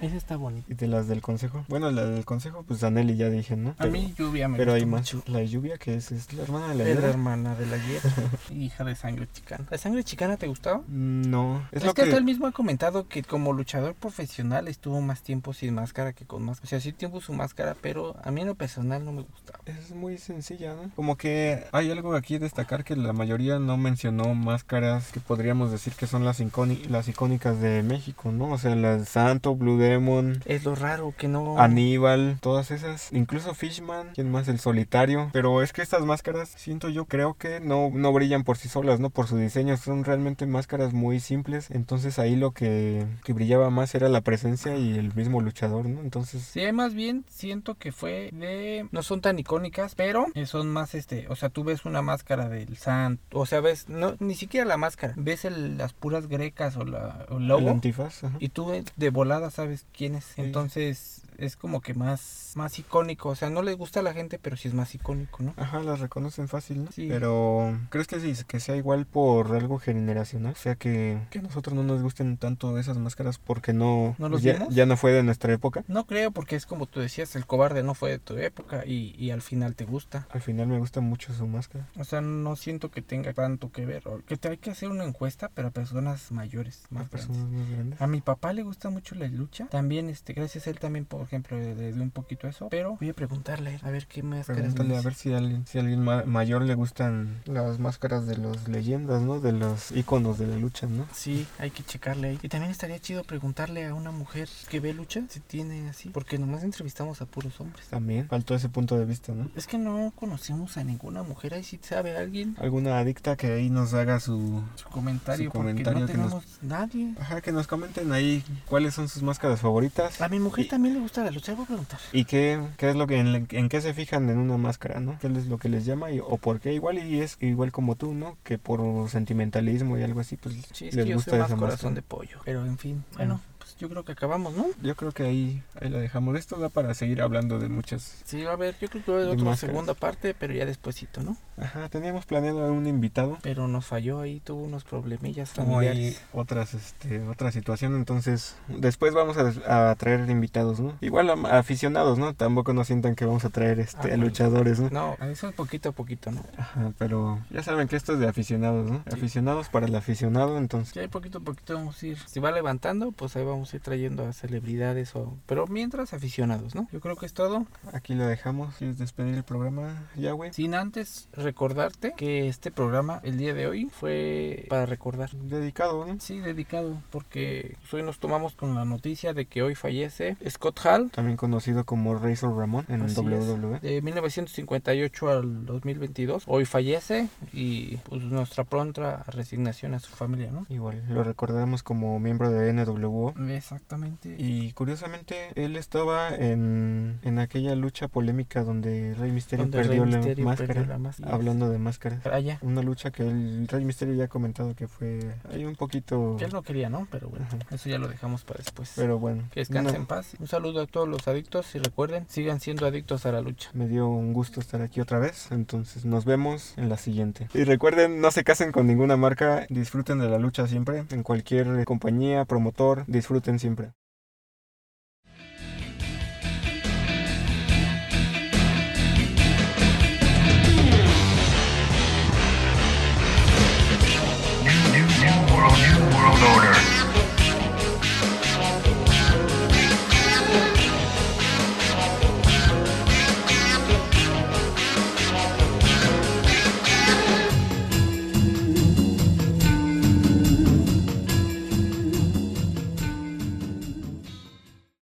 Esa 0.00 0.16
está 0.16 0.36
bonita. 0.36 0.66
Y 0.70 0.74
de 0.74 0.86
las 0.86 1.08
del 1.08 1.22
consejo. 1.22 1.64
Bueno, 1.68 1.90
la 1.90 2.04
del 2.04 2.26
consejo, 2.26 2.62
pues 2.62 2.84
Aneli 2.84 3.16
ya 3.16 3.30
dije, 3.30 3.56
¿no? 3.56 3.70
A 3.70 3.74
Pero, 3.78 3.90
mí 3.90 4.12
Lluvia 4.18 4.48
me 4.48 4.58
pero 4.58 4.74
hay 4.74 4.84
más. 4.84 5.14
mucho. 5.14 5.22
La 5.32 5.42
lluvia, 5.42 5.78
que 5.78 5.94
es, 5.94 6.12
es 6.12 6.30
la 6.34 6.42
hermana 6.42 6.68
de 6.68 6.74
la 6.74 6.88
Es 6.90 7.00
la 7.00 7.08
hermana 7.08 7.54
de 7.54 7.64
la 7.66 7.78
Hiedra. 7.78 8.10
hija 8.50 8.84
de 8.84 8.94
sangre 8.96 9.28
chicana. 9.32 9.66
¿La 9.70 9.78
sangre 9.78 10.04
chicana 10.04 10.36
te 10.36 10.46
gustaba? 10.46 10.82
No, 10.88 11.66
es, 11.72 11.78
Es, 11.78 11.84
lo 11.86 11.94
que, 11.94 12.02
que... 12.02 12.08
hasta 12.08 12.18
él 12.18 12.24
mismo 12.24 12.46
ha 12.46 12.52
comentado 12.52 13.08
que 13.08 13.22
como 13.22 13.54
luchador 13.54 13.94
profesional 13.94 14.68
estuvo 14.68 15.00
más 15.00 15.22
tiempo 15.22 15.54
sin 15.54 15.72
máscara 15.74 16.12
que 16.12 16.26
con 16.26 16.42
máscara. 16.42 16.66
O 16.66 16.68
sea, 16.68 16.80
sí 16.80 16.92
tuvo 16.92 17.22
su 17.22 17.32
máscara, 17.32 17.74
pero 17.80 18.14
a 18.22 18.30
mí 18.30 18.42
en 18.42 18.48
lo 18.48 18.54
personal 18.56 19.04
no 19.06 19.12
me 19.12 19.22
gustaba. 19.22 19.60
Es 19.64 19.90
muy 19.92 20.18
sencilla, 20.18 20.74
¿no? 20.74 20.90
Como 20.94 21.16
que 21.16 21.64
hay 21.72 21.90
algo 21.90 22.14
aquí 22.14 22.34
a 22.34 22.40
destacar 22.40 22.84
que 22.84 22.94
la 22.94 23.14
mayoría 23.14 23.58
no 23.58 23.78
mencionó 23.78 24.34
máscaras 24.34 25.12
que 25.12 25.20
podríamos 25.20 25.70
decir 25.70 25.94
que 25.94 26.06
son 26.06 26.26
las, 26.26 26.42
las 26.90 27.08
icónicas 27.08 27.51
de 27.60 27.82
México, 27.82 28.32
¿no? 28.32 28.52
O 28.52 28.58
sea, 28.58 28.74
las 28.74 29.08
Santo, 29.08 29.54
Blue 29.56 29.78
Demon, 29.78 30.40
Es 30.46 30.64
lo 30.64 30.74
raro 30.74 31.14
que 31.16 31.28
no... 31.28 31.58
Aníbal, 31.58 32.38
todas 32.40 32.70
esas, 32.70 33.12
incluso 33.12 33.54
Fishman, 33.54 34.10
¿quién 34.14 34.30
más? 34.30 34.48
El 34.48 34.58
solitario. 34.58 35.30
Pero 35.32 35.62
es 35.62 35.72
que 35.72 35.82
estas 35.82 36.02
máscaras, 36.04 36.48
siento 36.56 36.88
yo, 36.88 37.04
creo 37.06 37.34
que 37.34 37.60
no, 37.60 37.90
no 37.92 38.12
brillan 38.12 38.44
por 38.44 38.56
sí 38.56 38.68
solas, 38.68 39.00
¿no? 39.00 39.10
Por 39.10 39.26
su 39.26 39.36
diseño, 39.36 39.76
son 39.76 40.04
realmente 40.04 40.46
máscaras 40.46 40.92
muy 40.92 41.20
simples. 41.20 41.70
Entonces 41.70 42.18
ahí 42.18 42.36
lo 42.36 42.52
que, 42.52 43.06
que 43.24 43.32
brillaba 43.32 43.70
más 43.70 43.94
era 43.94 44.08
la 44.08 44.20
presencia 44.20 44.76
y 44.76 44.98
el 44.98 45.14
mismo 45.14 45.40
luchador, 45.40 45.86
¿no? 45.86 46.00
Entonces... 46.00 46.42
Sí, 46.42 46.70
más 46.72 46.94
bien 46.94 47.24
siento 47.28 47.74
que 47.74 47.92
fue 47.92 48.30
de... 48.32 48.86
No 48.92 49.02
son 49.02 49.20
tan 49.20 49.38
icónicas, 49.38 49.94
pero 49.94 50.26
son 50.46 50.68
más 50.70 50.94
este... 50.94 51.26
O 51.28 51.36
sea, 51.36 51.48
tú 51.48 51.64
ves 51.64 51.84
una 51.84 52.02
máscara 52.02 52.48
del 52.48 52.76
santo, 52.76 53.22
o 53.38 53.46
sea, 53.46 53.60
ves... 53.60 53.88
No, 53.88 54.14
ni 54.20 54.34
siquiera 54.34 54.66
la 54.66 54.76
máscara. 54.76 55.14
Ves 55.16 55.44
el- 55.44 55.78
las 55.78 55.92
puras 55.92 56.28
grecas 56.28 56.76
o, 56.76 56.84
la, 56.84 57.26
o 57.28 57.38
el 57.42 57.50
El 57.50 57.60
logo. 57.60 57.70
antifaz, 57.70 58.24
ajá. 58.24 58.36
Y 58.40 58.48
tú 58.48 58.72
eh, 58.72 58.84
de 58.96 59.10
volada 59.10 59.50
sabes 59.50 59.84
quién 59.96 60.14
es. 60.14 60.26
Entonces 60.38 61.22
es 61.38 61.56
como 61.56 61.80
que 61.80 61.94
más, 61.94 62.52
más 62.54 62.78
icónico. 62.78 63.30
O 63.30 63.34
sea, 63.34 63.50
no 63.50 63.62
le 63.62 63.74
gusta 63.74 64.00
a 64.00 64.02
la 64.02 64.12
gente, 64.12 64.38
pero 64.38 64.56
sí 64.56 64.68
es 64.68 64.74
más 64.74 64.94
icónico, 64.94 65.42
¿no? 65.42 65.54
Ajá, 65.56 65.80
las 65.80 66.00
reconocen 66.00 66.48
fácil, 66.48 66.84
¿no? 66.84 66.92
Sí. 66.92 67.06
Pero, 67.08 67.78
¿crees 67.90 68.06
que, 68.06 68.20
sí, 68.20 68.34
que 68.46 68.60
sea 68.60 68.76
igual 68.76 69.06
por 69.06 69.54
algo 69.54 69.78
generacional? 69.78 70.52
O 70.52 70.56
sea, 70.56 70.74
que, 70.74 71.18
que 71.30 71.38
a 71.38 71.42
nosotros 71.42 71.74
no 71.74 71.82
nos 71.82 72.02
gusten 72.02 72.36
tanto 72.36 72.78
esas 72.78 72.98
máscaras 72.98 73.38
porque 73.38 73.72
no... 73.72 74.14
¿No 74.18 74.28
los 74.28 74.42
ya, 74.42 74.54
vimos? 74.54 74.74
ya 74.74 74.86
no 74.86 74.96
fue 74.96 75.12
de 75.12 75.22
nuestra 75.22 75.52
época. 75.52 75.84
No 75.88 76.06
creo, 76.06 76.30
porque 76.30 76.56
es 76.56 76.66
como 76.66 76.86
tú 76.86 77.00
decías, 77.00 77.34
el 77.36 77.46
cobarde 77.46 77.82
no 77.82 77.94
fue 77.94 78.10
de 78.10 78.18
tu 78.18 78.36
época 78.36 78.84
y, 78.86 79.14
y 79.18 79.30
al 79.30 79.42
final 79.42 79.74
te 79.74 79.84
gusta. 79.84 80.26
Al 80.30 80.40
final 80.40 80.66
me 80.66 80.78
gusta 80.78 81.00
mucho 81.00 81.32
su 81.32 81.46
máscara. 81.46 81.88
O 81.98 82.04
sea, 82.04 82.20
no 82.20 82.56
siento 82.56 82.90
que 82.90 83.02
tenga 83.02 83.32
tanto 83.32 83.70
que 83.70 83.86
ver. 83.86 84.06
o 84.08 84.18
Que 84.24 84.36
te 84.36 84.48
hay 84.48 84.58
que 84.58 84.70
hacer 84.70 84.88
una 84.88 85.04
encuesta, 85.04 85.50
pero 85.54 85.68
a 85.68 85.70
personas 85.70 86.30
mayores, 86.32 86.82
más 86.90 87.08
grandes. 87.10 87.26
personas 87.26 87.50
más 87.50 87.70
grandes. 87.70 88.00
A 88.00 88.06
mi 88.06 88.20
papá 88.20 88.52
le 88.52 88.62
gusta 88.62 88.90
mucho 88.90 89.14
la 89.14 89.28
lucha. 89.28 89.66
También, 89.66 90.08
este, 90.08 90.32
gracias 90.32 90.66
a 90.66 90.70
él 90.70 90.78
también, 90.78 91.04
por 91.04 91.20
ejemplo, 91.32 91.58
dio 91.58 92.02
un 92.02 92.10
poquito 92.10 92.46
eso. 92.48 92.68
Pero 92.68 92.96
voy 93.00 93.08
a 93.08 93.14
preguntarle 93.14 93.78
a 93.82 93.90
ver 93.90 94.06
qué 94.06 94.22
máscaras 94.22 94.60
Pregúntale 94.60 94.96
a 94.96 95.00
ver 95.00 95.14
si 95.14 95.32
a 95.32 95.38
alguien, 95.38 95.66
si 95.66 95.78
a 95.78 95.80
alguien 95.80 96.02
ma- 96.04 96.24
mayor 96.24 96.62
le 96.62 96.74
gustan 96.74 97.40
las 97.46 97.78
máscaras 97.78 98.26
de 98.26 98.36
los 98.36 98.68
leyendas, 98.68 99.22
¿no? 99.22 99.40
De 99.40 99.52
los 99.52 99.90
iconos 99.92 100.38
de 100.38 100.46
la 100.46 100.56
lucha, 100.56 100.86
¿no? 100.86 101.06
Sí, 101.12 101.46
hay 101.58 101.70
que 101.70 101.82
checarle 101.82 102.28
ahí. 102.28 102.38
Y 102.42 102.48
también 102.48 102.70
estaría 102.70 102.98
chido 103.00 103.24
preguntarle 103.24 103.86
a 103.86 103.94
una 103.94 104.10
mujer 104.10 104.48
que 104.68 104.80
ve 104.80 104.92
lucha 104.92 105.22
si 105.28 105.40
tiene 105.40 105.88
así. 105.88 106.10
Porque 106.10 106.38
nomás 106.38 106.62
entrevistamos 106.64 107.20
a 107.22 107.26
puros 107.26 107.60
hombres. 107.60 107.86
También 107.88 108.28
faltó 108.28 108.54
ese 108.54 108.68
punto 108.68 108.98
de 108.98 109.04
vista, 109.04 109.32
¿no? 109.32 109.50
Es 109.56 109.66
que 109.66 109.78
no 109.78 110.12
conocemos 110.14 110.76
a 110.76 110.84
ninguna 110.84 111.22
mujer. 111.22 111.54
Ahí 111.54 111.62
si 111.64 111.78
sabe 111.82 112.16
alguien 112.16 112.56
Alguna 112.60 112.98
adicta 112.98 113.36
que 113.36 113.52
ahí 113.52 113.70
nos 113.70 113.94
haga 113.94 114.20
su... 114.20 114.62
su 114.76 114.88
comentario. 114.88 115.46
Su 115.46 115.52
porque 115.52 115.70
comentario 115.70 116.00
no 116.00 116.06
que 116.06 116.14
nos- 116.14 116.26
tenemos 116.30 116.58
nadie. 116.62 117.14
Ajá, 117.20 117.40
que 117.40 117.52
nos 117.52 117.66
comenten 117.66 118.12
ahí 118.12 118.42
cuáles 118.66 118.94
son 118.94 119.08
sus 119.08 119.22
máscaras 119.22 119.60
favoritas. 119.60 120.20
A 120.20 120.28
mi 120.28 120.38
mujer 120.40 120.64
Y- 120.66 120.68
también 120.68 120.94
le 120.94 121.00
gusta 121.00 121.11
la 121.20 121.30
lucha. 121.30 121.54
Voy 121.54 121.64
a 121.64 121.66
preguntar. 121.66 122.00
¿Y 122.12 122.24
qué, 122.24 122.60
qué 122.78 122.90
es 122.90 122.96
lo 122.96 123.06
que 123.06 123.18
en, 123.18 123.46
en 123.50 123.68
qué 123.68 123.80
se 123.80 123.92
fijan 123.94 124.28
en 124.30 124.38
una 124.38 124.56
máscara, 124.56 125.00
no? 125.00 125.18
¿Qué 125.20 125.26
es 125.26 125.46
lo 125.46 125.58
que 125.58 125.68
les 125.68 125.84
llama 125.84 126.10
y, 126.10 126.20
o 126.20 126.38
por 126.38 126.60
qué? 126.60 126.72
Igual 126.72 126.98
y 126.98 127.20
es 127.20 127.36
igual 127.40 127.70
como 127.72 127.94
tú, 127.96 128.14
¿no? 128.14 128.38
Que 128.42 128.58
por 128.58 129.08
sentimentalismo 129.10 129.98
y 129.98 130.02
algo 130.02 130.20
así, 130.20 130.36
pues 130.36 130.54
Sí, 130.72 130.88
es 130.88 130.94
les 130.94 131.04
que 131.04 131.10
yo 131.10 131.16
gusta 131.16 131.30
soy 131.32 131.40
más 131.40 131.48
esa 131.50 131.56
corazón 131.58 131.94
máscara. 131.94 131.94
de 131.94 132.02
pollo. 132.02 132.38
Pero 132.44 132.64
en 132.66 132.78
fin, 132.78 133.04
bueno, 133.16 133.40
pues 133.62 133.76
yo 133.76 133.88
creo 133.88 134.04
que 134.04 134.12
acabamos, 134.12 134.54
¿no? 134.54 134.66
Yo 134.82 134.96
creo 134.96 135.12
que 135.12 135.22
ahí, 135.22 135.62
ahí 135.80 135.88
la 135.88 135.98
dejamos. 135.98 136.36
Esto 136.36 136.56
da 136.58 136.68
para 136.68 136.92
seguir 136.94 137.22
hablando 137.22 137.58
de 137.60 137.68
muchas. 137.68 138.22
Sí, 138.24 138.42
va 138.42 138.50
a 138.50 138.54
haber, 138.54 138.76
yo 138.80 138.88
creo 138.88 139.04
que 139.04 139.10
va 139.12 139.18
a 139.18 139.20
haber 139.20 139.32
otra 139.34 139.44
máscaras. 139.44 139.70
segunda 139.72 139.94
parte, 139.94 140.34
pero 140.34 140.52
ya 140.54 140.66
despuesito, 140.66 141.22
¿no? 141.22 141.36
Ajá, 141.56 141.88
teníamos 141.88 142.26
planeado 142.26 142.64
a 142.66 142.70
un 142.72 142.86
invitado. 142.86 143.38
Pero 143.42 143.68
nos 143.68 143.86
falló 143.86 144.20
ahí, 144.20 144.40
tuvo 144.40 144.62
unos 144.64 144.84
problemillas 144.84 145.50
Como 145.52 145.78
hay 145.78 145.88
familiares. 145.88 146.22
otras, 146.32 146.74
este, 146.74 147.22
otra 147.28 147.52
situación, 147.52 147.94
entonces 147.94 148.56
después 148.68 149.14
vamos 149.14 149.36
a, 149.36 149.90
a 149.90 149.94
traer 149.94 150.28
invitados, 150.30 150.80
¿no? 150.80 150.96
Igual 151.00 151.30
a, 151.30 151.34
a 151.34 151.58
aficionados, 151.58 152.18
¿no? 152.18 152.34
Tampoco 152.34 152.72
nos 152.72 152.88
sientan 152.88 153.14
que 153.14 153.24
vamos 153.26 153.44
a 153.44 153.50
traer 153.50 153.78
este, 153.80 154.10
Ah, 154.10 154.14
a 154.14 154.16
luchadores, 154.16 154.80
¿no? 154.80 154.88
No, 154.90 155.16
eso 155.26 155.48
es 155.48 155.54
poquito 155.54 155.90
a 155.90 155.92
poquito, 155.92 156.30
¿no? 156.32 156.42
Ajá, 156.58 156.92
pero 156.98 157.38
ya 157.50 157.62
saben 157.62 157.86
que 157.88 157.96
esto 157.96 158.14
es 158.14 158.18
de 158.18 158.26
aficionados, 158.28 158.90
¿no? 158.90 159.02
Sí. 159.08 159.14
Aficionados 159.14 159.68
para 159.68 159.86
el 159.86 159.94
aficionado, 159.94 160.58
entonces. 160.58 160.94
Ya 160.94 161.06
poquito 161.08 161.38
a 161.38 161.40
poquito 161.42 161.74
vamos 161.74 162.02
a 162.02 162.06
ir. 162.06 162.18
Si 162.26 162.40
va 162.40 162.50
levantando, 162.50 163.12
pues 163.12 163.36
ahí 163.36 163.44
vamos 163.52 163.72
a 163.72 163.76
ir 163.76 163.82
trayendo 163.82 164.26
a 164.26 164.32
celebridades 164.32 165.14
o. 165.16 165.36
Pero 165.46 165.66
mientras 165.66 166.12
aficionados, 166.12 166.74
¿no? 166.74 166.88
Yo 166.92 167.00
creo 167.00 167.16
que 167.16 167.26
es 167.26 167.34
todo. 167.34 167.66
Aquí 167.92 168.14
lo 168.14 168.26
dejamos. 168.26 168.76
¿Quieres 168.76 168.98
despedir 168.98 169.34
el 169.34 169.44
programa 169.44 170.08
ya, 170.16 170.32
güey? 170.32 170.52
Sin 170.52 170.74
antes 170.74 171.28
recordarte 171.32 172.14
que 172.16 172.48
este 172.48 172.70
programa, 172.70 173.20
el 173.22 173.38
día 173.38 173.54
de 173.54 173.66
hoy, 173.66 173.90
fue 173.90 174.66
para 174.68 174.86
recordar. 174.86 175.30
Dedicado, 175.30 176.06
¿no? 176.06 176.20
Sí, 176.20 176.40
dedicado, 176.40 177.00
porque 177.10 177.76
hoy 177.92 178.02
nos 178.02 178.18
tomamos 178.18 178.54
con 178.54 178.74
la 178.74 178.84
noticia 178.84 179.34
de 179.34 179.46
que 179.46 179.62
hoy 179.62 179.74
fallece 179.74 180.36
Scott 180.48 180.80
Hall. 180.84 181.10
También 181.10 181.36
conocido 181.36 181.84
como 181.84 182.14
Razor 182.14 182.56
Ramón 182.56 182.86
en 182.88 183.02
Así 183.02 183.20
WWE. 183.20 183.80
De 183.80 184.02
1958 184.02 185.30
al 185.30 185.66
2022. 185.66 186.44
Hoy 186.46 186.64
fallece 186.64 187.28
y 187.52 187.96
pues 187.98 188.22
nuestra 188.22 188.64
pronta 188.64 189.24
resignación 189.28 189.94
a 189.94 189.98
su 189.98 190.12
familia, 190.12 190.50
¿no? 190.50 190.66
Igual, 190.68 191.02
lo 191.08 191.24
recordaremos 191.24 191.82
como 191.82 192.18
miembro 192.18 192.50
de 192.50 192.72
NWO. 192.72 193.34
Exactamente. 193.50 194.34
Y 194.38 194.72
curiosamente, 194.72 195.50
él 195.54 195.76
estaba 195.76 196.30
en, 196.34 197.18
en 197.22 197.38
aquella 197.38 197.74
lucha 197.74 198.08
polémica 198.08 198.62
donde 198.62 199.14
Rey 199.14 199.30
Misterio 199.32 199.64
Donde 199.64 199.78
Rey 199.78 199.88
perdió 199.88 200.04
la 200.06 200.16
Mysterio 200.18 200.44
máscara. 200.44 200.66
perdió 200.74 200.86
la 200.92 200.98
máscara. 200.98 201.34
Hablando 201.34 201.68
de 201.70 201.78
máscaras. 201.78 202.26
Allá. 202.26 202.58
Una 202.62 202.82
lucha 202.82 203.10
que 203.10 203.22
el 203.22 203.66
Rey 203.68 203.84
Misterio 203.84 204.14
ya 204.14 204.24
ha 204.24 204.28
comentado 204.28 204.74
que 204.74 204.88
fue 204.88 205.20
ahí 205.52 205.64
un 205.64 205.76
poquito... 205.76 206.36
Que 206.38 206.44
él 206.44 206.52
no 206.52 206.62
quería, 206.62 206.88
¿no? 206.88 207.06
Pero 207.10 207.28
bueno, 207.28 207.46
Ajá. 207.46 207.58
eso 207.70 207.88
ya 207.88 207.98
lo 207.98 208.08
dejamos 208.08 208.44
para 208.44 208.58
después. 208.58 208.92
Pero 208.96 209.18
bueno, 209.18 209.44
que 209.52 209.60
descansen 209.60 209.88
una- 209.90 209.98
en 209.98 210.06
paz. 210.06 210.34
Un 210.38 210.46
saludo 210.46 210.80
a 210.82 210.86
todos 210.86 211.08
los 211.08 211.26
adictos 211.28 211.74
y 211.74 211.78
recuerden, 211.78 212.26
sigan 212.28 212.60
siendo 212.60 212.86
adictos 212.86 213.26
a 213.26 213.32
la 213.32 213.40
lucha. 213.40 213.70
me 213.74 213.88
dio 213.88 214.08
un 214.08 214.32
gusto 214.32 214.60
estar 214.60 214.82
aquí 214.82 215.00
otra 215.00 215.18
vez. 215.18 215.50
Entonces 215.50 216.04
nos 216.04 216.24
vemos 216.24 216.74
en 216.76 216.88
la 216.88 216.96
siguiente. 216.96 217.48
Y 217.54 217.64
recuerden, 217.64 218.20
no 218.20 218.30
se 218.30 218.44
casen 218.44 218.72
con 218.72 218.86
ninguna 218.86 219.16
marca. 219.16 219.66
Disfruten 219.68 220.18
de 220.18 220.28
la 220.28 220.38
lucha 220.38 220.66
siempre. 220.66 221.04
En 221.10 221.22
cualquier 221.22 221.84
compañía, 221.84 222.44
promotor, 222.44 223.04
disfruten 223.32 223.58
siempre. 223.58 223.94